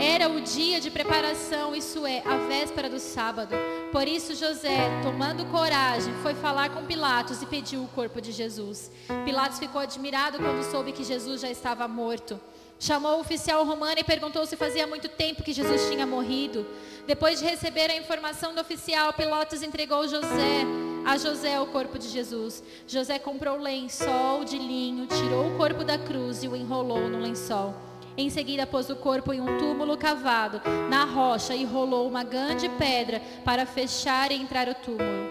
Era 0.00 0.28
o 0.28 0.40
dia 0.40 0.80
de 0.80 0.90
preparação, 0.90 1.74
isso 1.74 2.06
é, 2.06 2.22
a 2.24 2.36
véspera 2.46 2.88
do 2.88 3.00
sábado. 3.00 3.56
Por 3.90 4.06
isso 4.06 4.36
José, 4.36 4.88
tomando 5.02 5.44
coragem, 5.46 6.14
foi 6.22 6.34
falar 6.34 6.70
com 6.70 6.84
Pilatos 6.84 7.42
e 7.42 7.46
pediu 7.46 7.82
o 7.82 7.88
corpo 7.88 8.20
de 8.20 8.30
Jesus. 8.30 8.90
Pilatos 9.24 9.58
ficou 9.58 9.80
admirado 9.80 10.38
quando 10.38 10.62
soube 10.70 10.92
que 10.92 11.02
Jesus 11.02 11.40
já 11.40 11.50
estava 11.50 11.88
morto. 11.88 12.40
Chamou 12.78 13.16
o 13.16 13.20
oficial 13.20 13.64
romano 13.64 13.98
e 13.98 14.04
perguntou 14.04 14.44
se 14.44 14.56
fazia 14.56 14.86
muito 14.86 15.08
tempo 15.08 15.42
que 15.42 15.52
Jesus 15.52 15.88
tinha 15.88 16.06
morrido. 16.06 16.66
Depois 17.06 17.38
de 17.38 17.44
receber 17.44 17.90
a 17.90 17.96
informação 17.96 18.54
do 18.54 18.60
oficial, 18.60 19.12
Pilatos 19.12 19.62
entregou 19.62 20.06
José 20.06 20.64
a 21.06 21.16
José 21.16 21.60
o 21.60 21.66
corpo 21.66 22.00
de 22.00 22.08
Jesus. 22.08 22.64
José 22.84 23.16
comprou 23.16 23.56
lençol 23.56 24.44
de 24.44 24.58
linho, 24.58 25.06
tirou 25.06 25.54
o 25.54 25.56
corpo 25.56 25.84
da 25.84 25.96
cruz 25.96 26.42
e 26.42 26.48
o 26.48 26.56
enrolou 26.56 27.08
no 27.08 27.20
lençol. 27.20 27.76
Em 28.16 28.28
seguida, 28.28 28.66
pôs 28.66 28.90
o 28.90 28.96
corpo 28.96 29.32
em 29.32 29.40
um 29.40 29.56
túmulo 29.56 29.96
cavado 29.96 30.60
na 30.90 31.04
rocha 31.04 31.54
e 31.54 31.64
rolou 31.64 32.08
uma 32.08 32.24
grande 32.24 32.68
pedra 32.70 33.22
para 33.44 33.64
fechar 33.64 34.32
e 34.32 34.34
entrar 34.34 34.68
o 34.68 34.74
túmulo. 34.74 35.30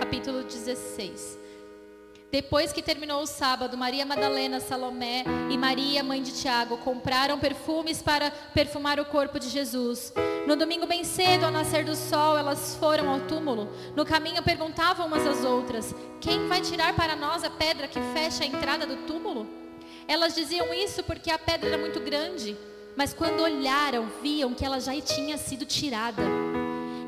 Capítulo 0.00 0.42
16. 0.42 1.38
Depois 2.32 2.72
que 2.72 2.80
terminou 2.80 3.20
o 3.20 3.26
sábado, 3.26 3.76
Maria 3.76 4.06
Madalena, 4.06 4.58
Salomé 4.58 5.22
e 5.50 5.58
Maria, 5.58 6.02
mãe 6.02 6.22
de 6.22 6.32
Tiago, 6.32 6.78
compraram 6.78 7.38
perfumes 7.38 8.00
para 8.00 8.30
perfumar 8.30 8.98
o 8.98 9.04
corpo 9.04 9.38
de 9.38 9.50
Jesus. 9.50 10.14
No 10.46 10.56
domingo 10.56 10.86
bem 10.86 11.04
cedo, 11.04 11.44
ao 11.44 11.50
nascer 11.50 11.84
do 11.84 11.94
sol, 11.94 12.38
elas 12.38 12.74
foram 12.76 13.10
ao 13.10 13.20
túmulo. 13.20 13.68
No 13.94 14.06
caminho 14.06 14.42
perguntavam 14.42 15.08
umas 15.08 15.26
às 15.26 15.44
outras: 15.44 15.94
Quem 16.22 16.48
vai 16.48 16.62
tirar 16.62 16.96
para 16.96 17.14
nós 17.14 17.44
a 17.44 17.50
pedra 17.50 17.86
que 17.86 18.00
fecha 18.14 18.44
a 18.44 18.46
entrada 18.46 18.86
do 18.86 19.06
túmulo? 19.06 19.46
Elas 20.08 20.34
diziam 20.34 20.72
isso 20.72 21.02
porque 21.04 21.30
a 21.30 21.38
pedra 21.38 21.68
era 21.68 21.76
muito 21.76 22.00
grande, 22.00 22.56
mas 22.96 23.12
quando 23.12 23.42
olharam, 23.42 24.08
viam 24.22 24.54
que 24.54 24.64
ela 24.64 24.80
já 24.80 24.98
tinha 25.02 25.36
sido 25.36 25.66
tirada. 25.66 26.22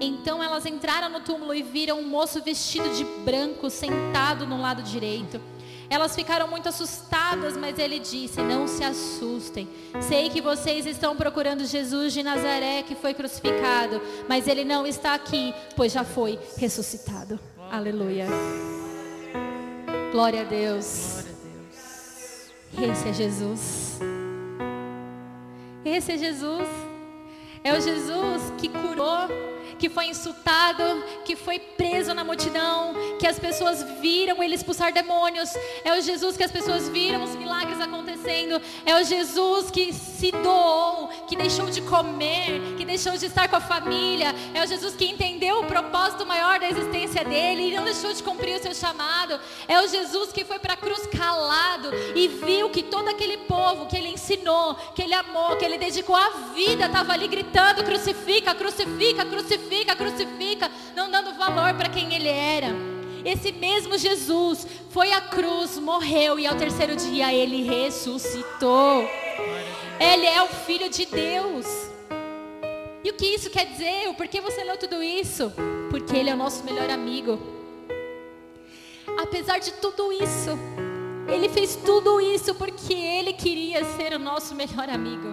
Então 0.01 0.43
elas 0.43 0.67
entraram 0.67 1.09
no 1.09 1.21
túmulo 1.21 1.55
e 1.55 1.63
viram 1.63 2.01
um 2.01 2.09
moço 2.09 2.43
vestido 2.43 2.89
de 2.91 3.05
branco 3.25 3.71
sentado 3.71 4.47
no 4.47 4.61
lado 4.61 4.83
direito. 4.83 5.41
Elas 5.89 6.15
ficaram 6.15 6.49
muito 6.49 6.69
assustadas, 6.69 7.57
mas 7.57 7.79
ele 7.79 7.99
disse: 7.99 8.41
Não 8.41 8.67
se 8.67 8.83
assustem. 8.83 9.69
Sei 10.01 10.31
que 10.31 10.41
vocês 10.41 10.87
estão 10.87 11.15
procurando 11.15 11.65
Jesus 11.65 12.13
de 12.13 12.23
Nazaré 12.23 12.83
que 12.83 12.95
foi 12.95 13.15
crucificado, 13.15 14.01
mas 14.29 14.49
ele 14.49 14.65
não 14.65 14.87
está 14.87 15.15
aqui, 15.15 15.55
pois 15.77 15.93
já 15.93 16.05
foi 16.05 16.39
ressuscitado. 16.57 17.39
Aleluia. 17.71 18.27
Glória 20.11 20.41
a 20.41 20.45
Deus. 20.45 21.25
Esse 22.77 23.09
é 23.09 23.13
Jesus. 23.13 23.99
Esse 25.85 26.13
é 26.13 26.19
Jesus. 26.19 26.69
É 27.63 27.73
o 27.73 27.81
Jesus 27.81 28.43
que 28.59 28.69
curou 28.69 29.29
que 29.79 29.89
foi 29.89 30.07
insultado, 30.07 30.83
que 31.25 31.37
foi 31.37 31.59
preso 31.59 32.15
na 32.15 32.25
multidão, 32.25 32.95
que 33.19 33.27
as 33.27 33.39
pessoas 33.39 33.83
viram 34.01 34.43
ele 34.43 34.55
expulsar 34.55 34.93
demônios. 34.93 35.51
É 35.85 35.97
o 35.97 36.01
Jesus 36.01 36.37
que 36.37 36.45
as 36.45 36.53
pessoas 36.53 36.89
viram 36.89 37.23
os 37.23 37.35
milagres 37.37 37.81
acontecendo. 37.81 38.61
É 38.85 38.95
o 39.01 39.05
Jesus 39.05 39.71
que 39.71 39.93
se 39.93 40.31
doou, 40.31 41.09
que 41.27 41.37
deixou 41.37 41.71
de 41.71 41.81
comer, 41.83 42.77
que 42.77 42.85
deixou 42.85 43.17
de 43.17 43.27
estar 43.27 43.49
com 43.49 43.57
a 43.57 43.61
família. 43.61 44.35
É 44.55 44.63
o 44.63 44.67
Jesus 44.67 44.95
que 44.95 45.07
entendeu 45.07 45.61
o 45.61 45.67
propósito 45.67 46.27
maior 46.27 46.59
da 46.59 46.69
existência 46.69 47.25
dele 47.25 47.69
e 47.69 47.77
não 47.77 47.85
deixou 47.85 48.13
de 48.13 48.23
cumprir 48.23 48.57
o 48.57 48.63
seu 48.63 48.75
chamado. 48.75 49.39
É 49.67 49.81
o 49.81 49.89
Jesus 49.89 50.33
que 50.33 50.45
foi 50.45 50.59
para 50.59 50.75
a 50.75 50.77
cruz 50.77 51.07
calado 51.07 51.91
e 52.15 52.29
viu 52.29 52.71
que 52.71 52.83
todo 52.83 53.09
aquele 53.09 53.39
povo 53.39 53.87
que 53.87 53.97
ele 53.97 54.09
ensinou, 54.09 54.75
que 54.95 55.03
ele 55.03 55.15
amou, 55.15 55.57
que 55.57 55.65
ele 55.65 55.79
dedicou 55.79 56.17
a 56.17 56.31
vida, 56.55 56.87
estava 56.87 57.13
ali 57.13 57.29
gritando: 57.29 57.85
crucifica, 57.85 58.55
crucifica, 58.55 59.25
crucifica 59.25 59.64
crucifica, 59.65 59.97
crucifica, 59.97 60.71
não 60.95 61.11
dando 61.11 61.35
valor 61.35 61.75
para 61.75 61.89
quem 61.89 62.15
ele 62.15 62.29
era. 62.29 62.69
Esse 63.25 63.53
mesmo 63.53 63.97
Jesus 63.97 64.67
foi 64.91 65.13
à 65.13 65.21
cruz, 65.21 65.79
morreu 65.79 66.39
e 66.39 66.47
ao 66.47 66.55
terceiro 66.57 66.95
dia 66.95 67.33
ele 67.33 67.63
ressuscitou. 67.63 69.09
Ele 69.99 70.27
é 70.27 70.43
o 70.43 70.49
Filho 70.49 70.91
de 70.91 71.07
Deus. 71.07 71.67
E 73.03 73.11
o 73.11 73.15
que 73.15 73.27
isso 73.27 73.51
quer 73.51 73.67
dizer? 73.67 74.13
Por 74.15 74.29
que 74.29 74.41
você 74.41 74.63
leu 74.63 74.77
tudo 74.77 75.03
isso? 75.03 75.53
Porque 75.91 76.17
ele 76.17 76.31
é 76.31 76.35
o 76.35 76.37
nosso 76.37 76.65
melhor 76.65 76.91
amigo. 76.91 77.39
Apesar 79.19 79.59
de 79.59 79.73
tudo 79.75 80.13
isso, 80.13 80.51
ele 81.33 81.49
fez 81.49 81.77
tudo 81.77 82.21
isso 82.21 82.55
porque 82.55 82.93
ele 82.93 83.33
queria 83.33 83.85
ser 83.97 84.15
o 84.15 84.19
nosso 84.19 84.55
melhor 84.55 84.89
amigo. 84.91 85.29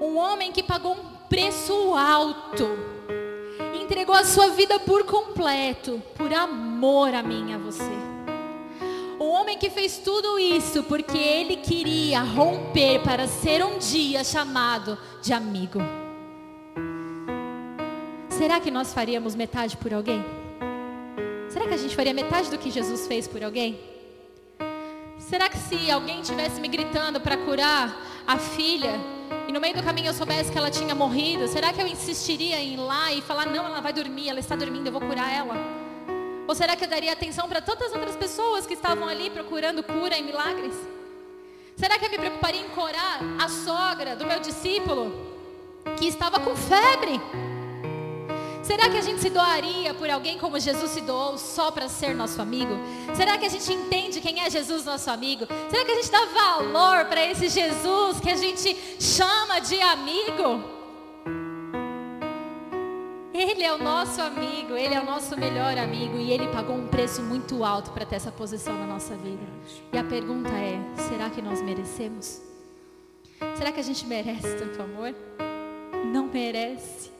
Um 0.00 0.16
homem 0.16 0.52
que 0.52 0.62
pagou 0.62 0.94
um 0.94 1.17
preço 1.28 1.94
alto. 1.94 2.68
Entregou 3.80 4.14
a 4.14 4.24
sua 4.24 4.48
vida 4.50 4.78
por 4.80 5.04
completo, 5.04 6.02
por 6.16 6.32
amor 6.32 7.14
a 7.14 7.22
mim 7.22 7.52
a 7.52 7.58
você. 7.58 8.08
O 9.18 9.30
homem 9.30 9.58
que 9.58 9.68
fez 9.68 9.98
tudo 9.98 10.38
isso 10.38 10.82
porque 10.84 11.18
ele 11.18 11.56
queria 11.56 12.20
romper 12.20 13.00
para 13.02 13.26
ser 13.26 13.64
um 13.64 13.78
dia 13.78 14.22
chamado 14.22 14.96
de 15.20 15.32
amigo. 15.32 15.80
Será 18.28 18.60
que 18.60 18.70
nós 18.70 18.94
faríamos 18.94 19.34
metade 19.34 19.76
por 19.76 19.92
alguém? 19.92 20.24
Será 21.48 21.66
que 21.66 21.74
a 21.74 21.78
gente 21.78 21.96
faria 21.96 22.14
metade 22.14 22.48
do 22.50 22.58
que 22.58 22.70
Jesus 22.70 23.08
fez 23.08 23.26
por 23.26 23.42
alguém? 23.42 23.80
Será 25.18 25.48
que 25.48 25.58
se 25.58 25.90
alguém 25.90 26.22
tivesse 26.22 26.60
me 26.60 26.68
gritando 26.68 27.20
para 27.20 27.36
curar 27.36 28.07
a 28.28 28.36
filha 28.36 29.00
e 29.48 29.52
no 29.52 29.58
meio 29.58 29.74
do 29.74 29.82
caminho 29.82 30.08
eu 30.08 30.12
soubesse 30.12 30.52
que 30.52 30.58
ela 30.58 30.70
tinha 30.70 30.94
morrido, 30.94 31.48
será 31.48 31.72
que 31.72 31.80
eu 31.80 31.86
insistiria 31.86 32.60
em 32.60 32.74
ir 32.74 32.76
lá 32.76 33.10
e 33.10 33.22
falar: 33.22 33.46
não, 33.46 33.64
ela 33.64 33.80
vai 33.80 33.90
dormir, 33.90 34.28
ela 34.28 34.38
está 34.38 34.54
dormindo, 34.54 34.86
eu 34.86 34.92
vou 34.92 35.00
curar 35.00 35.32
ela? 35.32 35.54
Ou 36.46 36.54
será 36.54 36.76
que 36.76 36.84
eu 36.84 36.88
daria 36.88 37.12
atenção 37.12 37.48
para 37.48 37.62
tantas 37.62 37.90
outras 37.94 38.16
pessoas 38.16 38.66
que 38.66 38.74
estavam 38.74 39.08
ali 39.08 39.30
procurando 39.30 39.82
cura 39.82 40.18
e 40.18 40.22
milagres? 40.22 40.74
Será 41.74 41.98
que 41.98 42.04
eu 42.04 42.10
me 42.10 42.18
preocuparia 42.18 42.60
em 42.60 42.68
curar 42.68 43.20
a 43.40 43.48
sogra 43.48 44.14
do 44.14 44.26
meu 44.26 44.40
discípulo 44.40 45.10
que 45.96 46.06
estava 46.06 46.38
com 46.38 46.54
febre? 46.54 47.18
Será 48.68 48.90
que 48.90 48.98
a 48.98 49.00
gente 49.00 49.22
se 49.22 49.30
doaria 49.30 49.94
por 49.94 50.10
alguém 50.10 50.36
como 50.36 50.60
Jesus 50.60 50.90
se 50.90 51.00
doou 51.00 51.38
só 51.38 51.70
para 51.70 51.88
ser 51.88 52.14
nosso 52.14 52.42
amigo? 52.42 52.74
Será 53.16 53.38
que 53.38 53.46
a 53.46 53.48
gente 53.48 53.72
entende 53.72 54.20
quem 54.20 54.42
é 54.42 54.50
Jesus 54.50 54.84
nosso 54.84 55.10
amigo? 55.10 55.46
Será 55.70 55.86
que 55.86 55.90
a 55.90 55.94
gente 55.94 56.10
dá 56.10 56.26
valor 56.26 57.06
para 57.06 57.24
esse 57.24 57.48
Jesus 57.48 58.20
que 58.20 58.28
a 58.28 58.36
gente 58.36 58.76
chama 59.00 59.58
de 59.60 59.80
amigo? 59.80 60.62
Ele 63.32 63.62
é 63.62 63.72
o 63.72 63.78
nosso 63.78 64.20
amigo, 64.20 64.76
ele 64.76 64.94
é 64.94 65.00
o 65.00 65.06
nosso 65.06 65.34
melhor 65.34 65.78
amigo 65.78 66.18
e 66.18 66.30
ele 66.30 66.48
pagou 66.48 66.76
um 66.76 66.88
preço 66.88 67.22
muito 67.22 67.64
alto 67.64 67.90
para 67.92 68.04
ter 68.04 68.16
essa 68.16 68.30
posição 68.30 68.76
na 68.76 68.84
nossa 68.84 69.16
vida. 69.16 69.46
E 69.94 69.96
a 69.96 70.04
pergunta 70.04 70.50
é: 70.50 70.78
será 71.08 71.30
que 71.30 71.40
nós 71.40 71.62
merecemos? 71.62 72.42
Será 73.56 73.72
que 73.72 73.80
a 73.80 73.84
gente 73.84 74.04
merece 74.04 74.58
tanto 74.58 74.82
amor? 74.82 75.14
Não 76.12 76.26
merece. 76.26 77.16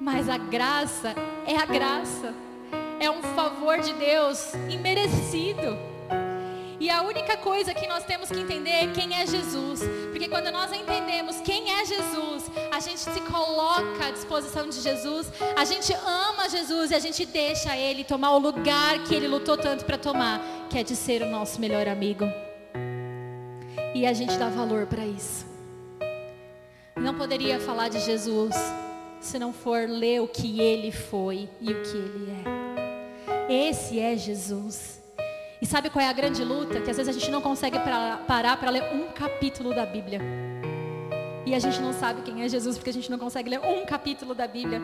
Mas 0.00 0.30
a 0.30 0.38
graça 0.38 1.14
é 1.46 1.56
a 1.56 1.66
graça. 1.66 2.34
É 2.98 3.10
um 3.10 3.22
favor 3.22 3.78
de 3.80 3.92
Deus 3.92 4.54
imerecido. 4.70 5.76
E 6.80 6.88
a 6.88 7.02
única 7.02 7.36
coisa 7.36 7.74
que 7.74 7.86
nós 7.86 8.04
temos 8.04 8.30
que 8.30 8.40
entender 8.40 8.70
é 8.70 8.86
quem 8.86 9.14
é 9.14 9.26
Jesus. 9.26 9.82
Porque 10.10 10.26
quando 10.26 10.50
nós 10.50 10.72
entendemos 10.72 11.42
quem 11.42 11.70
é 11.70 11.84
Jesus, 11.84 12.50
a 12.72 12.80
gente 12.80 13.00
se 13.00 13.20
coloca 13.20 14.06
à 14.06 14.10
disposição 14.10 14.66
de 14.70 14.80
Jesus, 14.80 15.30
a 15.54 15.66
gente 15.66 15.92
ama 15.92 16.48
Jesus 16.48 16.90
e 16.90 16.94
a 16.94 16.98
gente 16.98 17.26
deixa 17.26 17.76
Ele 17.76 18.02
tomar 18.02 18.32
o 18.32 18.38
lugar 18.38 19.04
que 19.04 19.14
Ele 19.14 19.28
lutou 19.28 19.58
tanto 19.58 19.84
para 19.84 19.98
tomar, 19.98 20.40
que 20.70 20.78
é 20.78 20.82
de 20.82 20.96
ser 20.96 21.20
o 21.20 21.26
nosso 21.26 21.60
melhor 21.60 21.86
amigo. 21.86 22.24
E 23.94 24.06
a 24.06 24.14
gente 24.14 24.34
dá 24.38 24.48
valor 24.48 24.86
para 24.86 25.04
isso. 25.04 25.44
Não 26.96 27.14
poderia 27.14 27.60
falar 27.60 27.88
de 27.88 28.00
Jesus 28.00 28.56
se 29.20 29.38
não 29.38 29.52
for 29.52 29.88
ler 29.88 30.20
o 30.20 30.28
que 30.28 30.60
ele 30.60 30.90
foi 30.90 31.48
e 31.60 31.72
o 31.72 31.82
que 31.82 31.96
ele 31.96 32.32
é. 32.32 33.68
Esse 33.68 34.00
é 34.00 34.16
Jesus. 34.16 35.00
E 35.60 35.66
sabe 35.66 35.90
qual 35.90 36.02
é 36.02 36.08
a 36.08 36.12
grande 36.12 36.42
luta? 36.42 36.80
Que 36.80 36.90
às 36.90 36.96
vezes 36.96 37.14
a 37.14 37.18
gente 37.18 37.30
não 37.30 37.42
consegue 37.42 37.78
parar 38.26 38.56
para 38.56 38.70
ler 38.70 38.82
um 38.94 39.08
capítulo 39.12 39.74
da 39.74 39.84
Bíblia. 39.84 40.20
E 41.44 41.54
a 41.54 41.58
gente 41.58 41.80
não 41.80 41.92
sabe 41.92 42.22
quem 42.22 42.42
é 42.42 42.48
Jesus 42.48 42.78
porque 42.78 42.90
a 42.90 42.92
gente 42.92 43.10
não 43.10 43.18
consegue 43.18 43.50
ler 43.50 43.60
um 43.60 43.84
capítulo 43.84 44.34
da 44.34 44.46
Bíblia. 44.46 44.80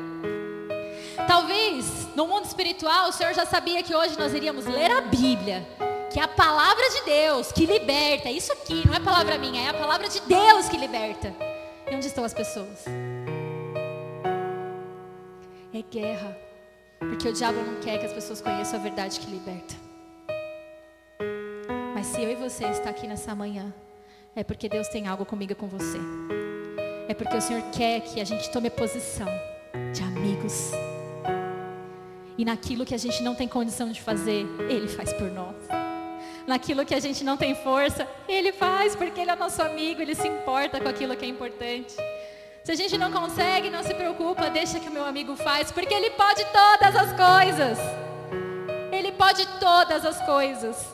Talvez 1.27 2.09
no 2.15 2.27
mundo 2.27 2.45
espiritual 2.45 3.09
o 3.09 3.13
Senhor 3.13 3.33
já 3.33 3.47
sabia 3.47 3.83
que 3.83 3.95
hoje 3.95 4.19
nós 4.19 4.35
iríamos 4.35 4.67
ler 4.67 4.91
a 4.91 5.01
Bíblia, 5.01 5.67
que 6.13 6.21
é 6.21 6.23
a 6.23 6.29
palavra 6.29 6.89
de 6.91 7.05
Deus 7.05 7.53
que 7.53 7.65
liberta. 7.65 8.31
Isso 8.31 8.53
aqui 8.53 8.87
não 8.87 8.95
é 8.95 9.01
palavra 9.01 9.39
minha, 9.39 9.63
é 9.63 9.69
a 9.71 9.75
palavra 9.75 10.09
de 10.09 10.21
Deus 10.21 10.69
que 10.69 10.77
liberta. 10.77 11.33
E 11.91 11.95
onde 11.95 12.07
estão 12.07 12.25
as 12.25 12.35
pessoas? 12.35 12.85
É 15.77 15.83
guerra, 15.83 16.35
porque 16.99 17.29
o 17.29 17.33
diabo 17.35 17.59
não 17.59 17.79
quer 17.83 17.99
que 17.99 18.07
as 18.07 18.13
pessoas 18.15 18.41
conheçam 18.41 18.81
a 18.81 18.83
verdade 18.83 19.21
que 19.21 19.31
liberta. 19.31 19.75
Mas 21.95 22.07
se 22.07 22.23
eu 22.23 22.31
e 22.31 22.35
você 22.35 22.65
está 22.65 22.89
aqui 22.89 23.07
nessa 23.07 23.35
manhã, 23.35 23.75
é 24.35 24.43
porque 24.43 24.71
Deus 24.71 24.89
tem 24.89 25.07
algo 25.07 25.27
comigo 25.27 25.53
e 25.53 25.55
com 25.55 25.67
você. 25.67 25.99
É 27.07 27.13
porque 27.13 27.37
o 27.37 27.43
Senhor 27.43 27.63
quer 27.73 28.01
que 28.01 28.23
a 28.23 28.25
gente 28.25 28.51
tome 28.51 28.71
posição 28.71 29.29
de 29.93 30.03
amigos. 30.03 30.71
E 32.39 32.45
naquilo 32.47 32.87
que 32.87 32.95
a 32.95 32.99
gente 32.99 33.23
não 33.23 33.35
tem 33.35 33.47
condição 33.47 33.93
de 33.93 34.01
fazer, 34.01 34.47
Ele 34.71 34.89
faz 34.89 35.13
por 35.13 35.31
nós. 35.31 35.57
Naquilo 36.47 36.87
que 36.87 36.95
a 36.95 37.01
gente 37.01 37.23
não 37.23 37.37
tem 37.37 37.55
força, 37.55 38.09
Ele 38.27 38.51
faz 38.51 38.97
porque 38.97 39.21
Ele 39.21 39.31
é 39.31 39.37
nosso 39.37 39.61
amigo, 39.61 40.01
Ele 40.01 40.15
se 40.15 40.27
importa 40.27 40.81
com 40.81 40.89
aquilo 40.89 41.15
que 41.15 41.27
é 41.27 41.29
importante. 41.29 41.95
Se 42.67 42.73
a 42.73 42.75
gente 42.75 42.99
não 42.99 43.13
consegue, 43.13 43.71
não 43.71 43.85
se 43.85 43.95
preocupa, 43.95 44.51
deixa 44.51 44.81
que 44.81 44.89
o 44.89 44.91
meu 44.91 45.05
amigo 45.05 45.37
faz, 45.37 45.71
porque 45.71 45.95
Ele 45.95 46.11
pode 46.11 46.45
todas 46.47 46.97
as 46.97 47.13
coisas. 47.13 47.79
Ele 48.91 49.13
pode 49.13 49.47
todas 49.61 50.05
as 50.05 50.21
coisas. 50.27 50.93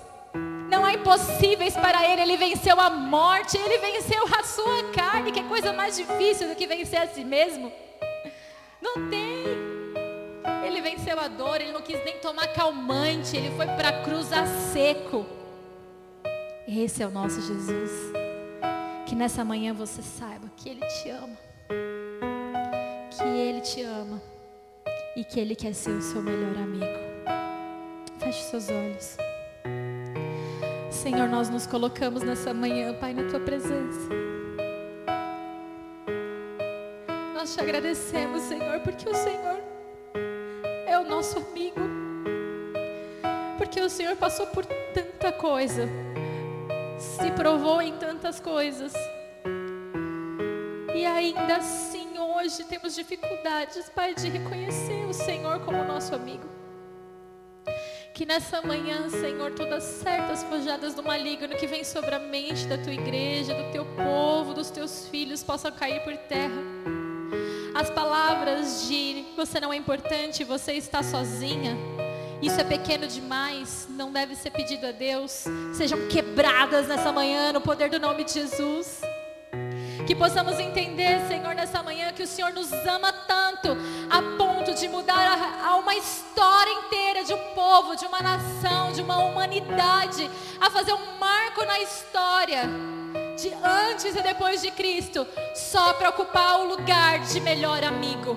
Não 0.69 0.85
há 0.85 0.93
impossíveis 0.93 1.73
para 1.73 2.07
ele. 2.07 2.21
Ele 2.21 2.37
venceu 2.37 2.79
a 2.79 2.91
morte, 2.91 3.57
ele 3.57 3.79
venceu 3.79 4.23
a 4.39 4.43
sua 4.43 4.93
carne, 4.93 5.33
que 5.33 5.41
é 5.41 5.45
coisa 5.45 5.73
mais 5.73 5.97
difícil 5.97 6.47
do 6.47 6.55
que 6.55 6.67
vencer 6.67 7.01
a 7.01 7.07
si 7.07 7.25
mesmo. 7.25 7.73
Não 8.79 9.09
tem. 9.09 9.43
Ele 10.67 10.83
venceu 10.83 11.19
a 11.19 11.27
dor, 11.27 11.59
ele 11.59 11.73
não 11.73 11.81
quis 11.81 12.05
nem 12.05 12.19
tomar 12.19 12.49
calmante, 12.49 13.35
ele 13.35 13.51
foi 13.57 13.65
para 13.65 13.89
a 13.89 14.03
cruz 14.03 14.31
a 14.31 14.45
seco. 14.47 15.25
Esse 16.69 17.03
é 17.03 17.07
o 17.07 17.11
nosso 17.11 17.41
Jesus. 17.41 17.91
Que 19.07 19.15
nessa 19.15 19.43
manhã 19.43 19.73
você 19.73 20.03
saiba 20.03 20.51
que 20.55 20.69
ele 20.69 20.85
te 20.85 21.09
ama. 21.09 21.52
Que 23.17 23.25
ele 23.25 23.61
te 23.61 23.83
ama 23.83 24.21
e 25.15 25.23
que 25.23 25.39
ele 25.39 25.55
quer 25.55 25.75
ser 25.75 25.91
o 25.91 26.01
seu 26.01 26.23
melhor 26.23 26.57
amigo. 26.57 26.87
Feche 28.19 28.43
seus 28.45 28.71
olhos. 28.71 29.17
Senhor, 30.91 31.29
nós 31.29 31.51
nos 31.51 31.67
colocamos 31.67 32.23
nessa 32.23 32.55
manhã, 32.55 32.95
Pai, 32.95 33.13
na 33.13 33.29
tua 33.29 33.39
presença. 33.41 34.09
Nós 37.35 37.55
te 37.55 37.61
agradecemos, 37.61 38.43
Senhor, 38.43 38.81
porque 38.81 39.09
o 39.09 39.15
Senhor 39.15 39.61
é 40.87 40.99
o 40.99 41.05
nosso 41.05 41.39
amigo. 41.39 41.81
Porque 43.59 43.81
o 43.81 43.91
Senhor 43.91 44.17
passou 44.17 44.47
por 44.47 44.65
tanta 44.65 45.31
coisa, 45.33 45.89
se 46.99 47.31
provou 47.33 47.83
em 47.83 47.93
tantas 47.99 48.41
coisas. 48.41 48.95
E 50.95 51.05
ainda 51.05 51.57
assim, 51.57 52.02
hoje 52.43 52.65
temos 52.65 52.97
dificuldades, 52.97 53.89
Pai, 53.91 54.17
de 54.17 54.29
reconhecer 54.29 55.07
o 55.09 55.13
Senhor 55.13 55.61
como 55.61 55.85
nosso 55.85 56.13
amigo. 56.13 56.43
Que 58.13 58.27
nessa 58.27 58.61
manhã, 58.61 59.09
Senhor, 59.09 59.53
todas 59.53 59.85
certas 59.85 60.43
forjadas 60.43 60.93
do 60.93 61.05
maligno 61.05 61.51
que 61.51 61.69
vem 61.69 61.85
sobre 61.85 62.13
a 62.13 62.19
mente 62.19 62.67
da 62.67 62.77
tua 62.77 62.93
igreja, 62.93 63.55
do 63.55 63.71
teu 63.71 63.85
povo, 63.85 64.55
dos 64.55 64.71
teus 64.71 65.07
filhos, 65.07 65.45
possam 65.45 65.71
cair 65.71 66.03
por 66.03 66.17
terra. 66.17 66.61
As 67.77 67.89
palavras 67.91 68.89
de 68.89 69.25
você 69.37 69.61
não 69.61 69.73
é 69.73 69.77
importante, 69.77 70.43
você 70.43 70.73
está 70.73 71.01
sozinha, 71.01 71.77
isso 72.43 72.61
é 72.61 72.65
pequeno 72.65 73.07
demais, 73.07 73.87
não 73.89 74.11
deve 74.11 74.35
ser 74.35 74.51
pedido 74.51 74.85
a 74.89 74.91
Deus, 74.91 75.45
sejam 75.73 76.09
quebradas 76.09 76.89
nessa 76.89 77.13
manhã 77.13 77.53
no 77.53 77.61
poder 77.61 77.89
do 77.89 78.01
nome 78.01 78.25
de 78.25 78.33
Jesus. 78.33 79.01
Que 80.07 80.17
possamos 80.17 80.59
entender, 80.59 81.21
Senhor, 81.29 81.55
nessa 81.55 81.83
manhã, 81.83 82.13
que 82.13 82.25
o 82.25 82.27
Senhor 82.27 82.53
nos 82.53 82.73
ama 82.73 83.13
tanto, 83.13 83.69
a 84.11 84.37
ponto 84.37 84.75
de 84.75 84.89
mudar 84.89 85.39
a, 85.39 85.69
a 85.69 85.77
uma 85.77 85.95
história 85.95 86.73
inteira 86.73 87.25
de 87.25 87.33
um 87.33 87.55
povo, 87.55 87.95
de 87.95 88.05
uma 88.05 88.21
nação, 88.21 88.93
de 88.93 89.01
uma 89.01 89.19
humanidade, 89.19 90.29
a 90.61 90.69
fazer 90.71 90.93
um 90.93 91.19
marco 91.19 91.65
na 91.65 91.79
história, 91.81 92.63
de 93.41 93.53
antes 93.63 94.17
e 94.17 94.23
depois 94.23 94.61
de 94.61 94.73
Cristo, 94.73 95.27
só 95.55 95.93
para 95.93 96.09
ocupar 96.09 96.61
o 96.61 96.65
lugar 96.65 97.21
de 97.21 97.41
melhor 97.41 97.85
amigo. 97.85 98.37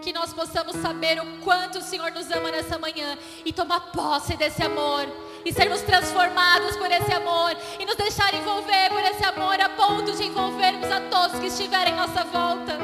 Que 0.00 0.12
nós 0.12 0.32
possamos 0.32 0.76
saber 0.76 1.20
o 1.20 1.38
quanto 1.40 1.78
o 1.78 1.82
Senhor 1.82 2.12
nos 2.12 2.30
ama 2.30 2.50
nessa 2.50 2.78
manhã 2.78 3.18
e 3.44 3.52
tomar 3.52 3.92
posse 3.92 4.36
desse 4.36 4.62
amor 4.62 5.06
e 5.44 5.52
sermos 5.52 5.80
transformados 5.82 6.76
por 6.76 6.90
esse 6.90 7.12
amor 7.12 7.56
e 7.78 7.84
nos 7.84 7.96
deixar 7.96 8.32
envolver 8.34 8.88
por 8.90 9.00
esse 9.00 9.24
amor 9.24 9.60
a 9.60 9.68
ponto 9.68 10.12
de 10.12 10.24
envolvermos 10.24 10.90
a 10.90 11.00
todos 11.00 11.38
que 11.38 11.46
estiverem 11.46 11.92
em 11.92 11.96
nossa 11.96 12.24
volta. 12.24 12.78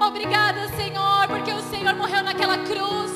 Obrigada, 0.00 0.68
Senhor, 0.76 1.26
porque 1.28 1.52
o 1.52 1.62
Senhor 1.70 1.94
morreu 1.94 2.22
naquela 2.22 2.58
cruz. 2.58 3.12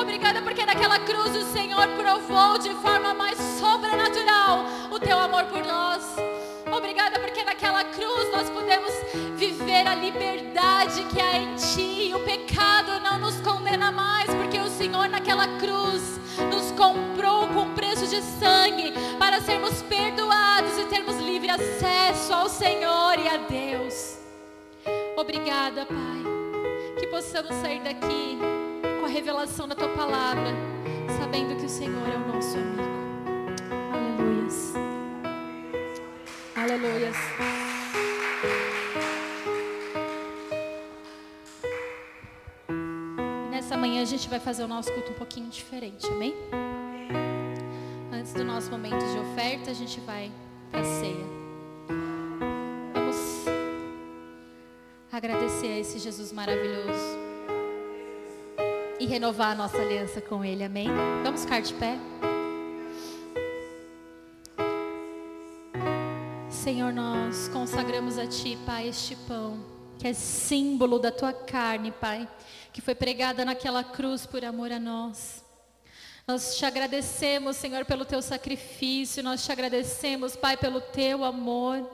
Obrigada 0.00 0.42
porque 0.42 0.64
naquela 0.64 0.98
cruz 1.00 1.36
o 1.36 1.52
Senhor 1.52 1.88
provou 1.88 2.58
de 2.58 2.70
forma 2.76 3.14
mais 3.14 3.38
sobrenatural 3.38 4.64
o 4.90 4.98
teu 4.98 5.18
amor 5.18 5.44
por 5.44 5.64
nós. 5.64 6.16
Obrigada 6.74 7.20
porque 7.20 7.44
naquela 7.44 7.84
cruz 7.84 8.30
nós 8.32 8.50
podemos 8.50 8.92
viver 9.36 9.86
a 9.86 9.94
liberdade 9.94 11.04
que 11.04 11.20
há 11.20 11.38
em 11.38 11.54
Ti. 11.54 12.12
O 12.14 12.20
pecado 12.20 13.00
não 13.00 13.18
nos 13.18 13.40
condena 13.40 13.92
mais, 13.92 14.26
porque 14.34 14.58
o 14.58 14.68
Senhor 14.68 15.08
naquela 15.08 15.46
cruz 15.58 16.20
nos 16.50 16.72
comprou 16.72 17.46
com 17.48 17.72
preço 17.74 18.06
de 18.06 18.20
sangue 18.20 18.92
para 19.18 19.40
sermos 19.40 19.80
perdoados 19.82 20.76
e 20.78 20.84
termos 20.86 21.16
livre 21.16 21.50
acesso 21.50 22.32
ao 22.32 22.48
Senhor 22.48 23.18
e 23.18 23.28
a 23.28 23.36
Deus. 23.36 24.18
Obrigada, 25.16 25.86
Pai. 25.86 26.98
Que 26.98 27.06
possamos 27.06 27.54
sair 27.56 27.80
daqui 27.80 28.38
com 29.00 29.06
a 29.06 29.08
revelação 29.08 29.68
da 29.68 29.74
Tua 29.74 29.88
palavra, 29.88 30.52
sabendo 31.18 31.56
que 31.56 31.66
o 31.66 31.68
Senhor 31.68 32.08
é 32.08 32.16
o 32.16 32.34
nosso 32.34 32.56
amigo. 32.56 32.82
Aleluias. 33.92 34.85
Aleluias. 36.56 37.14
Nessa 43.50 43.76
manhã 43.76 44.00
a 44.00 44.06
gente 44.06 44.26
vai 44.26 44.40
fazer 44.40 44.64
o 44.64 44.68
nosso 44.68 44.90
culto 44.90 45.12
um 45.12 45.14
pouquinho 45.16 45.50
diferente, 45.50 46.06
amém? 46.06 46.34
Antes 48.10 48.32
do 48.32 48.42
nosso 48.42 48.70
momento 48.70 49.04
de 49.04 49.18
oferta, 49.18 49.70
a 49.70 49.74
gente 49.74 50.00
vai 50.00 50.32
para 50.70 50.80
a 50.80 50.84
ceia. 50.84 51.26
Vamos 52.94 53.16
agradecer 55.12 55.66
a 55.66 55.78
esse 55.78 55.98
Jesus 55.98 56.32
maravilhoso 56.32 57.18
e 58.98 59.04
renovar 59.04 59.52
a 59.52 59.54
nossa 59.54 59.76
aliança 59.76 60.22
com 60.22 60.42
Ele, 60.42 60.64
amém? 60.64 60.88
Vamos 61.22 61.42
ficar 61.42 61.60
de 61.60 61.74
pé. 61.74 61.98
Senhor, 66.66 66.92
nós 66.92 67.46
consagramos 67.52 68.18
a 68.18 68.26
Ti, 68.26 68.58
Pai, 68.66 68.88
este 68.88 69.14
pão, 69.14 69.64
que 70.00 70.08
é 70.08 70.12
símbolo 70.12 70.98
da 70.98 71.12
Tua 71.12 71.32
carne, 71.32 71.92
Pai, 71.92 72.28
que 72.72 72.80
foi 72.80 72.92
pregada 72.92 73.44
naquela 73.44 73.84
cruz 73.84 74.26
por 74.26 74.44
amor 74.44 74.72
a 74.72 74.80
nós. 74.80 75.44
Nós 76.26 76.56
te 76.58 76.66
agradecemos, 76.66 77.54
Senhor, 77.54 77.84
pelo 77.84 78.04
Teu 78.04 78.20
sacrifício, 78.20 79.22
nós 79.22 79.44
te 79.44 79.52
agradecemos, 79.52 80.34
Pai, 80.34 80.56
pelo 80.56 80.80
Teu 80.80 81.22
amor. 81.22 81.88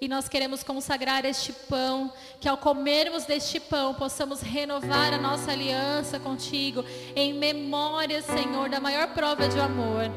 E 0.00 0.08
nós 0.08 0.30
queremos 0.30 0.62
consagrar 0.62 1.26
este 1.26 1.52
pão, 1.52 2.10
que 2.40 2.48
ao 2.48 2.56
comermos 2.56 3.26
deste 3.26 3.60
pão 3.60 3.92
possamos 3.92 4.40
renovar 4.40 5.12
a 5.12 5.18
nossa 5.18 5.52
aliança 5.52 6.18
contigo, 6.18 6.82
em 7.14 7.34
memória, 7.34 8.22
Senhor, 8.22 8.70
da 8.70 8.80
maior 8.80 9.08
prova 9.08 9.46
de 9.46 9.60
amor. 9.60 10.10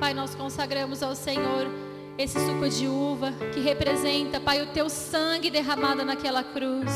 Pai, 0.00 0.12
nós 0.12 0.34
consagramos 0.34 1.04
ao 1.04 1.14
Senhor 1.14 1.86
esse 2.18 2.44
suco 2.44 2.68
de 2.68 2.88
uva 2.88 3.32
que 3.54 3.60
representa, 3.60 4.40
Pai, 4.40 4.60
o 4.60 4.66
teu 4.66 4.90
sangue 4.90 5.50
derramado 5.50 6.04
naquela 6.04 6.42
cruz. 6.42 6.90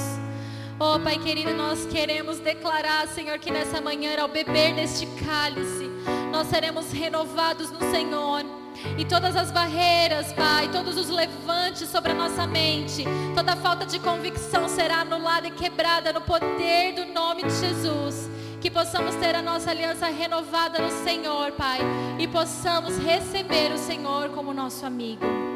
Oh, 0.80 0.98
Pai 0.98 1.16
querido, 1.16 1.54
nós 1.54 1.86
queremos 1.86 2.40
declarar, 2.40 3.06
Senhor, 3.06 3.38
que 3.38 3.52
nessa 3.52 3.80
manhã, 3.80 4.20
ao 4.20 4.26
beber 4.26 4.74
deste 4.74 5.06
cálice, 5.24 5.88
nós 6.32 6.48
seremos 6.48 6.90
renovados 6.90 7.70
no 7.70 7.78
Senhor. 7.92 8.44
E 8.98 9.04
todas 9.04 9.36
as 9.36 9.52
barreiras, 9.52 10.32
Pai, 10.32 10.68
todos 10.72 10.96
os 10.96 11.08
levantes 11.08 11.88
sobre 11.88 12.10
a 12.10 12.14
nossa 12.16 12.44
mente, 12.44 13.04
toda 13.32 13.54
falta 13.54 13.86
de 13.86 14.00
convicção 14.00 14.68
será 14.68 15.02
anulada 15.02 15.46
e 15.46 15.52
quebrada 15.52 16.12
no 16.12 16.22
poder 16.22 16.94
do 16.94 17.06
nome 17.06 17.44
de 17.44 17.60
Jesus. 17.60 18.28
Que 18.62 18.70
possamos 18.70 19.16
ter 19.16 19.34
a 19.34 19.42
nossa 19.42 19.72
aliança 19.72 20.06
renovada 20.06 20.78
no 20.78 20.88
Senhor, 21.02 21.50
Pai. 21.50 21.80
E 22.16 22.28
possamos 22.28 22.96
receber 22.96 23.72
o 23.72 23.76
Senhor 23.76 24.28
como 24.28 24.54
nosso 24.54 24.86
amigo. 24.86 25.51